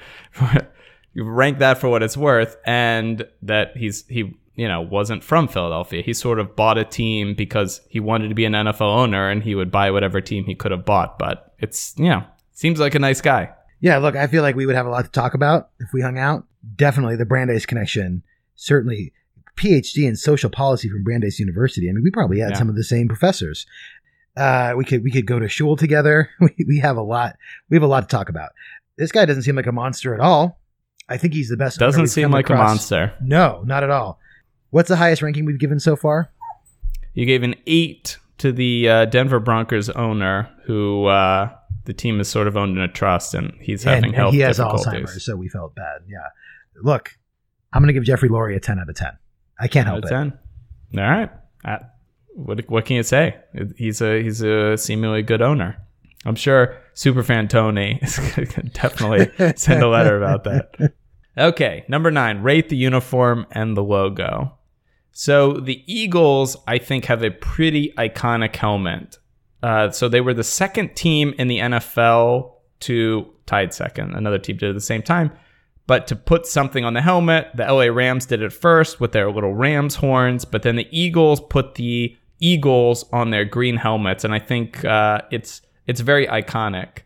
you 1.14 1.24
rank 1.24 1.58
that 1.58 1.78
for 1.78 1.88
what 1.88 2.02
it's 2.02 2.16
worth, 2.16 2.56
and 2.66 3.26
that 3.42 3.76
he's 3.76 4.06
he 4.08 4.34
you 4.54 4.68
know 4.68 4.80
wasn't 4.80 5.22
from 5.22 5.46
Philadelphia. 5.46 6.02
He 6.02 6.12
sort 6.12 6.38
of 6.38 6.56
bought 6.56 6.78
a 6.78 6.84
team 6.84 7.34
because 7.34 7.80
he 7.88 8.00
wanted 8.00 8.28
to 8.28 8.34
be 8.34 8.44
an 8.44 8.52
NFL 8.52 8.80
owner, 8.80 9.30
and 9.30 9.42
he 9.42 9.54
would 9.54 9.70
buy 9.70 9.90
whatever 9.90 10.20
team 10.20 10.44
he 10.44 10.54
could 10.54 10.72
have 10.72 10.84
bought. 10.84 11.18
But 11.18 11.54
it's 11.60 11.94
you 11.96 12.08
know 12.08 12.24
seems 12.52 12.80
like 12.80 12.94
a 12.94 12.98
nice 12.98 13.20
guy. 13.20 13.50
Yeah, 13.80 13.98
look, 13.98 14.16
I 14.16 14.26
feel 14.26 14.42
like 14.42 14.56
we 14.56 14.66
would 14.66 14.76
have 14.76 14.86
a 14.86 14.90
lot 14.90 15.04
to 15.04 15.10
talk 15.10 15.34
about 15.34 15.70
if 15.80 15.92
we 15.92 16.00
hung 16.02 16.18
out. 16.18 16.44
Definitely 16.76 17.16
the 17.16 17.24
Brandeis 17.24 17.66
connection. 17.66 18.22
Certainly 18.54 19.12
PhD 19.56 20.08
in 20.08 20.16
social 20.16 20.50
policy 20.50 20.88
from 20.88 21.02
Brandeis 21.02 21.38
University. 21.38 21.88
I 21.88 21.92
mean, 21.92 22.02
we 22.02 22.10
probably 22.10 22.40
had 22.40 22.52
yeah. 22.52 22.58
some 22.58 22.68
of 22.68 22.76
the 22.76 22.84
same 22.84 23.08
professors. 23.08 23.66
Uh, 24.36 24.72
we 24.76 24.84
could 24.84 25.04
we 25.04 25.10
could 25.10 25.26
go 25.26 25.38
to 25.38 25.48
shul 25.48 25.76
together. 25.76 26.30
We, 26.40 26.54
we 26.66 26.78
have 26.78 26.96
a 26.96 27.02
lot. 27.02 27.36
We 27.68 27.76
have 27.76 27.82
a 27.82 27.86
lot 27.86 28.08
to 28.08 28.16
talk 28.16 28.28
about. 28.28 28.50
This 28.96 29.12
guy 29.12 29.24
doesn't 29.24 29.42
seem 29.42 29.56
like 29.56 29.66
a 29.66 29.72
monster 29.72 30.14
at 30.14 30.20
all. 30.20 30.58
I 31.08 31.16
think 31.16 31.34
he's 31.34 31.48
the 31.48 31.56
best. 31.56 31.78
Doesn't 31.78 32.06
seem 32.08 32.30
like 32.30 32.46
across. 32.46 32.60
a 32.60 32.64
monster. 32.64 33.14
No, 33.20 33.62
not 33.66 33.82
at 33.82 33.90
all. 33.90 34.18
What's 34.70 34.88
the 34.88 34.96
highest 34.96 35.20
ranking 35.22 35.44
we've 35.44 35.58
given 35.58 35.80
so 35.80 35.96
far? 35.96 36.32
You 37.14 37.26
gave 37.26 37.42
an 37.42 37.54
eight 37.66 38.18
to 38.38 38.52
the 38.52 38.88
uh, 38.88 39.04
Denver 39.06 39.38
Broncos 39.38 39.90
owner, 39.90 40.48
who 40.64 41.06
uh, 41.06 41.50
the 41.84 41.92
team 41.92 42.20
is 42.20 42.28
sort 42.28 42.46
of 42.46 42.56
owned 42.56 42.76
in 42.78 42.82
a 42.82 42.88
trust, 42.88 43.34
and 43.34 43.52
he's 43.60 43.82
having 43.82 44.06
and, 44.06 44.14
health 44.14 44.28
and 44.28 44.36
he 44.36 44.40
has 44.40 44.58
Alzheimer's, 44.58 45.24
so 45.24 45.36
we 45.36 45.48
felt 45.48 45.74
bad. 45.74 46.02
Yeah. 46.08 46.18
Look, 46.76 47.18
I'm 47.72 47.82
going 47.82 47.88
to 47.88 47.92
give 47.92 48.04
Jeffrey 48.04 48.28
Lurie 48.28 48.56
a 48.56 48.60
10 48.60 48.78
out 48.78 48.88
of 48.88 48.94
10. 48.94 49.08
I 49.60 49.68
can't 49.68 49.86
help 49.86 50.04
10. 50.04 50.38
it. 50.92 50.98
All 50.98 51.04
right. 51.04 51.30
Uh, 51.64 51.78
what 52.34 52.68
what 52.70 52.84
can 52.86 52.96
you 52.96 53.02
say? 53.02 53.36
He's 53.76 54.00
a 54.00 54.22
he's 54.22 54.42
a 54.42 54.76
seemingly 54.76 55.22
good 55.22 55.42
owner. 55.42 55.76
I'm 56.24 56.34
sure 56.34 56.78
superfan 56.94 57.48
Tony 57.48 57.98
is 58.02 58.18
gonna 58.18 58.68
definitely 58.70 59.52
send 59.56 59.82
a 59.82 59.88
letter 59.88 60.16
about 60.16 60.44
that. 60.44 60.94
Okay, 61.36 61.84
number 61.88 62.10
nine, 62.10 62.42
rate 62.42 62.68
the 62.68 62.76
uniform 62.76 63.46
and 63.50 63.76
the 63.76 63.82
logo. 63.82 64.58
So 65.12 65.54
the 65.54 65.82
Eagles, 65.86 66.56
I 66.66 66.78
think, 66.78 67.04
have 67.06 67.22
a 67.22 67.30
pretty 67.30 67.92
iconic 67.98 68.56
helmet. 68.56 69.18
Uh, 69.62 69.90
so 69.90 70.08
they 70.08 70.20
were 70.20 70.34
the 70.34 70.44
second 70.44 70.96
team 70.96 71.34
in 71.38 71.48
the 71.48 71.58
NFL 71.58 72.52
to 72.80 73.30
tied 73.46 73.74
second. 73.74 74.14
Another 74.14 74.38
team 74.38 74.56
did 74.56 74.70
at 74.70 74.74
the 74.74 74.80
same 74.80 75.02
time. 75.02 75.30
But 75.92 76.06
to 76.06 76.16
put 76.16 76.46
something 76.46 76.86
on 76.86 76.94
the 76.94 77.02
helmet, 77.02 77.50
the 77.54 77.70
LA 77.70 77.92
Rams 77.92 78.24
did 78.24 78.40
it 78.40 78.50
first 78.50 78.98
with 78.98 79.12
their 79.12 79.30
little 79.30 79.52
Rams 79.52 79.96
horns, 79.96 80.46
but 80.46 80.62
then 80.62 80.76
the 80.76 80.88
Eagles 80.90 81.38
put 81.38 81.74
the 81.74 82.16
eagles 82.40 83.04
on 83.12 83.28
their 83.28 83.44
green 83.44 83.76
helmets, 83.76 84.24
and 84.24 84.32
I 84.32 84.38
think 84.38 84.86
uh, 84.86 85.20
it's 85.30 85.60
it's 85.86 86.00
very 86.00 86.26
iconic. 86.26 87.00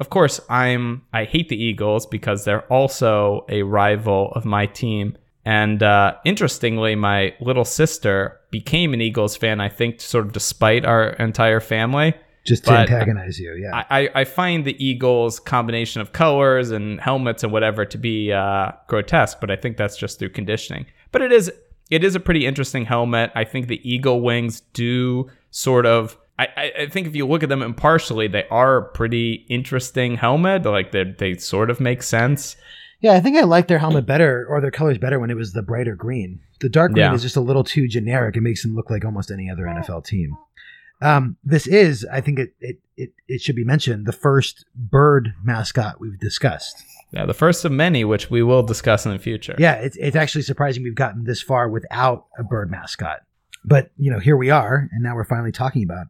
Of 0.00 0.10
course, 0.10 0.40
I'm 0.50 1.02
I 1.12 1.26
hate 1.26 1.48
the 1.48 1.62
Eagles 1.62 2.06
because 2.06 2.44
they're 2.44 2.66
also 2.72 3.46
a 3.48 3.62
rival 3.62 4.32
of 4.32 4.44
my 4.44 4.66
team. 4.66 5.16
And 5.44 5.80
uh, 5.80 6.16
interestingly, 6.24 6.96
my 6.96 7.36
little 7.40 7.64
sister 7.64 8.40
became 8.50 8.92
an 8.94 9.00
Eagles 9.00 9.36
fan. 9.36 9.60
I 9.60 9.68
think 9.68 10.00
sort 10.00 10.26
of 10.26 10.32
despite 10.32 10.84
our 10.84 11.10
entire 11.10 11.60
family. 11.60 12.14
Just 12.44 12.64
to 12.64 12.70
but 12.70 12.80
antagonize 12.80 13.38
you, 13.38 13.54
yeah. 13.54 13.84
I, 13.90 14.10
I 14.14 14.24
find 14.24 14.66
the 14.66 14.84
Eagles' 14.84 15.40
combination 15.40 16.02
of 16.02 16.12
colors 16.12 16.72
and 16.72 17.00
helmets 17.00 17.42
and 17.42 17.50
whatever 17.50 17.86
to 17.86 17.96
be 17.96 18.32
uh, 18.32 18.72
grotesque, 18.86 19.38
but 19.40 19.50
I 19.50 19.56
think 19.56 19.78
that's 19.78 19.96
just 19.96 20.18
through 20.18 20.28
conditioning. 20.30 20.84
But 21.10 21.22
it 21.22 21.32
is 21.32 21.50
it 21.90 22.04
is 22.04 22.14
a 22.14 22.20
pretty 22.20 22.46
interesting 22.46 22.84
helmet. 22.84 23.30
I 23.34 23.44
think 23.44 23.68
the 23.68 23.80
eagle 23.88 24.20
wings 24.20 24.60
do 24.72 25.30
sort 25.50 25.86
of. 25.86 26.18
I, 26.36 26.72
I 26.80 26.86
think 26.86 27.06
if 27.06 27.14
you 27.14 27.28
look 27.28 27.44
at 27.44 27.48
them 27.48 27.62
impartially, 27.62 28.26
they 28.26 28.44
are 28.48 28.78
a 28.78 28.82
pretty 28.82 29.46
interesting 29.48 30.16
helmet. 30.16 30.64
Like 30.64 30.90
they 30.90 31.04
they 31.04 31.34
sort 31.36 31.70
of 31.70 31.80
make 31.80 32.02
sense. 32.02 32.56
Yeah, 33.00 33.12
I 33.12 33.20
think 33.20 33.36
I 33.36 33.42
like 33.42 33.68
their 33.68 33.78
helmet 33.78 34.06
better 34.06 34.46
or 34.48 34.60
their 34.60 34.70
colors 34.70 34.98
better 34.98 35.20
when 35.20 35.30
it 35.30 35.36
was 35.36 35.52
the 35.52 35.62
brighter 35.62 35.94
green. 35.94 36.40
The 36.60 36.68
dark 36.68 36.92
green 36.92 37.04
yeah. 37.04 37.14
is 37.14 37.22
just 37.22 37.36
a 37.36 37.40
little 37.40 37.62
too 37.62 37.86
generic. 37.86 38.36
It 38.36 38.40
makes 38.40 38.62
them 38.62 38.74
look 38.74 38.90
like 38.90 39.04
almost 39.04 39.30
any 39.30 39.50
other 39.50 39.64
NFL 39.64 40.06
team. 40.06 40.36
Um, 41.04 41.36
this 41.44 41.66
is, 41.66 42.06
I 42.10 42.20
think 42.20 42.38
it, 42.38 42.54
it, 42.60 42.76
it, 42.96 43.12
it 43.28 43.40
should 43.40 43.56
be 43.56 43.64
mentioned, 43.64 44.06
the 44.06 44.12
first 44.12 44.64
bird 44.74 45.34
mascot 45.42 46.00
we've 46.00 46.18
discussed. 46.18 46.82
Yeah, 47.12 47.26
the 47.26 47.34
first 47.34 47.64
of 47.64 47.70
many, 47.70 48.04
which 48.04 48.30
we 48.30 48.42
will 48.42 48.62
discuss 48.62 49.06
in 49.06 49.12
the 49.12 49.18
future. 49.18 49.54
Yeah, 49.58 49.74
it's, 49.74 49.96
it's 49.98 50.16
actually 50.16 50.42
surprising 50.42 50.82
we've 50.82 50.94
gotten 50.94 51.24
this 51.24 51.42
far 51.42 51.68
without 51.68 52.26
a 52.38 52.42
bird 52.42 52.70
mascot. 52.70 53.20
But, 53.64 53.90
you 53.96 54.10
know, 54.10 54.18
here 54.18 54.36
we 54.36 54.50
are, 54.50 54.88
and 54.90 55.02
now 55.02 55.14
we're 55.14 55.24
finally 55.24 55.52
talking 55.52 55.84
about 55.84 56.06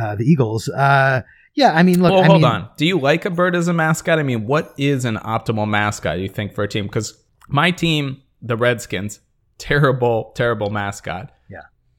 uh, 0.00 0.16
the 0.16 0.24
Eagles. 0.24 0.68
Uh, 0.68 1.22
yeah, 1.54 1.72
I 1.72 1.82
mean, 1.82 2.00
look. 2.00 2.12
Well, 2.12 2.22
I 2.22 2.26
hold 2.26 2.42
mean, 2.42 2.50
on. 2.50 2.70
Do 2.78 2.86
you 2.86 2.98
like 2.98 3.24
a 3.26 3.30
bird 3.30 3.54
as 3.54 3.68
a 3.68 3.72
mascot? 3.72 4.18
I 4.18 4.22
mean, 4.22 4.46
what 4.46 4.72
is 4.78 5.04
an 5.04 5.16
optimal 5.16 5.68
mascot, 5.68 6.18
you 6.18 6.28
think, 6.28 6.54
for 6.54 6.64
a 6.64 6.68
team? 6.68 6.84
Because 6.86 7.22
my 7.48 7.70
team, 7.70 8.22
the 8.40 8.56
Redskins, 8.56 9.20
terrible, 9.58 10.32
terrible 10.34 10.70
mascot. 10.70 11.30
Yeah. 11.50 11.58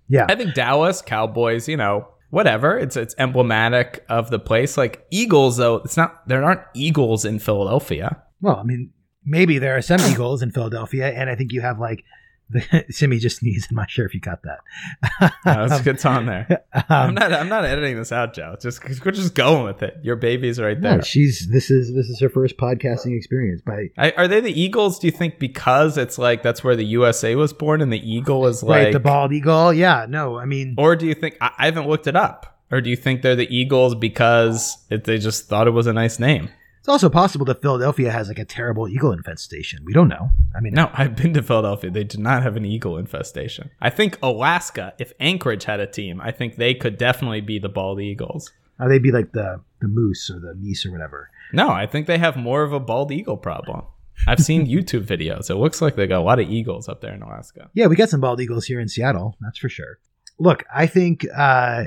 Yeah. 0.10 0.26
I 0.28 0.36
think 0.36 0.56
Dallas, 0.56 1.04
Cowboys, 1.04 1.70
you 1.70 1.78
know, 1.78 2.08
whatever. 2.34 2.80
It's 2.80 2.98
it's 2.98 3.14
emblematic 3.20 4.04
of 4.10 4.32
the 4.32 4.40
place. 4.40 4.76
Like 4.76 5.06
Eagles, 5.12 5.58
though, 5.58 5.76
it's 5.76 5.96
not. 5.96 6.28
There 6.28 6.44
aren't 6.44 6.62
Eagles 6.74 7.26
in 7.26 7.38
Philadelphia. 7.38 8.24
Well, 8.42 8.56
I 8.56 8.64
mean, 8.64 8.92
maybe 9.24 9.60
there 9.60 9.78
are 9.78 9.84
some 9.84 10.02
Eagles 10.02 10.42
in 10.42 10.52
Philadelphia, 10.52 11.14
and 11.14 11.30
I 11.30 11.36
think 11.36 11.54
you 11.54 11.62
have 11.62 11.80
like 11.80 12.04
Simi 12.90 13.20
just 13.20 13.38
sneezed. 13.38 13.68
I'm 13.72 13.78
not 13.78 13.90
sure 13.90 14.06
if 14.06 14.14
you 14.14 14.20
got 14.20 14.44
that. 14.44 15.34
no, 15.46 15.68
that's 15.68 15.82
a 15.82 15.84
good 15.84 16.00
song 16.00 16.26
there. 16.26 16.64
Um, 16.76 16.84
I'm 16.90 17.14
not. 17.14 17.34
I'm 17.34 17.50
not 17.50 17.66
editing 17.66 17.98
this 17.98 18.12
out, 18.12 18.34
Joe. 18.34 18.56
Just 18.60 18.84
we're 18.84 19.12
just 19.12 19.36
going 19.36 19.64
with 19.64 19.84
it. 19.84 19.98
Your 20.02 20.16
baby's 20.16 20.60
right 20.60 20.80
there. 20.80 20.98
No, 20.98 21.04
she's. 21.04 21.48
This 21.48 21.70
is 21.70 21.94
this 21.94 22.10
is 22.10 22.20
her 22.20 22.30
first 22.30 22.58
podcasting 22.58 23.16
experience. 23.16 23.62
By 23.62 23.90
I, 23.98 24.12
are 24.12 24.28
they 24.28 24.42
the 24.42 24.60
Eagles? 24.60 25.00
Do 25.00 25.08
you 25.08 25.12
think 25.12 25.40
because 25.40 25.98
it's 25.98 26.18
like 26.18 26.42
that's 26.42 26.64
where 26.64 26.76
the 26.76 26.84
USA 26.86 27.36
was 27.36 27.54
born 27.54 27.80
and 27.82 27.94
the 27.94 28.00
eagle 28.00 28.48
is 28.48 28.64
like 28.64 28.86
right, 28.86 28.94
the 28.94 29.00
bald 29.00 29.32
eagle? 29.34 29.72
Yeah. 29.72 30.08
No, 30.10 30.38
I 30.38 30.46
mean, 30.46 30.76
or 30.78 30.96
do 30.96 31.06
you 31.06 31.14
think 31.14 31.38
I, 31.40 31.52
I 31.58 31.66
haven't 31.66 31.88
looked 31.88 32.08
it 32.08 32.16
up? 32.16 32.60
Or 32.72 32.82
do 32.82 32.90
you 32.90 32.96
think 32.96 33.22
they're 33.22 33.36
the 33.36 33.56
Eagles 33.56 33.94
because 33.94 34.84
it, 34.90 35.04
they 35.04 35.20
just 35.20 35.48
thought 35.48 35.68
it 35.68 35.72
was 35.72 35.86
a 35.86 35.94
nice 35.94 36.20
name? 36.20 36.50
It's 36.84 36.90
also 36.90 37.10
possible 37.10 37.46
that 37.46 37.62
Philadelphia 37.62 38.12
has 38.12 38.28
like 38.28 38.40
a 38.40 38.44
terrible 38.44 38.90
eagle 38.90 39.14
infestation. 39.14 39.86
We 39.86 39.94
don't 39.94 40.10
know. 40.10 40.32
I 40.54 40.60
mean, 40.60 40.74
no, 40.74 40.92
I've 40.94 41.16
been 41.16 41.34
to 41.36 41.42
Philadelphia. 41.42 41.90
They 41.90 42.04
do 42.04 42.18
not 42.18 42.44
have 42.44 42.58
an 42.58 42.66
eagle 42.66 42.98
infestation. 42.98 43.72
I 43.80 43.90
think 43.90 44.18
Alaska, 44.22 44.94
if 45.00 45.14
Anchorage 45.18 45.64
had 45.64 45.80
a 45.80 45.88
team, 45.88 46.20
I 46.20 46.32
think 46.32 46.58
they 46.58 46.74
could 46.74 46.98
definitely 46.98 47.40
be 47.40 47.58
the 47.58 47.70
bald 47.70 48.02
eagles. 48.02 48.52
Or 48.82 48.90
they'd 48.90 49.02
be 49.02 49.14
like 49.14 49.32
the 49.32 49.62
the 49.80 49.88
moose 49.88 50.30
or 50.30 50.42
the 50.42 50.56
meese 50.56 50.86
or 50.86 50.92
whatever. 50.92 51.30
No, 51.54 51.70
I 51.70 51.88
think 51.88 52.06
they 52.06 52.18
have 52.18 52.36
more 52.36 52.64
of 52.64 52.74
a 52.74 52.82
bald 52.82 53.14
eagle 53.14 53.38
problem. 53.38 53.84
I've 54.28 54.42
seen 54.42 54.68
YouTube 54.68 55.06
videos. 55.06 55.50
It 55.50 55.56
looks 55.56 55.82
like 55.82 55.96
they 55.96 56.06
got 56.06 56.20
a 56.20 56.26
lot 56.26 56.40
of 56.40 56.50
eagles 56.50 56.90
up 56.90 57.00
there 57.00 57.14
in 57.14 57.22
Alaska. 57.22 57.70
Yeah, 57.74 57.88
we 57.88 57.96
got 57.96 58.10
some 58.10 58.20
bald 58.20 58.42
eagles 58.42 58.66
here 58.66 58.82
in 58.82 58.90
Seattle. 58.90 59.38
That's 59.40 59.58
for 59.58 59.70
sure. 59.70 60.00
Look, 60.38 60.66
I 60.76 60.88
think 60.88 61.26
uh, 61.34 61.86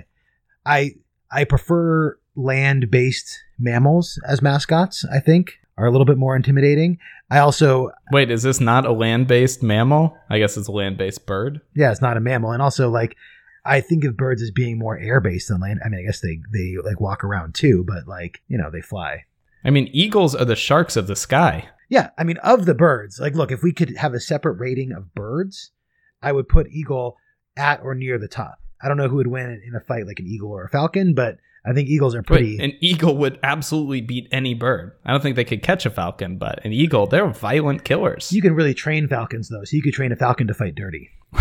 I 0.64 0.92
I 1.30 1.44
prefer 1.44 2.18
land 2.36 2.90
based 2.90 3.42
mammals 3.58 4.20
as 4.26 4.42
mascots, 4.42 5.04
I 5.10 5.20
think, 5.20 5.58
are 5.78 5.86
a 5.86 5.90
little 5.90 6.04
bit 6.04 6.18
more 6.18 6.36
intimidating. 6.36 6.98
I 7.30 7.38
also 7.38 7.90
Wait, 8.12 8.30
is 8.30 8.42
this 8.42 8.60
not 8.60 8.86
a 8.86 8.92
land-based 8.92 9.62
mammal? 9.62 10.16
I 10.30 10.38
guess 10.38 10.56
it's 10.56 10.68
a 10.68 10.72
land-based 10.72 11.26
bird. 11.26 11.60
Yeah, 11.74 11.90
it's 11.90 12.00
not 12.00 12.16
a 12.16 12.20
mammal. 12.20 12.52
And 12.52 12.62
also 12.62 12.88
like 12.88 13.16
I 13.64 13.80
think 13.80 14.04
of 14.04 14.16
birds 14.16 14.42
as 14.42 14.50
being 14.50 14.78
more 14.78 14.98
air-based 14.98 15.48
than 15.48 15.60
land. 15.60 15.80
I 15.84 15.88
mean, 15.88 16.00
I 16.00 16.04
guess 16.04 16.20
they 16.20 16.38
they 16.52 16.76
like 16.84 17.00
walk 17.00 17.24
around 17.24 17.54
too, 17.54 17.84
but 17.84 18.06
like, 18.06 18.42
you 18.48 18.56
know, 18.56 18.70
they 18.70 18.80
fly. 18.80 19.24
I 19.64 19.70
mean, 19.70 19.88
eagles 19.92 20.34
are 20.34 20.44
the 20.44 20.54
sharks 20.54 20.96
of 20.96 21.08
the 21.08 21.16
sky. 21.16 21.68
Yeah, 21.88 22.10
I 22.16 22.24
mean, 22.24 22.36
of 22.38 22.66
the 22.66 22.74
birds, 22.74 23.18
like 23.18 23.34
look, 23.34 23.50
if 23.50 23.62
we 23.62 23.72
could 23.72 23.96
have 23.96 24.14
a 24.14 24.20
separate 24.20 24.58
rating 24.60 24.92
of 24.92 25.14
birds, 25.14 25.72
I 26.22 26.32
would 26.32 26.48
put 26.48 26.70
eagle 26.70 27.16
at 27.56 27.80
or 27.82 27.94
near 27.94 28.18
the 28.18 28.28
top. 28.28 28.60
I 28.80 28.88
don't 28.88 28.96
know 28.96 29.08
who 29.08 29.16
would 29.16 29.26
win 29.26 29.62
in 29.66 29.74
a 29.74 29.80
fight 29.80 30.06
like 30.06 30.20
an 30.20 30.26
eagle 30.26 30.50
or 30.50 30.64
a 30.64 30.68
falcon, 30.68 31.14
but 31.14 31.38
I 31.68 31.72
think 31.72 31.88
eagles 31.88 32.14
are 32.14 32.22
pretty. 32.22 32.58
an 32.62 32.72
eagle 32.80 33.16
would 33.16 33.38
absolutely 33.42 34.00
beat 34.00 34.28
any 34.30 34.54
bird. 34.54 34.92
I 35.04 35.10
don't 35.10 35.20
think 35.20 35.34
they 35.36 35.44
could 35.44 35.62
catch 35.62 35.84
a 35.84 35.90
falcon, 35.90 36.38
but 36.38 36.64
an 36.64 36.72
eagle, 36.72 37.06
they're 37.06 37.28
violent 37.28 37.84
killers. 37.84 38.30
You 38.32 38.40
can 38.40 38.54
really 38.54 38.74
train 38.74 39.08
falcons 39.08 39.48
though, 39.48 39.64
so 39.64 39.76
you 39.76 39.82
could 39.82 39.92
train 39.94 40.12
a 40.12 40.16
falcon 40.16 40.46
to 40.46 40.54
fight 40.54 40.74
dirty. 40.76 41.10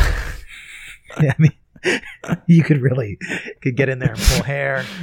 yeah, 1.21 1.33
I 1.33 1.35
mean, 1.37 2.01
you 2.47 2.63
could 2.63 2.81
really 2.81 3.17
could 3.61 3.75
get 3.77 3.89
in 3.89 3.99
there 3.99 4.11
and 4.11 4.19
pull 4.19 4.43
hair. 4.43 4.83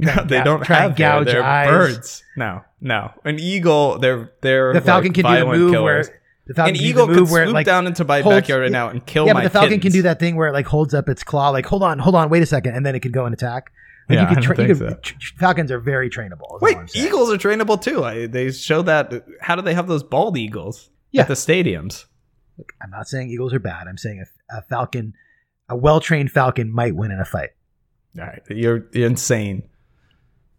No, 0.00 0.14
they 0.22 0.38
gou- 0.38 0.44
don't 0.44 0.62
try 0.62 0.82
have 0.82 0.96
hair. 0.96 1.24
They're 1.24 1.42
eyes. 1.42 1.68
birds. 1.68 2.22
No, 2.36 2.60
no. 2.80 3.10
An 3.24 3.40
eagle. 3.40 3.98
They're 3.98 4.30
they're 4.42 4.72
The 4.72 4.80
falcon 4.80 5.08
like, 5.08 5.14
can 5.24 5.24
do 5.34 5.40
the 5.40 5.46
move 5.58 5.72
killers. 5.72 6.06
where 6.08 6.20
the 6.46 6.54
falcon 6.54 6.74
An 6.76 6.78
can 6.78 6.86
eagle 6.86 7.06
could 7.08 7.16
where 7.28 7.42
swoop 7.46 7.48
it, 7.48 7.52
like 7.52 7.66
down 7.66 7.88
into 7.88 8.04
my 8.04 8.20
holds- 8.20 8.36
backyard 8.42 8.62
right 8.62 8.70
now 8.70 8.90
and 8.90 9.04
kill 9.04 9.26
yeah, 9.26 9.32
my 9.32 9.40
but 9.42 9.52
the 9.52 9.58
falcon 9.58 9.80
can 9.80 9.90
do 9.90 10.02
that 10.02 10.20
thing 10.20 10.36
where 10.36 10.46
it 10.46 10.52
like 10.52 10.66
holds 10.66 10.94
up 10.94 11.08
its 11.08 11.24
claw, 11.24 11.48
like 11.50 11.66
hold 11.66 11.82
on, 11.82 11.98
hold 11.98 12.14
on, 12.14 12.30
wait 12.30 12.44
a 12.44 12.46
second, 12.46 12.76
and 12.76 12.86
then 12.86 12.94
it 12.94 13.00
could 13.00 13.10
go 13.12 13.24
and 13.24 13.34
attack. 13.34 13.72
Like 14.08 14.16
Yeah, 14.16 14.22
you 14.28 14.28
could 14.28 14.38
I 14.38 14.40
don't 14.40 14.42
tra- 14.56 14.66
you 14.68 14.74
think 14.74 14.88
could- 14.88 15.02
tr- 15.02 15.34
falcons 15.38 15.70
are 15.70 15.80
very 15.80 16.08
trainable. 16.10 16.60
Wait, 16.60 16.74
all 16.76 16.82
I'm 16.82 16.88
saying. 16.88 17.06
eagles 17.06 17.30
are 17.32 17.36
trainable 17.38 17.80
too. 17.80 18.04
I, 18.04 18.26
they 18.26 18.50
show 18.52 18.82
that. 18.82 19.12
How 19.40 19.54
do 19.56 19.62
they 19.62 19.74
have 19.74 19.86
those 19.88 20.02
bald 20.02 20.36
eagles 20.38 20.90
Yeah. 21.12 21.22
at 21.22 21.28
the 21.28 21.34
stadiums? 21.34 22.06
I'm 22.82 22.90
not 22.90 23.06
saying 23.08 23.30
eagles 23.30 23.52
are 23.54 23.60
bad. 23.60 23.86
I'm 23.86 23.98
saying 23.98 24.24
a, 24.50 24.58
a 24.58 24.62
falcon, 24.62 25.14
a 25.68 25.76
well 25.76 26.00
trained 26.00 26.30
falcon, 26.32 26.72
might 26.72 26.94
win 26.96 27.10
in 27.10 27.20
a 27.20 27.24
fight. 27.24 27.50
All 28.18 28.24
right, 28.24 28.42
you're, 28.50 28.86
you're 28.92 29.06
insane. 29.06 29.68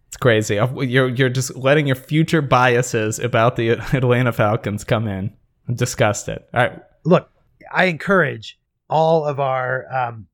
It's 0.07 0.17
crazy. 0.17 0.55
You're 0.55 1.09
you're 1.09 1.29
just 1.29 1.55
letting 1.55 1.85
your 1.87 1.95
future 1.95 2.41
biases 2.41 3.19
about 3.19 3.57
the 3.57 3.69
Atlanta 3.93 4.31
Falcons 4.31 4.83
come 4.83 5.07
in. 5.07 5.31
I'm 5.67 5.75
disgusted. 5.75 6.39
All 6.53 6.61
right, 6.61 6.79
Look, 7.05 7.29
I 7.71 7.85
encourage 7.85 8.57
all 8.89 9.25
of 9.25 9.39
our 9.39 9.85
um, 9.93 10.27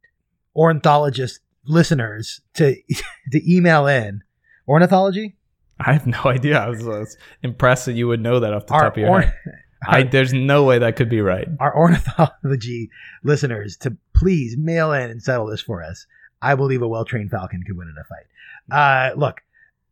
ornithologist 0.55 1.39
listeners 1.67 2.41
to 2.55 2.75
to 3.31 3.53
email 3.53 3.87
in 3.87 4.21
ornithology. 4.67 5.35
I 5.79 5.93
have 5.93 6.07
no 6.07 6.21
idea. 6.25 6.57
I 6.57 6.69
was, 6.69 6.87
I 6.87 6.99
was 6.99 7.17
impressed 7.43 7.85
that 7.87 7.93
you 7.93 8.07
would 8.07 8.21
know 8.21 8.39
that 8.39 8.53
off 8.53 8.67
the 8.67 8.73
Our, 8.73 8.81
top 8.81 8.93
of 8.93 8.97
your 8.97 9.09
orn- 9.09 9.23
head. 9.23 9.33
I, 9.87 10.03
there's 10.03 10.33
no 10.33 10.63
way 10.63 10.79
that 10.79 10.95
could 10.95 11.09
be 11.09 11.21
right. 11.21 11.47
our 11.59 11.75
ornithology 11.75 12.89
listeners 13.23 13.77
to 13.77 13.95
please 14.15 14.55
mail 14.57 14.91
in 14.93 15.11
and 15.11 15.21
settle 15.21 15.47
this 15.47 15.61
for 15.61 15.83
us. 15.83 16.07
I 16.41 16.55
believe 16.55 16.81
a 16.81 16.87
well 16.87 17.05
trained 17.05 17.29
falcon 17.29 17.61
could 17.63 17.77
win 17.77 17.89
in 17.89 17.95
a 17.97 18.03
fight. 18.03 18.25
Uh, 18.71 19.19
look, 19.19 19.41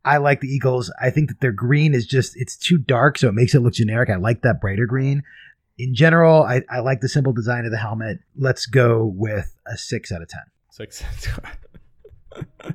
I 0.04 0.18
like 0.18 0.40
the 0.40 0.48
Eagles. 0.48 0.92
I 1.00 1.10
think 1.10 1.28
that 1.28 1.40
their 1.40 1.52
green 1.52 1.94
is 1.94 2.06
just 2.06 2.36
it's 2.36 2.56
too 2.56 2.78
dark, 2.78 3.18
so 3.18 3.28
it 3.28 3.34
makes 3.34 3.54
it 3.54 3.60
look 3.60 3.74
generic. 3.74 4.10
I 4.10 4.16
like 4.16 4.42
that 4.42 4.60
brighter 4.60 4.86
green. 4.86 5.22
In 5.78 5.94
general, 5.94 6.42
I, 6.42 6.62
I 6.70 6.80
like 6.80 7.00
the 7.00 7.08
simple 7.08 7.32
design 7.32 7.64
of 7.64 7.70
the 7.70 7.78
helmet. 7.78 8.18
Let's 8.36 8.66
go 8.66 9.12
with 9.14 9.54
a 9.66 9.76
six 9.76 10.12
out 10.12 10.22
of 10.22 10.28
ten. 10.28 10.42
Six. 10.70 11.02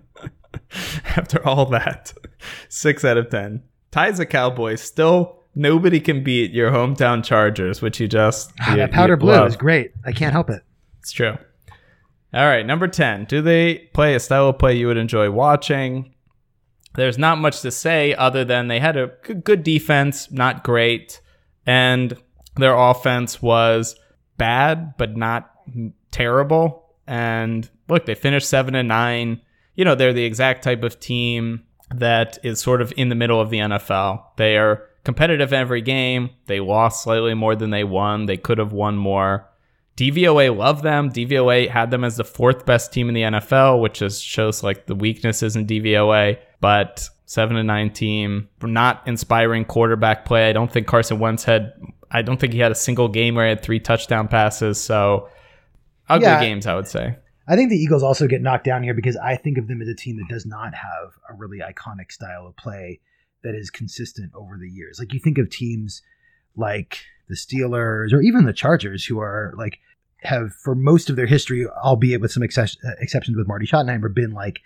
After 1.16 1.45
all 1.47 1.66
that, 1.68 2.14
six 2.70 3.03
out 3.03 3.18
of 3.18 3.30
ten. 3.30 3.64
Ties 3.91 4.20
a 4.20 4.26
Cowboys. 4.26 4.82
Still, 4.82 5.39
nobody 5.55 5.99
can 5.99 6.24
beat 6.24 6.51
your 6.51 6.70
hometown 6.72 7.24
Chargers, 7.24 7.82
which 7.82 7.99
you 7.99 8.07
just 8.07 8.51
Ah, 8.62 8.72
you- 8.72 8.78
that 8.78 8.91
powder 8.91 9.18
blue 9.18 9.32
love. 9.32 9.47
is 9.47 9.55
great. 9.57 9.91
I 10.05 10.12
can't 10.12 10.32
help 10.32 10.49
it. 10.49 10.62
It's 10.99 11.12
true. 11.12 11.38
All 12.32 12.45
right, 12.45 12.66
number 12.66 12.88
10. 12.88 13.26
Do 13.26 13.41
they 13.41 13.89
play 13.93 14.14
a 14.14 14.20
style 14.20 14.49
of 14.49 14.60
play 14.60 14.76
you 14.78 14.86
would 14.88 14.97
enjoy 14.97 15.32
watching? 15.32 16.14
There's 16.95 17.18
not 17.18 17.39
much 17.39 17.62
to 17.62 17.72
say 17.72 18.14
other 18.14 18.45
than 18.45 18.68
they 18.68 18.80
had 18.80 18.95
a 18.95 19.12
good- 19.24 19.43
good 19.43 19.64
defense, 19.64 20.32
not 20.32 20.64
great, 20.64 21.20
and 21.66 22.16
their 22.57 22.76
offense 22.76 23.41
was 23.41 23.95
bad 24.38 24.93
but 24.97 25.18
not 25.18 25.49
terrible. 26.12 26.93
And 27.07 27.68
look, 27.88 28.05
they 28.05 28.14
finished 28.16 28.47
7 28.47 28.76
and 28.76 28.88
9. 28.88 29.41
You 29.80 29.86
know, 29.86 29.95
they're 29.95 30.11
the 30.11 30.25
exact 30.25 30.61
type 30.61 30.84
of 30.84 30.99
team 30.99 31.63
that 31.95 32.38
is 32.43 32.59
sort 32.59 32.82
of 32.82 32.91
in 32.97 33.07
the 33.07 33.15
middle 33.15 33.39
of 33.39 33.49
the 33.49 33.59
NFL. 33.59 34.21
They 34.36 34.57
are 34.57 34.84
competitive 35.05 35.53
every 35.53 35.82
game. 35.82 36.32
They 36.47 36.59
lost 36.59 37.01
slightly 37.03 37.34
more 37.34 37.55
than 37.55 37.69
they 37.69 37.86
won. 37.86 38.25
They 38.25 38.36
could 38.36 38.57
have 38.57 38.73
won 38.73 38.97
more. 38.97 39.47
DVOA 39.95 40.53
loved 40.53 40.84
them. 40.84 41.09
DVOA 41.09 41.69
had 41.69 41.91
them 41.91 42.03
as 42.03 42.17
the 42.17 42.25
fourth 42.25 42.65
best 42.65 42.91
team 42.91 43.07
in 43.07 43.15
the 43.15 43.21
NFL, 43.21 43.80
which 43.82 43.99
just 43.99 44.21
shows 44.21 44.63
like 44.63 44.86
the 44.86 44.95
weaknesses 44.95 45.55
in 45.55 45.65
DVOA. 45.65 46.39
But 46.59 47.07
seven 47.25 47.55
and 47.55 47.67
nine 47.67 47.93
team, 47.93 48.49
not 48.61 49.01
inspiring 49.05 49.63
quarterback 49.63 50.25
play. 50.25 50.49
I 50.49 50.53
don't 50.53 50.69
think 50.69 50.88
Carson 50.88 51.19
Wentz 51.19 51.45
had. 51.45 51.71
I 52.11 52.21
don't 52.21 52.38
think 52.38 52.51
he 52.51 52.59
had 52.59 52.73
a 52.73 52.75
single 52.75 53.07
game 53.07 53.36
where 53.36 53.45
he 53.45 53.49
had 53.51 53.61
three 53.63 53.80
touchdown 53.80 54.27
passes. 54.27 54.77
So 54.77 55.30
ugly 56.09 56.27
Yeah. 56.27 56.41
games, 56.41 56.67
I 56.67 56.75
would 56.75 56.88
say. 56.88 57.15
I 57.49 57.55
think 57.55 57.71
the 57.71 57.77
Eagles 57.77 58.03
also 58.03 58.27
get 58.27 58.43
knocked 58.43 58.63
down 58.63 58.83
here 58.83 58.93
because 58.93 59.17
I 59.17 59.35
think 59.35 59.57
of 59.57 59.67
them 59.67 59.81
as 59.81 59.87
a 59.87 59.95
team 59.95 60.17
that 60.17 60.29
does 60.29 60.45
not 60.45 60.75
have 60.75 61.13
a 61.27 61.33
really 61.33 61.59
iconic 61.59 62.11
style 62.11 62.45
of 62.45 62.55
play 62.55 62.99
that 63.43 63.55
is 63.55 63.71
consistent 63.71 64.31
over 64.35 64.55
the 64.57 64.69
years. 64.69 64.99
Like 64.99 65.13
you 65.13 65.19
think 65.19 65.39
of 65.39 65.49
teams 65.49 66.03
like 66.55 66.99
the 67.27 67.35
Steelers 67.35 68.13
or 68.13 68.21
even 68.21 68.45
the 68.45 68.53
Chargers, 68.53 69.03
who 69.03 69.19
are 69.19 69.53
like 69.57 69.79
have 70.21 70.53
for 70.53 70.75
most 70.75 71.09
of 71.09 71.15
their 71.15 71.25
history, 71.25 71.65
albeit 71.67 72.21
with 72.21 72.31
some 72.31 72.43
exceptions 72.43 73.37
with 73.37 73.47
Marty 73.47 73.65
Schottenheimer, 73.65 74.13
been 74.13 74.33
like 74.33 74.59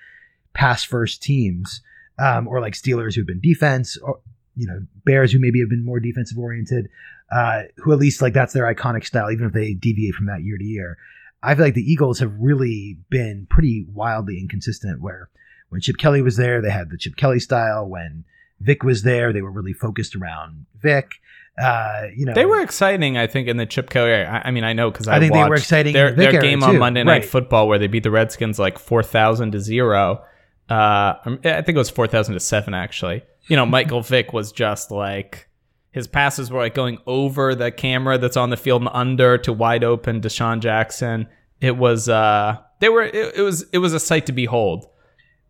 pass 0.53 0.84
first 0.84 1.23
teams, 1.23 1.81
um, 2.19 2.47
or 2.49 2.59
like 2.59 2.73
Steelers 2.73 3.15
who've 3.15 3.27
been 3.27 3.41
defense, 3.41 3.97
or 3.97 4.19
you 4.57 4.67
know 4.67 4.81
Bears 5.05 5.31
who 5.31 5.39
maybe 5.39 5.61
have 5.61 5.69
been 5.69 5.86
more 5.86 6.01
defensive 6.01 6.38
oriented, 6.38 6.89
uh, 7.31 7.63
who 7.77 7.93
at 7.93 7.99
least 7.99 8.21
like 8.21 8.34
that's 8.34 8.53
their 8.53 8.73
iconic 8.73 9.05
style, 9.05 9.31
even 9.31 9.45
if 9.45 9.53
they 9.53 9.73
deviate 9.73 10.15
from 10.15 10.25
that 10.25 10.43
year 10.43 10.57
to 10.57 10.65
year. 10.65 10.97
I 11.44 11.56
feel 11.56 11.66
like 11.66 11.74
the 11.74 11.91
Eagles 11.91 12.20
have 12.20 12.34
really 12.39 12.98
been 13.10 13.48
pretty 13.50 13.86
wildly 13.94 14.39
inconsistent. 14.39 15.02
Where 15.02 15.30
when 15.70 15.82
Chip 15.82 15.98
Kelly 15.98 16.22
was 16.22 16.38
there, 16.38 16.62
they 16.62 16.72
had 16.72 16.89
the 16.89 16.98
Chip 16.98 17.16
Kelly 17.16 17.39
style. 17.39 17.88
When 17.88 18.24
Vick 18.60 18.84
was 18.84 19.04
there, 19.04 19.34
they 19.34 19.41
were 19.41 19.52
really 19.52 19.74
focused 19.74 20.16
around 20.16 20.66
Vick. 20.80 21.16
Uh, 21.62 22.08
you 22.16 22.26
know, 22.26 22.34
They 22.34 22.46
were 22.46 22.62
exciting, 22.62 23.16
I 23.16 23.28
think, 23.28 23.48
in 23.48 23.58
the 23.58 23.68
Chip 23.68 23.89
Kelly. 23.91 24.12
I, 24.12 24.48
I 24.48 24.52
mean, 24.52 24.64
I 24.64 24.74
know 24.74 24.89
because 24.89 25.08
I, 25.08 25.18
I 25.18 25.20
think 25.20 25.34
they 25.34 25.44
were 25.44 25.54
exciting 25.54 25.94
Their, 25.94 26.08
in 26.08 26.16
the 26.16 26.24
Vick 26.24 26.32
their 26.32 26.41
game 26.41 26.64
on 26.64 26.74
too. 26.74 26.80
Monday 26.80 27.04
Night 27.04 27.12
Right. 27.12 27.26
Football, 27.26 27.68
where 27.68 27.78
they 27.78 27.86
beat 27.88 28.02
the 28.04 28.10
Redskins 28.12 28.58
like 28.58 28.80
four 28.80 29.04
thousand 29.04 29.52
to 29.52 29.60
zero. 29.60 30.24
Uh, 30.70 31.14
I 31.26 31.62
think 31.62 31.70
it 31.70 31.76
was 31.76 31.89
four 31.91 32.08
thousand 32.08 32.34
to 32.34 32.39
seven, 32.39 32.74
actually. 32.74 33.22
You 33.48 33.56
know, 33.56 33.66
Michael 33.66 34.02
Vick 34.02 34.34
was 34.34 34.52
just 34.52 34.89
like 34.89 35.48
his 35.94 36.08
passes 36.08 36.52
were 36.52 36.60
like 36.60 36.74
going 36.74 36.98
over 37.06 37.56
the 37.56 37.72
camera 37.72 38.18
that's 38.18 38.36
on 38.36 38.50
the 38.50 38.58
field 38.58 38.82
and 38.82 38.89
under 38.91 39.38
to 39.38 39.54
wide 39.54 39.84
open 39.84 40.22
DeSean 40.22 40.60
Jackson. 40.60 41.28
It 41.62 41.78
was 41.78 42.10
uh, 42.10 42.58
they 42.80 42.89
were 42.89 43.04
it, 43.04 43.36
it 43.38 43.41
was 43.41 43.64
it 43.72 43.78
was 43.78 43.94
a 43.94 44.00
sight 44.00 44.26
to 44.26 44.34
behold. 44.34 44.88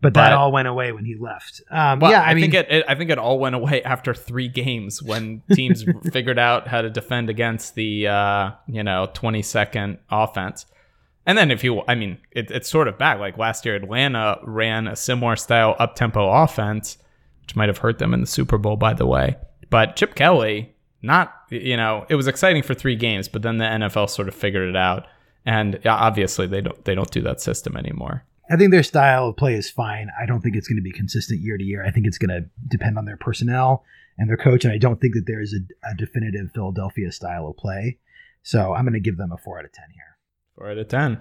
but 0.01 0.13
that 0.13 0.29
but- 0.29 0.37
all 0.37 0.51
went 0.51 0.67
away 0.67 0.91
when 0.91 1.05
he 1.05 1.15
left. 1.15 1.61
Um, 1.71 1.99
Well, 2.01 2.11
yeah, 2.11 2.21
I, 2.21 2.31
I, 2.31 2.33
mean, 2.33 2.43
think 2.43 2.53
it, 2.55 2.67
it. 2.69 2.85
I 2.89 2.95
think 2.95 3.09
it 3.09 3.17
all 3.17 3.39
went 3.39 3.55
away 3.55 3.81
after 3.93 4.13
three 4.13 4.49
games 4.49 5.01
when 5.01 5.41
teams 5.53 5.85
figured 6.11 6.37
out 6.37 6.67
how 6.67 6.81
to 6.81 6.89
defend 6.89 7.29
against 7.29 7.75
the 7.75 8.07
uh, 8.07 8.51
you 8.67 8.83
know 8.83 9.09
twenty 9.13 9.41
second 9.41 9.97
offense. 10.11 10.65
And 11.25 11.37
then 11.37 11.51
if 11.51 11.63
you, 11.63 11.83
I 11.87 11.95
mean, 11.95 12.17
it, 12.31 12.51
it's 12.51 12.67
sort 12.67 12.89
of 12.89 12.97
back. 12.97 13.17
Like 13.17 13.37
last 13.37 13.65
year, 13.65 13.75
Atlanta 13.75 14.39
ran 14.43 14.89
a 14.89 14.95
similar 14.97 15.37
style 15.37 15.73
up 15.79 15.95
tempo 15.95 16.29
offense, 16.29 16.97
which 17.43 17.55
might 17.55 17.69
have 17.69 17.77
hurt 17.77 17.97
them 17.97 18.13
in 18.13 18.19
the 18.19 18.27
Super 18.27 18.57
Bowl, 18.57 18.75
by 18.75 18.93
the 18.93 19.05
way. 19.05 19.37
But 19.73 19.95
Chip 19.95 20.13
Kelly, 20.13 20.75
not 21.01 21.33
you 21.49 21.75
know, 21.75 22.05
it 22.07 22.13
was 22.13 22.27
exciting 22.27 22.61
for 22.61 22.75
three 22.75 22.95
games, 22.95 23.27
but 23.27 23.41
then 23.41 23.57
the 23.57 23.65
NFL 23.65 24.07
sort 24.07 24.27
of 24.27 24.35
figured 24.35 24.69
it 24.69 24.75
out, 24.75 25.07
and 25.47 25.79
obviously 25.87 26.45
they 26.45 26.61
don't 26.61 26.85
they 26.85 26.93
don't 26.93 27.09
do 27.09 27.23
that 27.23 27.41
system 27.41 27.75
anymore. 27.75 28.23
I 28.51 28.55
think 28.55 28.69
their 28.69 28.83
style 28.83 29.29
of 29.29 29.35
play 29.35 29.55
is 29.55 29.71
fine. 29.71 30.09
I 30.21 30.27
don't 30.27 30.41
think 30.41 30.55
it's 30.55 30.67
going 30.67 30.77
to 30.77 30.83
be 30.83 30.91
consistent 30.91 31.41
year 31.41 31.57
to 31.57 31.63
year. 31.63 31.83
I 31.83 31.89
think 31.89 32.05
it's 32.05 32.19
going 32.19 32.29
to 32.29 32.47
depend 32.67 32.99
on 32.99 33.05
their 33.05 33.17
personnel 33.17 33.83
and 34.19 34.29
their 34.29 34.37
coach, 34.37 34.63
and 34.63 34.71
I 34.71 34.77
don't 34.77 35.01
think 35.01 35.15
that 35.15 35.23
there 35.25 35.41
is 35.41 35.55
a, 35.55 35.89
a 35.89 35.95
definitive 35.95 36.51
Philadelphia 36.53 37.11
style 37.11 37.47
of 37.47 37.57
play. 37.57 37.97
So 38.43 38.75
I'm 38.75 38.83
going 38.83 38.93
to 38.93 38.99
give 38.99 39.17
them 39.17 39.31
a 39.31 39.37
four 39.37 39.57
out 39.57 39.65
of 39.65 39.71
ten 39.71 39.87
here. 39.91 40.19
Four 40.55 40.69
out 40.69 40.77
of 40.77 40.87
ten. 40.87 41.19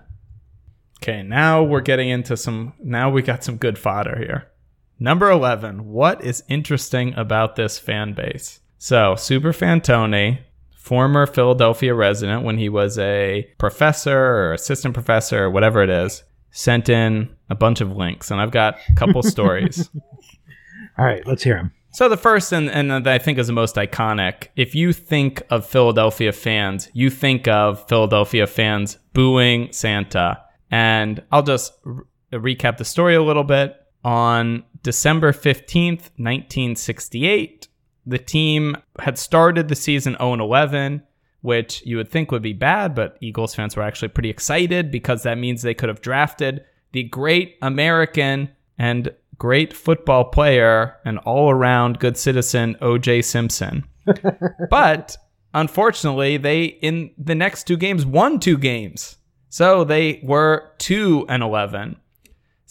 Okay, 1.02 1.22
now 1.22 1.62
we're 1.62 1.80
getting 1.80 2.10
into 2.10 2.36
some. 2.36 2.74
Now 2.80 3.08
we 3.08 3.22
got 3.22 3.44
some 3.44 3.56
good 3.56 3.78
fodder 3.78 4.18
here. 4.18 4.51
Number 5.02 5.32
eleven. 5.32 5.88
What 5.88 6.22
is 6.22 6.44
interesting 6.48 7.12
about 7.16 7.56
this 7.56 7.76
fan 7.76 8.12
base? 8.12 8.60
So, 8.78 9.14
Superfan 9.14 9.82
Tony, 9.82 10.42
former 10.76 11.26
Philadelphia 11.26 11.92
resident 11.92 12.44
when 12.44 12.56
he 12.56 12.68
was 12.68 13.00
a 13.00 13.48
professor 13.58 14.16
or 14.16 14.52
assistant 14.52 14.94
professor 14.94 15.42
or 15.42 15.50
whatever 15.50 15.82
it 15.82 15.90
is, 15.90 16.22
sent 16.52 16.88
in 16.88 17.34
a 17.50 17.56
bunch 17.56 17.80
of 17.80 17.96
links, 17.96 18.30
and 18.30 18.40
I've 18.40 18.52
got 18.52 18.78
a 18.90 18.94
couple 18.94 19.22
stories. 19.24 19.90
All 20.96 21.04
right, 21.04 21.26
let's 21.26 21.42
hear 21.42 21.56
them. 21.56 21.72
So 21.90 22.08
the 22.08 22.16
first 22.16 22.52
and, 22.52 22.70
and 22.70 22.92
that 22.92 23.08
I 23.08 23.18
think 23.18 23.38
is 23.38 23.48
the 23.48 23.52
most 23.52 23.74
iconic, 23.74 24.50
if 24.54 24.72
you 24.72 24.92
think 24.92 25.42
of 25.50 25.66
Philadelphia 25.66 26.30
fans, 26.30 26.88
you 26.92 27.10
think 27.10 27.48
of 27.48 27.88
Philadelphia 27.88 28.46
fans 28.46 28.98
booing 29.14 29.72
Santa. 29.72 30.40
And 30.70 31.24
I'll 31.32 31.42
just 31.42 31.72
recap 32.32 32.76
the 32.76 32.84
story 32.84 33.16
a 33.16 33.22
little 33.22 33.42
bit. 33.42 33.81
On 34.04 34.64
December 34.82 35.32
15th, 35.32 36.10
1968, 36.16 37.68
the 38.04 38.18
team 38.18 38.76
had 38.98 39.18
started 39.18 39.68
the 39.68 39.76
season 39.76 40.16
0 40.18 40.34
11, 40.34 41.02
which 41.40 41.84
you 41.86 41.96
would 41.96 42.10
think 42.10 42.30
would 42.30 42.42
be 42.42 42.52
bad, 42.52 42.94
but 42.94 43.16
Eagles 43.20 43.54
fans 43.54 43.76
were 43.76 43.82
actually 43.82 44.08
pretty 44.08 44.30
excited 44.30 44.90
because 44.90 45.22
that 45.22 45.38
means 45.38 45.62
they 45.62 45.74
could 45.74 45.88
have 45.88 46.00
drafted 46.00 46.64
the 46.92 47.04
great 47.04 47.56
American 47.62 48.50
and 48.78 49.14
great 49.38 49.72
football 49.72 50.24
player 50.24 50.96
and 51.04 51.18
all 51.18 51.50
around 51.50 51.98
good 51.98 52.16
citizen 52.16 52.76
OJ 52.80 53.24
Simpson. 53.24 53.84
but 54.70 55.16
unfortunately, 55.54 56.36
they 56.36 56.64
in 56.64 57.12
the 57.18 57.34
next 57.34 57.66
two 57.66 57.76
games 57.76 58.04
won 58.04 58.40
two 58.40 58.58
games. 58.58 59.18
So 59.48 59.84
they 59.84 60.20
were 60.22 60.72
2 60.78 61.26
and 61.28 61.42
11. 61.42 61.96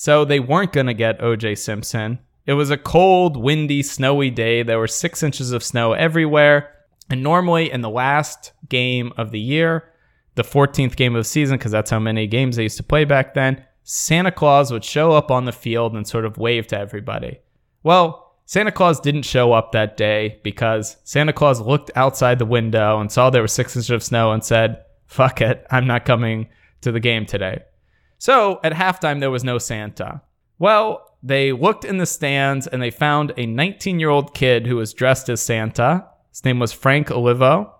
So 0.01 0.25
they 0.25 0.39
weren't 0.39 0.71
going 0.71 0.87
to 0.87 0.95
get 0.95 1.19
OJ 1.19 1.59
Simpson. 1.59 2.17
It 2.47 2.53
was 2.53 2.71
a 2.71 2.77
cold, 2.77 3.37
windy, 3.37 3.83
snowy 3.83 4.31
day. 4.31 4.63
There 4.63 4.79
were 4.79 4.87
six 4.87 5.21
inches 5.21 5.51
of 5.51 5.63
snow 5.63 5.93
everywhere. 5.93 6.73
And 7.11 7.21
normally 7.21 7.71
in 7.71 7.81
the 7.81 7.89
last 7.91 8.51
game 8.67 9.13
of 9.15 9.29
the 9.29 9.39
year, 9.39 9.91
the 10.33 10.41
14th 10.41 10.95
game 10.95 11.15
of 11.15 11.19
the 11.19 11.29
season, 11.29 11.59
because 11.59 11.71
that's 11.71 11.91
how 11.91 11.99
many 11.99 12.25
games 12.25 12.55
they 12.55 12.63
used 12.63 12.77
to 12.77 12.83
play 12.83 13.05
back 13.05 13.35
then, 13.35 13.63
Santa 13.83 14.31
Claus 14.31 14.71
would 14.71 14.83
show 14.83 15.11
up 15.11 15.29
on 15.29 15.45
the 15.45 15.51
field 15.51 15.93
and 15.93 16.07
sort 16.07 16.25
of 16.25 16.39
wave 16.39 16.65
to 16.65 16.79
everybody. 16.79 17.37
Well, 17.83 18.37
Santa 18.45 18.71
Claus 18.71 18.99
didn't 18.99 19.21
show 19.21 19.53
up 19.53 19.71
that 19.73 19.97
day 19.97 20.39
because 20.41 20.97
Santa 21.03 21.31
Claus 21.31 21.61
looked 21.61 21.91
outside 21.95 22.39
the 22.39 22.45
window 22.47 22.99
and 22.99 23.11
saw 23.11 23.29
there 23.29 23.43
was 23.43 23.53
six 23.53 23.75
inches 23.75 23.91
of 23.91 24.01
snow 24.01 24.31
and 24.31 24.43
said, 24.43 24.83
fuck 25.05 25.41
it, 25.41 25.63
I'm 25.69 25.85
not 25.85 26.05
coming 26.05 26.49
to 26.81 26.91
the 26.91 26.99
game 26.99 27.27
today. 27.27 27.61
So 28.21 28.59
at 28.63 28.73
halftime, 28.73 29.19
there 29.19 29.31
was 29.31 29.43
no 29.43 29.57
Santa. 29.57 30.21
Well, 30.59 31.17
they 31.23 31.51
looked 31.51 31.83
in 31.83 31.97
the 31.97 32.05
stands 32.05 32.67
and 32.67 32.79
they 32.79 32.91
found 32.91 33.33
a 33.35 33.47
19 33.47 33.99
year 33.99 34.09
old 34.09 34.35
kid 34.35 34.67
who 34.67 34.75
was 34.75 34.93
dressed 34.93 35.27
as 35.27 35.41
Santa. 35.41 36.05
His 36.29 36.45
name 36.45 36.59
was 36.59 36.71
Frank 36.71 37.09
Olivo. 37.09 37.73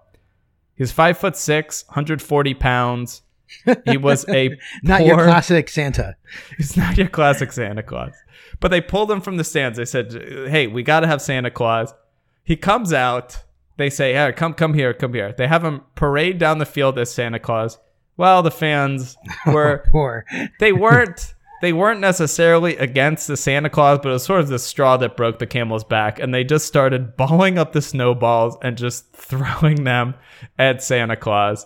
He's 0.73 0.91
five 0.91 1.19
foot 1.19 1.37
six, 1.37 1.85
140 1.89 2.55
pounds. 2.55 3.21
He 3.85 3.97
was 3.97 4.27
a 4.29 4.57
Not 4.83 5.05
your 5.05 5.17
classic 5.17 5.69
Santa. 5.69 6.15
He's 6.57 6.75
not 6.75 6.97
your 6.97 7.09
classic 7.09 7.51
Santa 7.51 7.83
Claus. 7.83 8.13
But 8.59 8.71
they 8.71 8.81
pulled 8.81 9.11
him 9.11 9.21
from 9.21 9.37
the 9.37 9.43
stands. 9.43 9.77
They 9.77 9.85
said, 9.85 10.11
"Hey, 10.49 10.65
we 10.65 10.81
got 10.81 11.01
to 11.01 11.07
have 11.07 11.21
Santa 11.21 11.51
Claus." 11.51 11.93
He 12.43 12.55
comes 12.55 12.93
out. 12.93 13.43
They 13.77 13.91
say, 13.91 14.13
"Hey, 14.13 14.33
come, 14.35 14.55
come 14.55 14.73
here, 14.73 14.91
come 14.91 15.13
here." 15.13 15.35
They 15.37 15.47
have 15.47 15.63
him 15.63 15.81
parade 15.93 16.39
down 16.39 16.57
the 16.57 16.65
field 16.65 16.97
as 16.97 17.13
Santa 17.13 17.37
Claus. 17.37 17.77
Well, 18.21 18.43
the 18.43 18.51
fans 18.51 19.17
were 19.47 19.83
Or 19.93 20.25
they 20.59 20.73
weren't 20.73 21.33
they 21.63 21.73
weren't 21.73 21.99
necessarily 22.01 22.77
against 22.77 23.27
the 23.27 23.35
Santa 23.35 23.67
Claus, 23.67 23.97
but 23.97 24.09
it 24.09 24.11
was 24.11 24.23
sort 24.23 24.41
of 24.41 24.47
the 24.47 24.59
straw 24.59 24.95
that 24.97 25.17
broke 25.17 25.39
the 25.39 25.47
camel's 25.47 25.83
back, 25.83 26.19
and 26.19 26.31
they 26.31 26.43
just 26.43 26.67
started 26.67 27.17
balling 27.17 27.57
up 27.57 27.73
the 27.73 27.81
snowballs 27.81 28.57
and 28.61 28.77
just 28.77 29.11
throwing 29.13 29.85
them 29.85 30.13
at 30.59 30.83
Santa 30.83 31.15
Claus. 31.15 31.65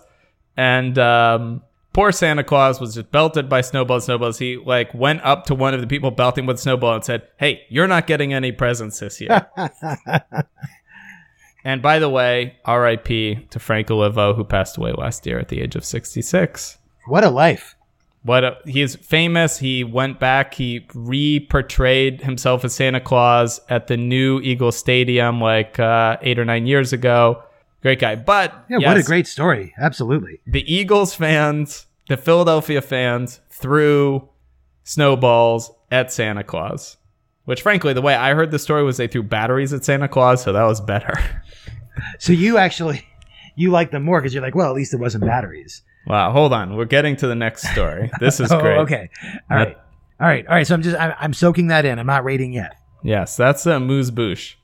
And 0.56 0.98
um, 0.98 1.62
poor 1.92 2.10
Santa 2.10 2.42
Claus 2.42 2.80
was 2.80 2.94
just 2.94 3.10
belted 3.10 3.50
by 3.50 3.60
snowballs, 3.60 4.06
snowballs. 4.06 4.38
He 4.38 4.56
like 4.56 4.94
went 4.94 5.22
up 5.24 5.44
to 5.46 5.54
one 5.54 5.74
of 5.74 5.82
the 5.82 5.86
people 5.86 6.10
belting 6.10 6.46
with 6.46 6.58
snowball 6.58 6.94
and 6.94 7.04
said, 7.04 7.28
"Hey, 7.36 7.66
you're 7.68 7.86
not 7.86 8.06
getting 8.06 8.32
any 8.32 8.50
presents 8.50 8.98
this 8.98 9.20
year." 9.20 9.46
and 11.66 11.82
by 11.82 11.98
the 11.98 12.08
way, 12.08 12.56
R.I.P. 12.64 13.48
to 13.50 13.58
Frank 13.58 13.90
Olivo, 13.90 14.34
who 14.34 14.44
passed 14.44 14.76
away 14.76 14.92
last 14.92 15.26
year 15.26 15.40
at 15.40 15.48
the 15.48 15.60
age 15.60 15.74
of 15.74 15.84
66 15.84 16.78
what 17.08 17.24
a 17.24 17.28
life. 17.28 17.74
what 18.22 18.44
a, 18.44 18.56
he's 18.66 18.94
famous. 18.94 19.58
He 19.58 19.82
went 19.82 20.20
back. 20.20 20.54
He 20.54 20.86
re-portrayed 20.94 22.22
himself 22.22 22.64
as 22.64 22.74
Santa 22.74 23.00
Claus 23.00 23.60
at 23.68 23.88
the 23.88 23.96
new 23.96 24.40
Eagle 24.40 24.70
Stadium 24.70 25.40
like 25.40 25.80
uh, 25.80 26.18
eight 26.22 26.38
or 26.38 26.44
nine 26.44 26.66
years 26.66 26.92
ago. 26.92 27.42
Great 27.82 27.98
guy, 27.98 28.14
but 28.14 28.64
Yeah, 28.68 28.78
what 28.78 28.96
a 28.96 29.02
great 29.02 29.26
story. 29.26 29.74
Absolutely. 29.76 30.40
the 30.46 30.72
Eagles 30.72 31.14
fans, 31.14 31.86
the 32.08 32.16
Philadelphia 32.16 32.80
fans 32.80 33.40
threw 33.50 34.28
snowballs 34.84 35.72
at 35.90 36.12
Santa 36.12 36.44
Claus. 36.44 36.96
Which, 37.44 37.62
frankly, 37.62 37.92
the 37.92 38.02
way 38.02 38.16
I 38.16 38.34
heard 38.34 38.50
the 38.50 38.58
story 38.58 38.82
was 38.82 38.96
they 38.96 39.06
threw 39.06 39.22
batteries 39.22 39.72
at 39.72 39.84
Santa 39.84 40.08
Claus, 40.08 40.42
so 40.42 40.52
that 40.52 40.64
was 40.64 40.80
better. 40.80 41.14
So 42.18 42.32
you 42.32 42.58
actually 42.58 43.06
you 43.56 43.70
like 43.70 43.90
them 43.90 44.02
more 44.02 44.20
because 44.20 44.34
you're 44.34 44.42
like, 44.42 44.54
well, 44.54 44.68
at 44.68 44.74
least 44.76 44.92
it 44.94 44.98
wasn't 45.00 45.24
batteries. 45.24 45.82
wow, 46.06 46.30
hold 46.32 46.52
on, 46.52 46.76
we're 46.76 46.84
getting 46.84 47.16
to 47.16 47.26
the 47.26 47.34
next 47.34 47.68
story. 47.72 48.10
This 48.20 48.38
is 48.40 48.52
Oh, 48.52 48.60
great. 48.60 48.78
okay. 48.78 49.10
All 49.50 49.56
right. 49.56 49.76
All 50.20 50.26
right. 50.26 50.46
All 50.46 50.54
right. 50.54 50.66
So 50.66 50.74
I'm 50.74 50.82
just 50.82 50.96
I'm, 50.98 51.14
I'm 51.18 51.32
soaking 51.34 51.66
that 51.68 51.84
in. 51.84 51.98
I'm 51.98 52.06
not 52.06 52.24
rating 52.24 52.52
yet. 52.52 52.76
Yes, 53.02 53.36
that's 53.36 53.66
amuse-bouche. 53.66 54.56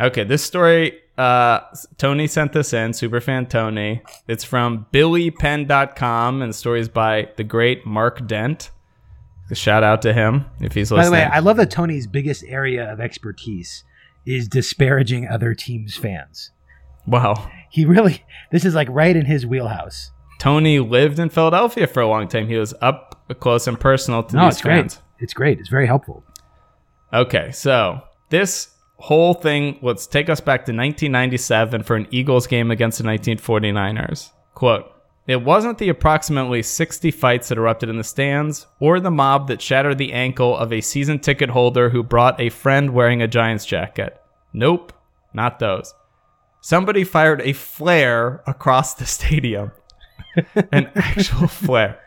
Okay, 0.00 0.22
this 0.24 0.44
story, 0.44 0.98
uh, 1.16 1.60
Tony 1.96 2.26
sent 2.28 2.52
this 2.52 2.72
in, 2.72 2.90
superfan 2.92 3.48
Tony. 3.48 4.02
It's 4.28 4.44
from 4.44 4.86
billypenn.com, 4.92 6.42
and 6.42 6.50
the 6.50 6.54
story 6.54 6.80
is 6.80 6.88
by 6.88 7.28
the 7.36 7.44
great 7.44 7.86
Mark 7.86 8.26
Dent. 8.26 8.70
A 9.50 9.54
shout 9.54 9.82
out 9.82 10.02
to 10.02 10.12
him 10.12 10.44
if 10.60 10.74
he's 10.74 10.90
listening. 10.92 11.10
By 11.12 11.24
the 11.24 11.30
way, 11.30 11.36
I 11.36 11.38
love 11.40 11.56
that 11.56 11.70
Tony's 11.70 12.06
biggest 12.06 12.44
area 12.46 12.92
of 12.92 13.00
expertise 13.00 13.82
is 14.36 14.48
disparaging 14.48 15.26
other 15.26 15.54
teams' 15.54 15.96
fans. 15.96 16.50
wow. 17.06 17.50
He 17.70 17.84
really 17.84 18.24
this 18.50 18.64
is 18.64 18.74
like 18.74 18.88
right 18.90 19.14
in 19.14 19.26
his 19.26 19.46
wheelhouse. 19.46 20.10
Tony 20.38 20.78
lived 20.78 21.18
in 21.18 21.28
Philadelphia 21.30 21.86
for 21.86 22.00
a 22.00 22.08
long 22.08 22.28
time. 22.28 22.48
He 22.48 22.56
was 22.56 22.72
up 22.80 23.34
close 23.40 23.66
and 23.66 23.78
personal 23.78 24.22
to 24.22 24.36
No, 24.36 24.44
these 24.44 24.54
it's 24.54 24.62
great. 24.62 24.98
It's 25.18 25.34
great. 25.34 25.58
It's 25.58 25.68
very 25.68 25.86
helpful. 25.86 26.22
Okay, 27.12 27.50
so 27.52 28.00
this 28.30 28.70
whole 28.96 29.34
thing, 29.34 29.78
let's 29.82 30.06
take 30.06 30.28
us 30.28 30.40
back 30.40 30.60
to 30.66 30.72
1997 30.72 31.82
for 31.82 31.96
an 31.96 32.06
Eagles 32.10 32.46
game 32.46 32.70
against 32.70 32.98
the 32.98 33.04
1949ers. 33.04 34.30
Quote, 34.54 34.90
it 35.28 35.42
wasn't 35.42 35.76
the 35.76 35.90
approximately 35.90 36.62
60 36.62 37.10
fights 37.10 37.48
that 37.48 37.58
erupted 37.58 37.90
in 37.90 37.98
the 37.98 38.02
stands 38.02 38.66
or 38.80 38.98
the 38.98 39.10
mob 39.10 39.48
that 39.48 39.60
shattered 39.60 39.98
the 39.98 40.14
ankle 40.14 40.56
of 40.56 40.72
a 40.72 40.80
season 40.80 41.18
ticket 41.18 41.50
holder 41.50 41.90
who 41.90 42.02
brought 42.02 42.40
a 42.40 42.48
friend 42.48 42.94
wearing 42.94 43.20
a 43.20 43.28
Giants 43.28 43.66
jacket. 43.66 44.18
Nope, 44.54 44.92
not 45.34 45.58
those. 45.58 45.94
Somebody 46.62 47.04
fired 47.04 47.42
a 47.42 47.52
flare 47.52 48.42
across 48.46 48.94
the 48.94 49.04
stadium. 49.04 49.72
An 50.72 50.90
actual 50.94 51.46
flare. 51.46 52.00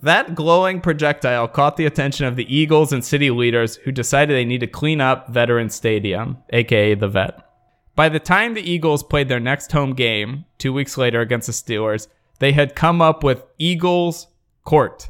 That 0.00 0.34
glowing 0.34 0.80
projectile 0.80 1.48
caught 1.48 1.76
the 1.76 1.84
attention 1.84 2.24
of 2.24 2.36
the 2.36 2.54
Eagles 2.54 2.94
and 2.94 3.04
city 3.04 3.30
leaders 3.30 3.76
who 3.76 3.92
decided 3.92 4.34
they 4.34 4.46
need 4.46 4.60
to 4.60 4.66
clean 4.66 5.02
up 5.02 5.28
Veteran 5.28 5.68
Stadium, 5.68 6.38
aka 6.50 6.94
the 6.94 7.08
Vet. 7.08 7.46
By 7.94 8.08
the 8.08 8.18
time 8.18 8.54
the 8.54 8.68
Eagles 8.68 9.02
played 9.02 9.28
their 9.28 9.38
next 9.38 9.70
home 9.72 9.92
game, 9.92 10.46
two 10.56 10.72
weeks 10.72 10.96
later 10.96 11.20
against 11.20 11.46
the 11.46 11.52
Steelers, 11.52 12.08
they 12.42 12.50
had 12.50 12.74
come 12.74 13.00
up 13.00 13.22
with 13.22 13.44
Eagles 13.56 14.26
Court. 14.64 15.08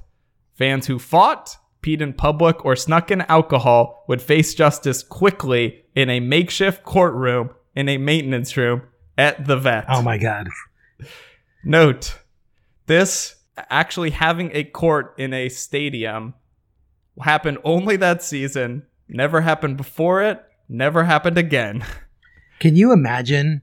Fans 0.52 0.86
who 0.86 0.98
fought, 0.98 1.56
peed 1.82 2.02
in 2.02 2.12
public, 2.12 2.62
or 2.62 2.76
snuck 2.76 3.10
in 3.10 3.22
alcohol 3.22 4.04
would 4.06 4.20
face 4.20 4.52
justice 4.52 5.02
quickly 5.02 5.86
in 5.94 6.10
a 6.10 6.20
makeshift 6.20 6.84
courtroom 6.84 7.48
in 7.74 7.88
a 7.88 7.96
maintenance 7.96 8.54
room 8.54 8.82
at 9.16 9.46
the 9.46 9.56
Vet. 9.56 9.86
Oh 9.88 10.02
my 10.02 10.18
god. 10.18 10.48
Note, 11.64 12.18
this 12.84 13.36
actually 13.56 14.10
having 14.10 14.50
a 14.52 14.64
court 14.64 15.14
in 15.16 15.32
a 15.32 15.48
stadium 15.48 16.34
happened 17.18 17.56
only 17.64 17.96
that 17.96 18.22
season. 18.22 18.82
Never 19.08 19.40
happened 19.40 19.78
before 19.78 20.22
it. 20.22 20.44
Never 20.68 21.04
happened 21.04 21.38
again. 21.38 21.82
Can 22.58 22.76
you 22.76 22.92
imagine 22.92 23.62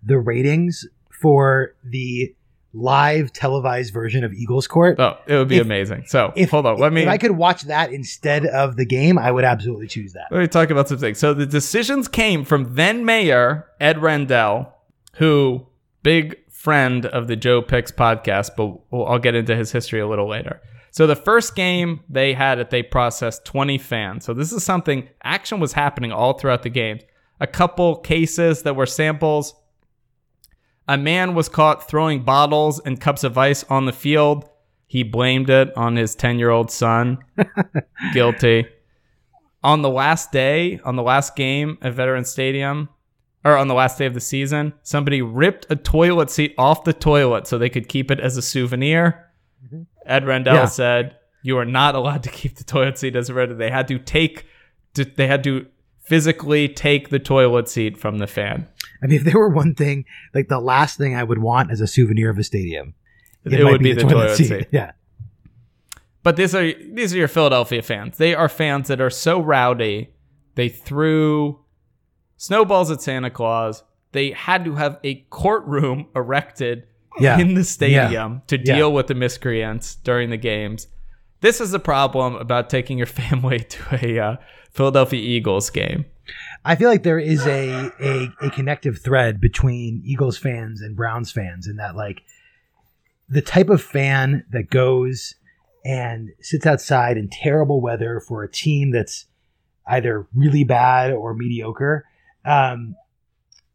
the 0.00 0.20
ratings 0.20 0.86
for 1.20 1.74
the 1.84 2.36
live 2.72 3.32
televised 3.32 3.92
version 3.92 4.22
of 4.24 4.32
Eagles 4.32 4.66
Court? 4.66 4.98
Oh, 5.00 5.16
it 5.26 5.34
would 5.36 5.48
be 5.48 5.56
If- 5.56 5.62
amazing. 5.62 6.04
So 6.06 6.32
If 6.36 6.50
hold 6.50 6.66
on, 6.66 6.78
let 6.78 6.92
me 6.92 7.02
if 7.02 7.08
I 7.08 7.18
could 7.18 7.32
watch 7.32 7.62
that 7.62 7.92
instead 7.92 8.46
of 8.46 8.76
the 8.76 8.84
game, 8.86 9.18
I 9.18 9.30
would 9.30 9.44
absolutely 9.44 9.88
choose 9.88 10.12
that. 10.12 10.26
let 10.30 10.40
me 10.40 10.46
talk 10.48 10.70
about 10.70 10.88
some 10.88 10.98
things. 10.98 11.18
So 11.18 11.34
the 11.34 11.46
decisions 11.46 12.06
came 12.08 12.44
from 12.44 12.74
then 12.74 13.04
Mayor 13.04 13.66
Ed 13.80 14.00
Rendell, 14.00 14.72
who 15.14 15.66
big 16.02 16.36
friend 16.50 17.06
of 17.06 17.26
the 17.26 17.36
Joe 17.36 17.62
Picks 17.62 17.90
podcast, 17.90 18.50
but 18.56 18.78
we'll, 18.92 19.06
I'll 19.06 19.18
get 19.18 19.34
into 19.34 19.56
his 19.56 19.72
history 19.72 19.98
a 20.00 20.06
little 20.06 20.28
later. 20.28 20.60
So 20.92 21.06
the 21.06 21.16
first 21.16 21.54
game 21.56 22.00
they 22.08 22.34
had 22.34 22.58
it, 22.58 22.70
they 22.70 22.82
processed 22.82 23.44
20 23.44 23.78
fans. 23.78 24.24
So 24.24 24.34
this 24.34 24.52
is 24.52 24.62
something 24.64 25.08
action 25.22 25.60
was 25.60 25.72
happening 25.72 26.12
all 26.12 26.34
throughout 26.34 26.62
the 26.62 26.68
games. 26.70 27.02
A 27.40 27.46
couple 27.46 27.96
cases 27.96 28.62
that 28.64 28.76
were 28.76 28.86
samples. 28.86 29.54
A 30.90 30.98
man 30.98 31.34
was 31.34 31.48
caught 31.48 31.88
throwing 31.88 32.22
bottles 32.22 32.80
and 32.80 33.00
cups 33.00 33.22
of 33.24 33.38
ice 33.38 33.64
on 33.70 33.86
the 33.86 33.92
field. 33.92 34.48
He 34.86 35.02
blamed 35.04 35.48
it 35.48 35.74
on 35.76 35.96
his 35.96 36.14
10 36.14 36.38
year 36.38 36.50
old 36.50 36.70
son. 36.70 37.18
Guilty 38.12 38.66
on 39.62 39.82
the 39.82 39.90
last 39.90 40.32
day, 40.32 40.80
on 40.84 40.96
the 40.96 41.02
last 41.02 41.36
game 41.36 41.76
at 41.82 41.92
Veteran 41.92 42.24
Stadium, 42.24 42.88
or 43.44 43.56
on 43.56 43.68
the 43.68 43.74
last 43.74 43.98
day 43.98 44.06
of 44.06 44.14
the 44.14 44.20
season, 44.20 44.72
somebody 44.82 45.22
ripped 45.22 45.66
a 45.70 45.76
toilet 45.76 46.30
seat 46.30 46.54
off 46.58 46.84
the 46.84 46.92
toilet 46.92 47.46
so 47.46 47.58
they 47.58 47.68
could 47.68 47.88
keep 47.88 48.10
it 48.10 48.20
as 48.20 48.36
a 48.36 48.42
souvenir. 48.42 49.30
Mm-hmm. 49.66 49.82
Ed 50.06 50.26
Rendell 50.26 50.54
Yeah. 50.54 50.64
said, 50.66 51.16
"You 51.42 51.58
are 51.58 51.64
not 51.64 51.94
allowed 51.94 52.22
to 52.24 52.30
keep 52.30 52.56
the 52.56 52.64
toilet 52.64 52.98
seat 52.98 53.16
as 53.16 53.26
a 53.26 53.34
souvenir." 53.34 53.54
They 53.54 53.70
had 53.70 53.88
to 53.88 53.98
take, 53.98 54.46
they 54.94 55.26
had 55.26 55.44
to 55.44 55.66
physically 56.00 56.68
take 56.68 57.10
the 57.10 57.18
toilet 57.18 57.68
seat 57.68 57.96
from 57.98 58.18
the 58.18 58.26
fan. 58.26 58.66
I 59.02 59.06
mean, 59.06 59.16
if 59.18 59.24
there 59.24 59.38
were 59.38 59.48
one 59.48 59.74
thing, 59.74 60.04
like 60.34 60.48
the 60.48 60.60
last 60.60 60.98
thing 60.98 61.14
I 61.16 61.24
would 61.24 61.38
want 61.38 61.70
as 61.70 61.80
a 61.80 61.86
souvenir 61.86 62.30
of 62.30 62.38
a 62.38 62.44
stadium, 62.44 62.94
It, 63.44 63.62
might 63.62 63.70
would 63.72 63.82
be, 63.82 63.92
the, 63.92 64.02
toilet, 64.02 64.36
seat. 64.36 64.66
Yeah. 64.70 64.92
But 66.22 66.36
these 66.36 66.54
are 66.54 66.72
these 66.92 67.14
are 67.14 67.18
your 67.18 67.28
Philadelphia 67.28 67.80
fans. 67.82 68.18
They 68.18 68.34
are 68.34 68.48
fans 68.48 68.88
that 68.88 69.00
are 69.00 69.08
so 69.10 69.40
rowdy. 69.40 70.10
They 70.54 70.68
threw 70.68 71.60
snowballs 72.36 72.90
at 72.90 73.00
Santa 73.00 73.30
Claus. 73.30 73.82
They 74.12 74.32
had 74.32 74.64
to 74.66 74.74
have 74.74 74.98
a 75.04 75.14
courtroom 75.30 76.08
erected 76.16 76.84
Yeah. 77.18 77.38
in 77.38 77.54
the 77.54 77.64
stadium 77.64 78.42
to 78.48 78.58
Yeah. 78.58 78.76
deal 78.76 78.92
with 78.92 79.06
the 79.06 79.14
miscreants 79.14 79.94
during 79.94 80.28
the 80.30 80.36
games. 80.36 80.88
This 81.40 81.58
is 81.60 81.70
the 81.70 81.78
problem 81.78 82.34
about 82.34 82.68
taking 82.68 82.98
your 82.98 83.06
family 83.22 83.60
to 83.60 84.04
a 84.04 84.18
uh, 84.18 84.36
Philadelphia 84.72 85.20
Eagles 85.20 85.70
game. 85.70 86.04
I 86.64 86.76
feel 86.76 86.90
like 86.90 87.02
there 87.02 87.18
is 87.18 87.46
a, 87.46 87.90
a 88.00 88.32
a 88.40 88.50
connective 88.50 89.00
thread 89.00 89.40
between 89.40 90.02
Eagles 90.04 90.36
fans 90.36 90.82
and 90.82 90.94
Browns 90.96 91.32
fans 91.32 91.66
in 91.66 91.76
that 91.76 91.96
like 91.96 92.22
the 93.28 93.40
type 93.40 93.70
of 93.70 93.80
fan 93.80 94.44
that 94.50 94.70
goes 94.70 95.34
and 95.84 96.30
sits 96.40 96.66
outside 96.66 97.16
in 97.16 97.28
terrible 97.28 97.80
weather 97.80 98.20
for 98.20 98.42
a 98.42 98.50
team 98.50 98.90
that's 98.90 99.26
either 99.86 100.26
really 100.34 100.64
bad 100.64 101.12
or 101.12 101.34
mediocre. 101.34 102.04
Um, 102.44 102.96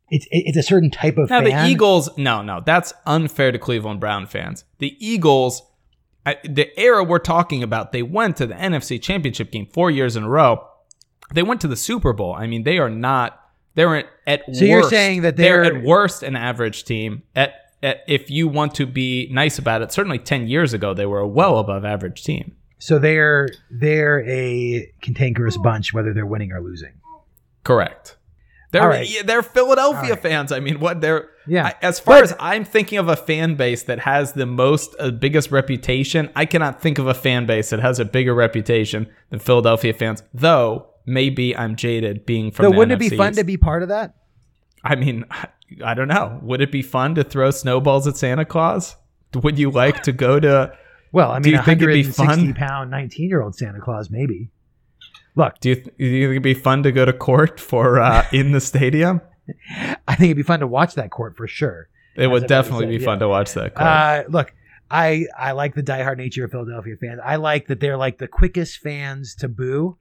it's 0.09 0.27
it's 0.29 0.57
a 0.57 0.63
certain 0.63 0.91
type 0.91 1.17
of 1.17 1.29
Now 1.29 1.41
fan. 1.41 1.65
the 1.65 1.71
Eagles, 1.71 2.15
no, 2.17 2.41
no, 2.41 2.61
that's 2.63 2.93
unfair 3.05 3.51
to 3.51 3.57
Cleveland 3.57 3.99
Brown 3.99 4.27
fans. 4.27 4.63
The 4.77 4.95
Eagles, 4.99 5.63
the 6.43 6.69
era 6.79 7.03
we're 7.03 7.17
talking 7.17 7.63
about, 7.63 7.91
they 7.91 8.03
went 8.03 8.37
to 8.37 8.45
the 8.45 8.53
NFC 8.53 9.01
Championship 9.01 9.51
game 9.51 9.65
four 9.65 9.89
years 9.89 10.15
in 10.15 10.23
a 10.23 10.29
row. 10.29 10.67
They 11.33 11.43
went 11.43 11.61
to 11.61 11.67
the 11.67 11.75
Super 11.75 12.13
Bowl. 12.13 12.33
I 12.33 12.47
mean, 12.47 12.63
they 12.63 12.77
are 12.77 12.89
not. 12.89 13.41
They're 13.73 14.05
at, 14.27 14.43
So 14.55 14.63
you're 14.63 14.83
saying 14.89 15.23
that 15.23 15.35
they're, 15.35 15.63
they're- 15.63 15.77
at 15.77 15.83
worst 15.83 16.23
an 16.23 16.35
average 16.35 16.85
team. 16.85 17.23
At, 17.35 17.53
at 17.83 18.03
if 18.07 18.29
you 18.29 18.47
want 18.47 18.73
to 18.75 18.85
be 18.85 19.27
nice 19.31 19.57
about 19.59 19.81
it, 19.81 19.91
certainly 19.91 20.19
ten 20.19 20.47
years 20.47 20.73
ago 20.73 20.93
they 20.93 21.05
were 21.05 21.19
a 21.19 21.27
well 21.27 21.57
above 21.59 21.83
average 21.83 22.23
team. 22.23 22.55
So 22.77 22.99
they're 22.99 23.49
they're 23.71 24.23
a 24.29 24.91
cantankerous 25.01 25.57
bunch, 25.57 25.93
whether 25.93 26.13
they're 26.13 26.25
winning 26.25 26.51
or 26.51 26.61
losing. 26.61 26.93
Correct. 27.63 28.17
They're 28.71 28.87
right. 28.87 29.09
yeah, 29.09 29.21
they're 29.23 29.41
Philadelphia 29.43 30.11
right. 30.13 30.21
fans. 30.21 30.51
I 30.51 30.59
mean, 30.59 30.79
what 30.81 30.99
they're 30.99 31.29
Yeah. 31.47 31.67
I- 31.67 31.75
as 31.81 31.99
far 31.99 32.15
But- 32.15 32.23
as 32.25 32.35
I'm 32.39 32.65
thinking 32.65 32.97
of 32.97 33.07
a 33.07 33.15
fan 33.15 33.55
base 33.55 33.83
that 33.83 33.99
has 33.99 34.33
the 34.33 34.45
most 34.45 34.95
uh, 34.99 35.11
biggest 35.11 35.49
reputation, 35.51 36.29
I 36.35 36.45
cannot 36.45 36.81
think 36.81 36.97
of 36.97 37.07
a 37.07 37.13
fan 37.13 37.45
base 37.45 37.69
that 37.69 37.79
has 37.79 37.99
a 37.99 38.05
bigger 38.05 38.33
reputation 38.33 39.07
than 39.29 39.39
Philadelphia 39.39 39.93
fans. 39.93 40.23
Though 40.33 40.87
maybe 41.05 41.55
I'm 41.55 41.75
jaded 41.75 42.25
being 42.25 42.51
from. 42.51 42.65
So 42.65 42.77
wouldn't 42.77 43.01
it 43.01 43.09
be 43.09 43.15
fun 43.15 43.33
to 43.33 43.43
be 43.43 43.57
part 43.57 43.83
of 43.83 43.89
that? 43.89 44.15
I 44.83 44.95
mean, 44.95 45.25
I 45.83 45.93
don't 45.93 46.07
know. 46.07 46.39
Would 46.43 46.61
it 46.61 46.71
be 46.71 46.81
fun 46.81 47.15
to 47.15 47.23
throw 47.23 47.51
snowballs 47.51 48.07
at 48.07 48.17
Santa 48.17 48.45
Claus? 48.45 48.95
Would 49.33 49.59
you 49.59 49.71
like 49.71 50.03
to 50.03 50.11
go 50.11 50.39
to? 50.39 50.73
Well, 51.11 51.31
I 51.31 51.35
mean, 51.35 51.43
Do 51.43 51.49
you 51.51 51.61
think 51.61 51.81
it'd 51.81 51.93
be 51.93 52.03
fun? 52.03 52.53
pound, 52.53 52.91
19 52.91 53.29
year 53.29 53.41
old 53.41 53.55
Santa 53.55 53.79
Claus, 53.79 54.09
maybe. 54.09 54.49
Look, 55.35 55.59
Do 55.59 55.69
you, 55.69 55.75
th- 55.75 55.97
do 55.97 56.05
you 56.05 56.27
think 56.27 56.31
it'd 56.31 56.43
be 56.43 56.53
fun 56.53 56.83
to 56.83 56.91
go 56.91 57.03
to 57.03 57.13
court 57.13 57.59
for 57.59 57.99
uh, 57.99 58.25
in 58.31 58.51
the 58.51 58.61
stadium? 58.61 59.21
I 60.07 60.15
think 60.15 60.29
it'd 60.29 60.37
be 60.37 60.43
fun 60.43 60.61
to 60.61 60.67
watch 60.67 60.95
that 60.95 61.11
court 61.11 61.35
for 61.35 61.47
sure. 61.47 61.89
It 62.15 62.27
would 62.27 62.43
would 62.43 62.43
I've 62.43 62.51
already 62.51 62.63
definitely 62.63 62.85
said, 62.85 62.89
be 62.89 62.97
yeah. 62.97 63.05
fun 63.05 63.19
to 63.19 63.27
watch 63.27 63.53
that. 63.53 63.75
Court. 63.75 63.87
Uh, 63.87 64.23
look, 64.29 64.53
I 64.89 65.25
I 65.37 65.51
like 65.51 65.75
the 65.75 65.83
diehard 65.83 66.17
nature 66.17 66.45
of 66.45 66.51
Philadelphia 66.51 66.95
fans. 66.99 67.19
I 67.23 67.35
like 67.35 67.67
that 67.67 67.79
they're 67.79 67.97
like 67.97 68.17
the 68.17 68.27
quickest 68.27 68.79
fans 68.79 69.35
to 69.35 69.49
boo, 69.49 69.97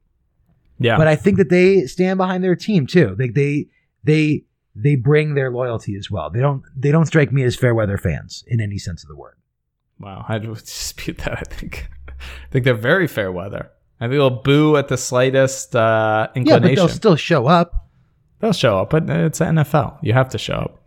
yeah, 0.79 0.97
but 0.97 1.07
I 1.07 1.15
think 1.15 1.37
that 1.37 1.49
they 1.49 1.85
stand 1.85 2.17
behind 2.17 2.43
their 2.43 2.55
team 2.55 2.87
too. 2.87 3.15
They 3.17 3.29
they 3.29 3.67
they 4.03 4.43
they 4.75 4.95
bring 4.95 5.35
their 5.35 5.51
loyalty 5.51 5.95
as 5.95 6.11
well. 6.11 6.29
They 6.29 6.39
don't 6.41 6.63
they 6.75 6.91
don't 6.91 7.05
strike 7.05 7.31
me 7.31 7.43
as 7.43 7.55
fair 7.55 7.73
weather 7.73 7.97
fans 7.97 8.43
in 8.47 8.59
any 8.61 8.77
sense 8.77 9.03
of 9.03 9.09
the 9.09 9.15
word. 9.15 9.35
Wow, 9.99 10.25
I 10.27 10.37
would 10.37 10.57
dispute 10.59 11.19
that. 11.19 11.37
I 11.39 11.41
think, 11.53 11.89
I 12.09 12.13
think 12.51 12.65
they're 12.65 12.73
very 12.73 13.07
fair 13.07 13.31
weather. 13.31 13.71
I 13.99 14.05
think 14.05 14.13
they'll 14.17 14.29
boo 14.41 14.75
at 14.75 14.89
the 14.89 14.97
slightest 14.97 15.75
uh, 15.75 16.27
Yeah, 16.33 16.39
inclination. 16.41 16.75
but 16.75 16.75
they'll 16.75 16.89
still 16.89 17.15
show 17.15 17.47
up. 17.47 17.87
they'll 18.41 18.51
show 18.51 18.79
up, 18.79 18.89
but 18.89 19.09
it's 19.09 19.39
NFL. 19.39 19.99
You 20.01 20.11
have 20.11 20.27
to 20.29 20.37
show 20.37 20.55
up. 20.55 20.81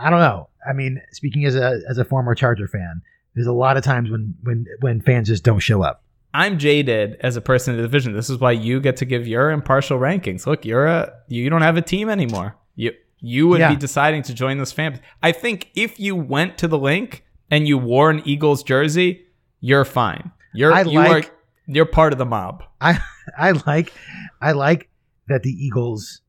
I 0.00 0.08
don't 0.10 0.20
know. 0.20 0.48
I 0.68 0.72
mean, 0.72 1.02
speaking 1.10 1.44
as 1.46 1.56
a 1.56 1.80
as 1.88 1.98
a 1.98 2.04
former 2.04 2.36
Charger 2.36 2.68
fan, 2.68 3.02
there's 3.34 3.48
a 3.48 3.52
lot 3.52 3.76
of 3.76 3.82
times 3.82 4.08
when 4.10 4.34
when 4.44 4.66
when 4.80 5.00
fans 5.00 5.26
just 5.26 5.42
don't 5.42 5.58
show 5.58 5.82
up. 5.82 6.04
I'm 6.34 6.58
jaded 6.58 7.16
as 7.20 7.36
a 7.36 7.40
person 7.40 7.74
in 7.74 7.78
the 7.80 7.82
division. 7.86 8.12
This 8.12 8.28
is 8.30 8.38
why 8.38 8.52
you 8.52 8.80
get 8.80 8.96
to 8.98 9.04
give 9.04 9.26
your 9.26 9.50
impartial 9.50 9.98
rankings. 9.98 10.46
Look, 10.46 10.64
you're 10.64 10.86
a 10.86 11.12
you 11.28 11.48
don't 11.50 11.62
have 11.62 11.76
a 11.76 11.82
team 11.82 12.08
anymore. 12.08 12.56
You 12.76 12.92
you 13.20 13.48
would 13.48 13.60
Yeah. 13.60 13.70
be 13.70 13.76
deciding 13.76 14.22
to 14.24 14.34
join 14.34 14.58
this 14.58 14.70
family. 14.72 15.00
I 15.22 15.32
think 15.32 15.70
if 15.74 15.98
you 15.98 16.14
went 16.14 16.58
to 16.58 16.68
the 16.68 16.78
link 16.78 17.24
and 17.50 17.66
you 17.66 17.78
wore 17.78 18.10
an 18.10 18.22
Eagles 18.24 18.62
jersey, 18.62 19.26
you're 19.60 19.84
fine. 19.84 20.30
You're 20.54 20.72
I 20.72 20.82
you 20.82 20.98
like- 20.98 21.28
are 21.28 21.30
you're 21.66 21.86
part 21.86 22.12
of 22.12 22.18
the 22.18 22.26
mob. 22.26 22.62
I 22.80 22.98
I 23.38 23.52
like 23.66 23.92
I 24.40 24.52
like 24.52 24.88
that 25.28 25.42
the 25.42 25.50
Eagles 25.50 26.20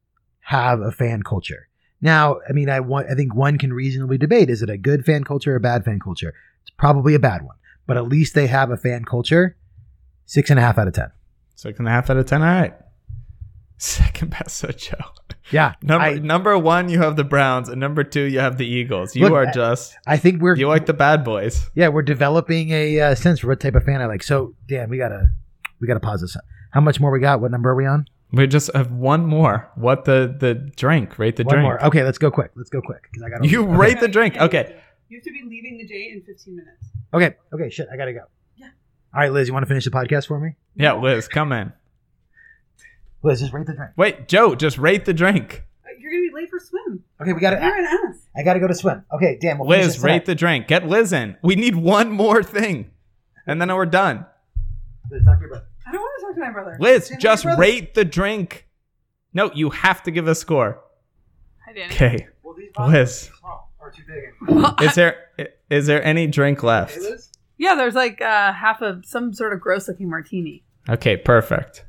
have 0.41 0.81
a 0.81 0.91
fan 0.91 1.23
culture. 1.23 1.67
Now, 2.01 2.39
I 2.49 2.53
mean, 2.53 2.69
I 2.69 2.79
want 2.79 3.07
I 3.11 3.15
think 3.15 3.35
one 3.35 3.57
can 3.57 3.73
reasonably 3.73 4.17
debate: 4.17 4.49
is 4.49 4.61
it 4.61 4.69
a 4.69 4.77
good 4.77 5.05
fan 5.05 5.23
culture 5.25 5.53
or 5.53 5.57
a 5.57 5.59
bad 5.59 5.83
fan 5.85 5.99
culture? 5.99 6.33
It's 6.61 6.71
probably 6.77 7.13
a 7.13 7.19
bad 7.19 7.41
one, 7.43 7.57
but 7.85 7.97
at 7.97 8.07
least 8.07 8.33
they 8.33 8.47
have 8.47 8.71
a 8.71 8.77
fan 8.77 9.03
culture. 9.05 9.55
Six 10.29 10.51
and 10.51 10.59
a 10.59 10.61
half 10.61 10.77
out 10.77 10.87
of 10.87 10.93
ten. 10.93 11.09
Six 11.55 11.79
and 11.79 11.87
a 11.87 11.91
half 11.91 12.07
out 12.11 12.17
of 12.17 12.25
ten. 12.27 12.43
All 12.43 12.47
right. 12.47 12.73
Second 13.79 14.29
best 14.29 14.57
so 14.59 14.67
Joe. 14.67 14.93
Yeah, 15.49 15.73
Number 15.81 16.05
I, 16.05 16.13
number 16.19 16.55
one, 16.55 16.87
you 16.87 16.99
have 17.01 17.15
the 17.15 17.23
Browns, 17.23 17.67
and 17.67 17.79
number 17.79 18.03
two, 18.03 18.25
you 18.25 18.37
have 18.39 18.59
the 18.59 18.67
Eagles. 18.67 19.15
You 19.15 19.23
Look, 19.23 19.33
are 19.33 19.45
just 19.47 19.95
I 20.05 20.17
think 20.17 20.39
we're 20.39 20.55
you 20.55 20.67
like 20.67 20.85
the 20.85 20.93
bad 20.93 21.23
boys. 21.23 21.71
yeah 21.73 21.87
we're 21.87 22.03
developing 22.03 22.69
a 22.69 22.99
uh, 23.01 23.15
sense 23.15 23.39
for 23.39 23.47
what 23.47 23.59
type 23.59 23.73
of 23.73 23.83
fan 23.85 24.03
I 24.03 24.05
like. 24.05 24.21
So, 24.21 24.53
Dan, 24.67 24.91
we 24.91 24.99
gotta 24.99 25.29
we 25.81 25.87
gotta 25.87 25.99
pause 25.99 26.21
this. 26.21 26.37
How 26.73 26.81
much 26.81 26.99
more 26.99 27.09
we 27.09 27.19
got? 27.19 27.41
What 27.41 27.49
number 27.49 27.71
are 27.71 27.75
we 27.75 27.87
on? 27.87 28.05
We 28.31 28.45
just 28.45 28.69
have 28.75 28.91
one 28.91 29.25
more. 29.25 29.71
What 29.73 30.05
the 30.05 30.35
the 30.39 30.53
drink? 30.53 31.17
Rate 31.17 31.37
the 31.37 31.43
One 31.43 31.55
drink. 31.55 31.63
more. 31.63 31.83
Okay, 31.85 32.03
let's 32.03 32.19
go 32.19 32.29
quick. 32.29 32.51
Let's 32.55 32.69
go 32.69 32.81
quick 32.83 33.01
because 33.11 33.23
I 33.23 33.29
got 33.29 33.43
You 33.49 33.63
okay. 33.63 33.75
rate 33.75 33.99
the 33.99 34.07
drink. 34.07 34.37
Okay. 34.37 34.79
You 35.07 35.17
have 35.17 35.23
to 35.23 35.31
be 35.31 35.41
leaving 35.49 35.79
the 35.79 35.87
J 35.87 36.11
in 36.13 36.21
15 36.21 36.55
minutes. 36.55 36.85
Okay, 37.15 37.35
okay, 37.51 37.71
shit, 37.71 37.87
I 37.91 37.97
gotta 37.97 38.13
go. 38.13 38.25
Yeah. 39.13 39.17
All 39.17 39.23
right, 39.23 39.31
Liz, 39.31 39.47
you 39.47 39.53
want 39.53 39.63
to 39.63 39.67
finish 39.67 39.85
the 39.85 39.91
podcast 39.91 40.27
for 40.27 40.39
me? 40.39 40.55
Yeah, 40.75 40.93
Liz, 40.93 41.27
come 41.27 41.51
in. 41.51 41.73
Liz, 43.23 43.41
just 43.41 43.53
rate 43.53 43.65
the 43.67 43.73
drink. 43.73 43.91
Wait, 43.97 44.27
Joe, 44.27 44.55
just 44.55 44.77
rate 44.77 45.05
the 45.05 45.13
drink. 45.13 45.63
You're 45.99 46.11
gonna 46.11 46.21
be 46.29 46.31
late 46.33 46.49
for 46.49 46.59
swim. 46.59 47.03
Okay, 47.21 47.33
we 47.33 47.41
got 47.41 47.51
You're 47.51 47.59
to. 47.59 47.77
an 47.77 47.85
ass. 48.09 48.19
I 48.35 48.43
got 48.43 48.53
to 48.53 48.59
go 48.59 48.67
to 48.67 48.73
swim. 48.73 49.03
Okay, 49.13 49.37
damn. 49.41 49.57
We'll 49.59 49.69
finish 49.69 49.85
Liz, 49.87 49.95
this 49.95 50.03
rate 50.03 50.11
tonight. 50.11 50.25
the 50.25 50.35
drink. 50.35 50.67
Get 50.67 50.87
Liz 50.87 51.11
in. 51.13 51.35
We 51.43 51.55
need 51.55 51.75
one 51.75 52.09
more 52.11 52.41
thing, 52.41 52.91
and 53.45 53.61
then 53.61 53.73
we're 53.75 53.85
done. 53.85 54.25
Liz, 55.11 55.23
talk 55.25 55.35
to 55.35 55.41
your 55.41 55.49
brother. 55.49 55.65
I 55.85 55.91
don't 55.91 56.01
want 56.01 56.19
to 56.19 56.25
talk 56.27 56.35
to 56.35 56.41
my 56.41 56.51
brother. 56.51 56.77
Liz, 56.79 57.05
Say 57.07 57.15
hi 57.15 57.17
to 57.17 57.21
just 57.21 57.43
your 57.43 57.51
brother. 57.55 57.61
rate 57.61 57.93
the 57.95 58.05
drink. 58.05 58.67
No, 59.33 59.51
you 59.53 59.69
have 59.71 60.01
to 60.03 60.11
give 60.11 60.27
a 60.27 60.33
score. 60.35 60.79
Hi, 61.67 61.73
Danny. 61.73 61.93
Okay, 61.93 62.27
Well, 62.43 62.55
these 62.55 62.69
Liz. 62.79 63.29
are 63.33 63.37
small 63.39 63.73
or 63.79 63.91
too 63.91 64.03
big. 64.07 64.81
Is 64.81 64.95
there 64.95 65.25
is 65.69 65.85
there 65.87 66.01
any 66.03 66.25
drink 66.27 66.63
left? 66.63 66.95
Hey, 66.95 67.01
Liz. 67.01 67.29
Yeah, 67.59 67.75
there's 67.75 67.93
like 67.93 68.19
uh, 68.21 68.51
half 68.53 68.81
of 68.81 69.05
some 69.05 69.33
sort 69.33 69.53
of 69.53 69.59
gross 69.61 69.87
looking 69.87 70.09
martini. 70.09 70.63
Okay, 70.89 71.15
perfect. 71.17 71.85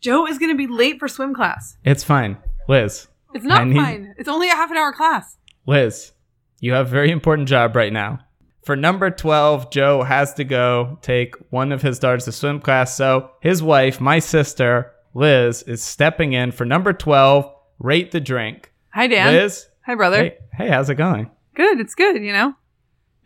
Joe 0.00 0.26
is 0.26 0.38
gonna 0.38 0.54
be 0.54 0.66
late 0.66 0.98
for 0.98 1.08
swim 1.08 1.34
class. 1.34 1.76
It's 1.84 2.02
fine, 2.04 2.38
Liz. 2.68 3.08
It's 3.34 3.44
not 3.44 3.62
I 3.62 3.64
need- 3.64 3.76
fine. 3.76 4.14
It's 4.18 4.28
only 4.28 4.48
a 4.48 4.52
half 4.54 4.70
an 4.70 4.76
hour 4.78 4.92
class. 4.92 5.36
Liz, 5.66 6.12
you 6.60 6.72
have 6.72 6.86
a 6.86 6.90
very 6.90 7.10
important 7.10 7.48
job 7.48 7.74
right 7.76 7.92
now. 7.92 8.20
For 8.64 8.76
number 8.76 9.10
12, 9.10 9.70
Joe 9.70 10.02
has 10.04 10.32
to 10.34 10.44
go 10.44 10.98
take 11.02 11.34
one 11.50 11.70
of 11.72 11.82
his 11.82 11.98
daughters 11.98 12.24
to 12.24 12.32
swim 12.32 12.60
class. 12.60 12.96
So 12.96 13.30
his 13.40 13.62
wife, 13.62 14.00
my 14.00 14.20
sister, 14.20 14.90
Liz, 15.12 15.62
is 15.64 15.82
stepping 15.82 16.32
in 16.32 16.50
for 16.50 16.64
number 16.64 16.92
12. 16.94 17.50
Rate 17.78 18.10
the 18.12 18.20
drink. 18.20 18.72
Hi, 18.94 19.06
Dan. 19.06 19.34
Liz, 19.34 19.68
Hi, 19.84 19.94
brother. 19.96 20.16
hey, 20.16 20.36
hey, 20.54 20.68
how's 20.68 20.88
it 20.88 20.94
going? 20.94 21.30
Good. 21.54 21.78
It's 21.80 21.94
good. 21.94 22.22
You 22.22 22.32
know, 22.32 22.54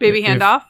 baby 0.01 0.25
If- 0.25 0.29
handoff. 0.41 0.63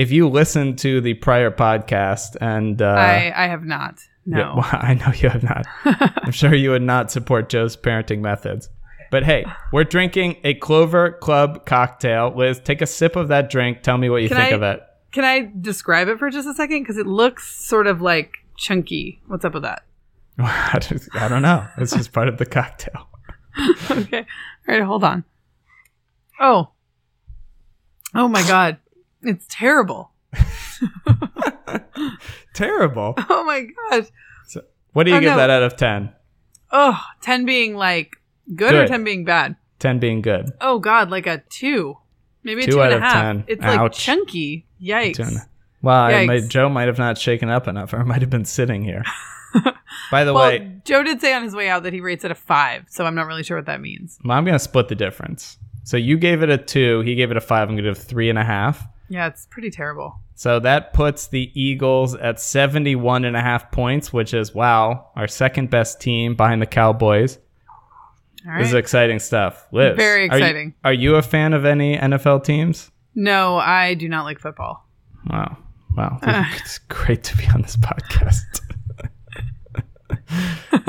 If 0.00 0.10
you 0.10 0.28
listened 0.28 0.78
to 0.78 1.00
the 1.02 1.12
prior 1.14 1.50
podcast 1.50 2.36
and 2.40 2.80
uh, 2.80 2.86
I 2.86 3.32
I 3.36 3.46
have 3.48 3.64
not. 3.64 3.98
No. 4.24 4.38
yeah, 4.38 4.54
well, 4.56 4.68
I 4.72 4.94
know 4.94 5.12
you 5.14 5.28
have 5.28 5.42
not. 5.42 5.66
I'm 6.24 6.32
sure 6.32 6.54
you 6.54 6.70
would 6.70 6.80
not 6.82 7.10
support 7.10 7.50
Joe's 7.50 7.76
parenting 7.76 8.20
methods. 8.20 8.70
But 9.10 9.24
hey, 9.24 9.44
we're 9.72 9.84
drinking 9.84 10.36
a 10.44 10.54
Clover 10.54 11.12
Club 11.12 11.66
cocktail. 11.66 12.32
Liz, 12.34 12.60
take 12.60 12.80
a 12.80 12.86
sip 12.86 13.14
of 13.16 13.28
that 13.28 13.50
drink. 13.50 13.82
Tell 13.82 13.98
me 13.98 14.08
what 14.08 14.22
you 14.22 14.28
Can 14.28 14.38
think 14.38 14.52
I- 14.52 14.56
of 14.56 14.62
it. 14.62 14.80
Can 15.12 15.24
I 15.24 15.50
describe 15.60 16.06
it 16.08 16.18
for 16.18 16.30
just 16.30 16.46
a 16.48 16.54
second? 16.54 16.82
Because 16.82 16.96
it 16.96 17.06
looks 17.06 17.52
sort 17.66 17.86
of 17.88 18.00
like 18.00 18.36
chunky. 18.56 19.20
What's 19.26 19.44
up 19.44 19.52
with 19.54 19.64
that? 19.64 19.82
I 20.38 21.26
don't 21.28 21.42
know. 21.42 21.66
It's 21.78 21.92
just 21.92 22.12
part 22.12 22.28
of 22.28 22.38
the 22.38 22.46
cocktail. 22.46 23.08
okay. 23.90 24.24
All 24.68 24.74
right, 24.78 24.82
hold 24.82 25.02
on. 25.04 25.24
Oh. 26.40 26.70
Oh 28.14 28.28
my 28.28 28.42
god. 28.46 28.78
It's 29.22 29.46
terrible. 29.48 30.12
Terrible. 32.54 33.14
Oh 33.30 33.44
my 33.44 33.66
gosh. 33.90 34.06
So, 34.48 34.62
what 34.92 35.04
do 35.04 35.10
you 35.10 35.16
Oh, 35.16 35.20
give 35.20 35.30
no. 35.30 35.36
that 35.36 35.50
out 35.50 35.62
of 35.62 35.76
10? 35.76 36.12
Oh, 36.72 37.00
10 37.22 37.44
being 37.46 37.74
like 37.76 38.16
good, 38.54 38.74
or 38.74 38.86
10 38.86 39.04
being 39.04 39.24
bad? 39.24 39.56
10 39.78 39.98
being 39.98 40.20
good. 40.22 40.50
Oh 40.60 40.78
god, 40.78 41.10
like 41.10 41.26
a 41.26 41.42
2. 41.50 41.96
Maybe 42.42 42.62
a 42.62 42.66
Two 42.66 42.72
two 42.72 42.82
and 42.82 42.94
a 42.94 43.00
half. 43.00 43.12
10. 43.14 43.44
It's 43.48 43.62
like 43.62 43.92
chunky. 43.92 44.66
Yikes. 44.82 45.16
Two 45.16 45.36
Well, 45.82 46.02
I 46.04 46.12
Yikes. 46.12 46.26
might, 46.26 46.48
Joe 46.48 46.68
might 46.68 46.86
have 46.88 46.98
not 46.98 47.18
shaken 47.18 47.48
up 47.48 47.68
enough, 47.68 47.92
or 47.92 48.04
might 48.04 48.20
have 48.22 48.30
been 48.30 48.44
sitting 48.44 48.82
here. 48.84 49.04
By 50.10 50.24
the 50.24 50.32
well, 50.32 50.48
way, 50.48 50.76
Joe 50.84 51.02
did 51.02 51.20
say 51.20 51.32
on 51.34 51.42
his 51.42 51.54
way 51.54 51.68
out 51.68 51.82
that 51.84 51.92
he 51.92 52.00
rates 52.00 52.24
it 52.24 52.30
a 52.30 52.34
5, 52.36 52.86
so 52.88 53.04
I'm 53.04 53.14
not 53.14 53.26
really 53.26 53.42
sure 53.42 53.56
what 53.56 53.66
that 53.66 53.80
means. 53.80 54.18
I'm 54.28 54.44
going 54.44 54.54
to 54.54 54.58
split 54.58 54.88
the 54.88 54.94
difference. 54.94 55.58
So 55.84 55.96
you 55.96 56.16
gave 56.18 56.42
it 56.42 56.50
a 56.50 56.58
two, 56.58 57.00
he 57.00 57.14
gave 57.16 57.30
it 57.30 57.36
a 57.36 57.40
five. 57.40 57.62
I'm 57.68 57.74
going 57.74 57.78
to 57.78 57.82
give 57.90 57.96
it 57.96 58.00
three 58.00 58.28
and 58.30 58.38
a 58.38 58.44
half. 58.44 58.86
Yeah, 59.10 59.26
it's 59.26 59.44
pretty 59.46 59.70
terrible. 59.70 60.14
So 60.36 60.60
that 60.60 60.92
puts 60.94 61.26
the 61.26 61.50
Eagles 61.60 62.14
at 62.14 62.40
71 62.40 63.24
and 63.26 63.36
a 63.36 63.40
half 63.42 63.70
points, 63.72 64.12
which 64.12 64.32
is, 64.32 64.54
wow, 64.54 65.10
our 65.16 65.26
second 65.28 65.68
best 65.68 66.00
team 66.00 66.34
behind 66.36 66.62
the 66.62 66.66
Cowboys. 66.66 67.38
All 68.48 68.56
This 68.58 68.68
is 68.68 68.74
exciting 68.74 69.18
stuff. 69.18 69.66
Liz. 69.72 69.96
Very 69.96 70.28
are 70.30 70.38
you- 70.38 70.42
exciting. 70.44 70.74
Are 70.84 70.92
you, 70.94 71.16
a 71.16 71.22
fan 71.22 71.52
of 71.52 71.64
any 71.66 71.98
NFL 71.98 72.44
teams? 72.44 72.90
No, 73.14 73.56
I 73.56 73.94
do 73.94 74.08
not 74.08 74.22
like 74.24 74.38
football. 74.38 74.86
Wow. 75.28 75.58
Wow. 75.96 76.18
Uh. 76.22 76.44
It's 76.60 76.78
great 76.78 77.24
to 77.24 77.36
be 77.36 77.46
on 77.48 77.62
this 77.62 77.76
podcast. 77.76 78.60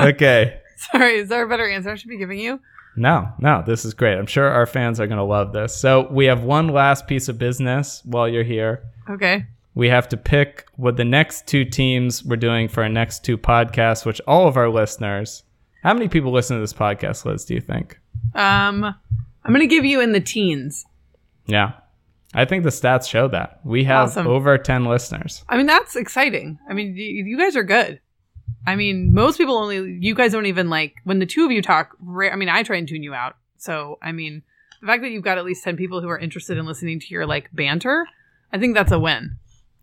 okay. 0.00 0.60
Sorry, 0.76 1.16
is 1.16 1.28
there 1.28 1.44
a 1.44 1.48
better 1.48 1.68
answer 1.68 1.90
I 1.90 1.94
should 1.96 2.08
be 2.08 2.16
giving 2.18 2.38
you? 2.38 2.60
No, 2.96 3.32
no, 3.38 3.62
this 3.66 3.84
is 3.84 3.94
great. 3.94 4.18
I'm 4.18 4.26
sure 4.26 4.48
our 4.48 4.66
fans 4.66 5.00
are 5.00 5.06
going 5.06 5.18
to 5.18 5.24
love 5.24 5.52
this. 5.52 5.74
So, 5.74 6.08
we 6.10 6.26
have 6.26 6.42
one 6.44 6.68
last 6.68 7.06
piece 7.06 7.28
of 7.28 7.38
business 7.38 8.02
while 8.04 8.28
you're 8.28 8.42
here. 8.44 8.82
Okay. 9.08 9.46
We 9.74 9.88
have 9.88 10.08
to 10.10 10.18
pick 10.18 10.66
what 10.76 10.96
the 10.98 11.04
next 11.04 11.46
two 11.46 11.64
teams 11.64 12.22
we're 12.22 12.36
doing 12.36 12.68
for 12.68 12.82
our 12.82 12.90
next 12.90 13.24
two 13.24 13.38
podcasts, 13.38 14.04
which 14.04 14.20
all 14.26 14.46
of 14.46 14.56
our 14.58 14.68
listeners. 14.68 15.44
How 15.82 15.94
many 15.94 16.08
people 16.08 16.30
listen 16.30 16.56
to 16.56 16.60
this 16.60 16.74
podcast, 16.74 17.24
Liz, 17.24 17.44
do 17.46 17.54
you 17.54 17.60
think? 17.62 17.98
Um, 18.34 18.84
I'm 18.84 19.52
gonna 19.52 19.66
give 19.66 19.84
you 19.86 20.00
in 20.00 20.12
the 20.12 20.20
teens. 20.20 20.84
Yeah. 21.46 21.72
I 22.34 22.44
think 22.44 22.64
the 22.64 22.70
stats 22.70 23.08
show 23.08 23.28
that. 23.28 23.60
We 23.64 23.84
have 23.84 24.08
Awesome. 24.10 24.26
over 24.26 24.56
10 24.58 24.84
listeners. 24.84 25.44
I 25.48 25.56
mean, 25.56 25.66
that's 25.66 25.96
exciting. 25.96 26.58
I 26.68 26.72
mean, 26.72 26.94
you 26.96 27.36
guys 27.38 27.56
are 27.56 27.64
good. 27.64 28.00
I 28.66 28.76
mean, 28.76 29.12
most 29.12 29.38
people 29.38 29.56
only, 29.56 29.98
you 30.00 30.14
guys 30.14 30.32
don't 30.32 30.46
even 30.46 30.70
like, 30.70 30.94
when 31.04 31.18
the 31.18 31.26
two 31.26 31.44
of 31.44 31.50
you 31.50 31.62
talk, 31.62 31.96
I 32.00 32.36
mean, 32.36 32.48
I 32.48 32.62
try 32.62 32.76
and 32.76 32.86
tune 32.86 33.02
you 33.02 33.14
out. 33.14 33.36
So, 33.56 33.98
I 34.02 34.12
mean, 34.12 34.42
the 34.80 34.86
fact 34.86 35.02
that 35.02 35.10
you've 35.10 35.24
got 35.24 35.38
at 35.38 35.44
least 35.44 35.64
10 35.64 35.76
people 35.76 36.00
who 36.00 36.08
are 36.08 36.18
interested 36.18 36.58
in 36.58 36.66
listening 36.66 37.00
to 37.00 37.06
your 37.08 37.26
like 37.26 37.48
banter, 37.52 38.06
I 38.52 38.58
think 38.58 38.74
that's 38.74 38.92
a 38.92 38.98
win. 38.98 39.36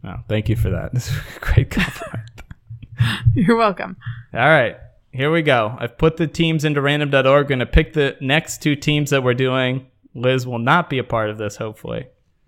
Oh, 0.04 0.18
thank 0.28 0.50
you 0.50 0.56
for 0.56 0.70
that. 0.70 0.94
This 0.94 1.10
is 1.10 1.18
a 1.18 1.40
great 1.40 1.70
compliment. 1.70 2.30
You're 3.34 3.58
welcome. 3.58 3.98
All 4.34 4.40
right, 4.40 4.78
here 5.12 5.32
we 5.32 5.42
go. 5.42 5.76
I've 5.78 5.98
put 5.98 6.18
the 6.18 6.28
teams 6.28 6.66
into 6.66 6.82
random.org. 6.82 7.26
We're 7.26 7.44
going 7.44 7.60
to 7.60 7.66
pick 7.66 7.94
the 7.94 8.16
next 8.22 8.62
two 8.62 8.76
teams 8.76 9.10
that 9.10 9.24
we're 9.24 9.34
doing. 9.34 9.88
Liz 10.14 10.46
will 10.46 10.60
not 10.60 10.90
be 10.90 11.00
a 11.00 11.04
part 11.04 11.30
of 11.30 11.38
this, 11.38 11.56
hopefully. 11.56 12.08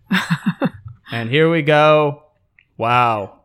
and 1.11 1.29
here 1.29 1.49
we 1.49 1.61
go. 1.61 2.23
Wow. 2.77 3.40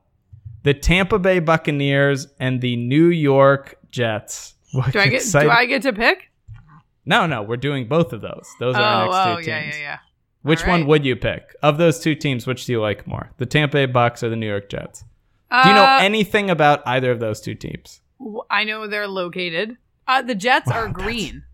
The 0.66 0.74
Tampa 0.74 1.20
Bay 1.20 1.38
Buccaneers 1.38 2.26
and 2.40 2.60
the 2.60 2.74
New 2.74 3.06
York 3.06 3.76
Jets. 3.92 4.54
What 4.72 4.92
Do 4.92 4.98
I 4.98 5.04
get, 5.06 5.14
exciting- 5.22 5.48
do 5.48 5.54
I 5.56 5.64
get 5.66 5.82
to 5.82 5.92
pick? 5.92 6.28
No, 7.04 7.24
no, 7.26 7.42
we're 7.42 7.56
doing 7.56 7.86
both 7.86 8.12
of 8.12 8.20
those. 8.20 8.48
Those 8.58 8.74
Oh, 8.74 8.80
are 8.80 8.82
our 8.82 9.04
next 9.06 9.16
oh, 9.16 9.30
two 9.30 9.36
teams. 9.36 9.46
yeah, 9.46 9.64
yeah, 9.64 9.78
yeah. 9.80 9.98
Which 10.42 10.64
All 10.64 10.70
one 10.70 10.86
would 10.88 11.04
you 11.04 11.14
pick? 11.14 11.54
Of 11.62 11.78
those 11.78 12.00
two 12.00 12.16
teams, 12.16 12.48
which 12.48 12.66
do 12.66 12.72
you 12.72 12.80
like 12.80 13.06
more? 13.06 13.30
The 13.38 13.46
Tampa 13.46 13.74
Bay 13.74 13.86
Bucks 13.86 14.24
or 14.24 14.28
the 14.28 14.34
New 14.34 14.48
York 14.48 14.68
Jets? 14.68 15.04
Do 15.62 15.68
you 15.68 15.74
know 15.76 15.84
Uh, 15.84 15.98
anything 16.00 16.50
about 16.50 16.82
either 16.84 17.12
of 17.12 17.20
those 17.20 17.40
two 17.40 17.54
teams? 17.54 18.00
I 18.50 18.64
know 18.64 18.88
they're 18.88 19.06
located. 19.06 19.76
Uh, 20.08 20.22
the 20.22 20.34
Jets 20.34 20.68
are 20.70 20.88
green. 21.02 21.44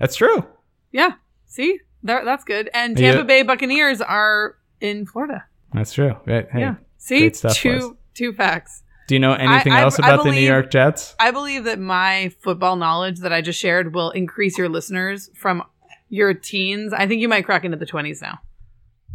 That's 0.00 0.16
true. 0.16 0.44
Yeah. 0.90 1.10
See? 1.46 1.78
They're, 2.02 2.24
that's 2.24 2.42
good. 2.42 2.70
And 2.74 2.98
Yeah. 2.98 3.12
Tampa 3.12 3.24
Bay 3.24 3.42
Buccaneers 3.44 4.00
are 4.00 4.56
in 4.80 5.06
Florida. 5.06 5.44
That's 5.72 5.92
true. 5.92 6.16
Right. 6.26 6.48
Hey, 6.50 6.60
yeah. 6.60 6.74
See? 6.96 7.20
great 7.20 7.36
stuff, 7.36 7.52
Liz. 7.64 7.82
two 7.84 7.97
two 8.18 8.32
facts. 8.32 8.82
Do 9.06 9.14
you 9.14 9.20
know 9.20 9.32
anything 9.32 9.72
I- 9.72 9.80
else 9.80 9.98
I 9.98 10.06
about 10.06 10.24
the 10.24 10.32
New 10.32 10.40
York 10.40 10.70
Jets? 10.70 11.14
I 11.18 11.30
believe 11.30 11.64
that 11.64 11.78
my 11.78 12.30
football 12.40 12.76
knowledge 12.76 13.20
that 13.20 13.32
I 13.32 13.40
just 13.40 13.58
shared 13.58 13.94
will 13.94 14.10
increase 14.10 14.58
your 14.58 14.68
listeners 14.68 15.30
from 15.34 15.62
your 16.10 16.34
teens. 16.34 16.92
I 16.92 17.06
think 17.06 17.22
you 17.22 17.28
might 17.28 17.44
crack 17.46 17.64
into 17.64 17.76
the 17.78 17.86
20s 17.86 18.20
now. 18.20 18.38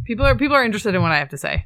People 0.05 0.25
are 0.25 0.35
people 0.35 0.55
are 0.55 0.65
interested 0.65 0.95
in 0.95 1.01
what 1.01 1.11
I 1.11 1.17
have 1.19 1.29
to 1.29 1.37
say. 1.37 1.65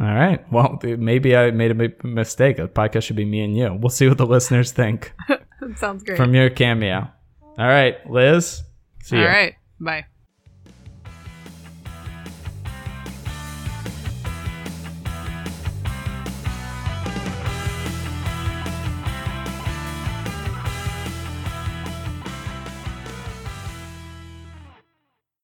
All 0.00 0.06
right. 0.14 0.40
Well, 0.50 0.80
maybe 0.82 1.36
I 1.36 1.50
made 1.52 1.70
a 1.70 2.06
mistake. 2.06 2.56
The 2.56 2.66
podcast 2.66 3.04
should 3.04 3.16
be 3.16 3.24
me 3.24 3.44
and 3.44 3.56
you. 3.56 3.74
We'll 3.74 3.90
see 3.90 4.08
what 4.08 4.18
the 4.18 4.26
listeners 4.26 4.72
think 4.72 5.12
sounds 5.76 6.02
great. 6.02 6.16
from 6.16 6.34
your 6.34 6.50
cameo. 6.50 7.08
All 7.58 7.66
right, 7.68 7.94
Liz. 8.10 8.62
See 9.04 9.16
All 9.16 9.22
you. 9.22 9.28
All 9.28 9.34
right. 9.34 9.54
Bye. 9.78 10.06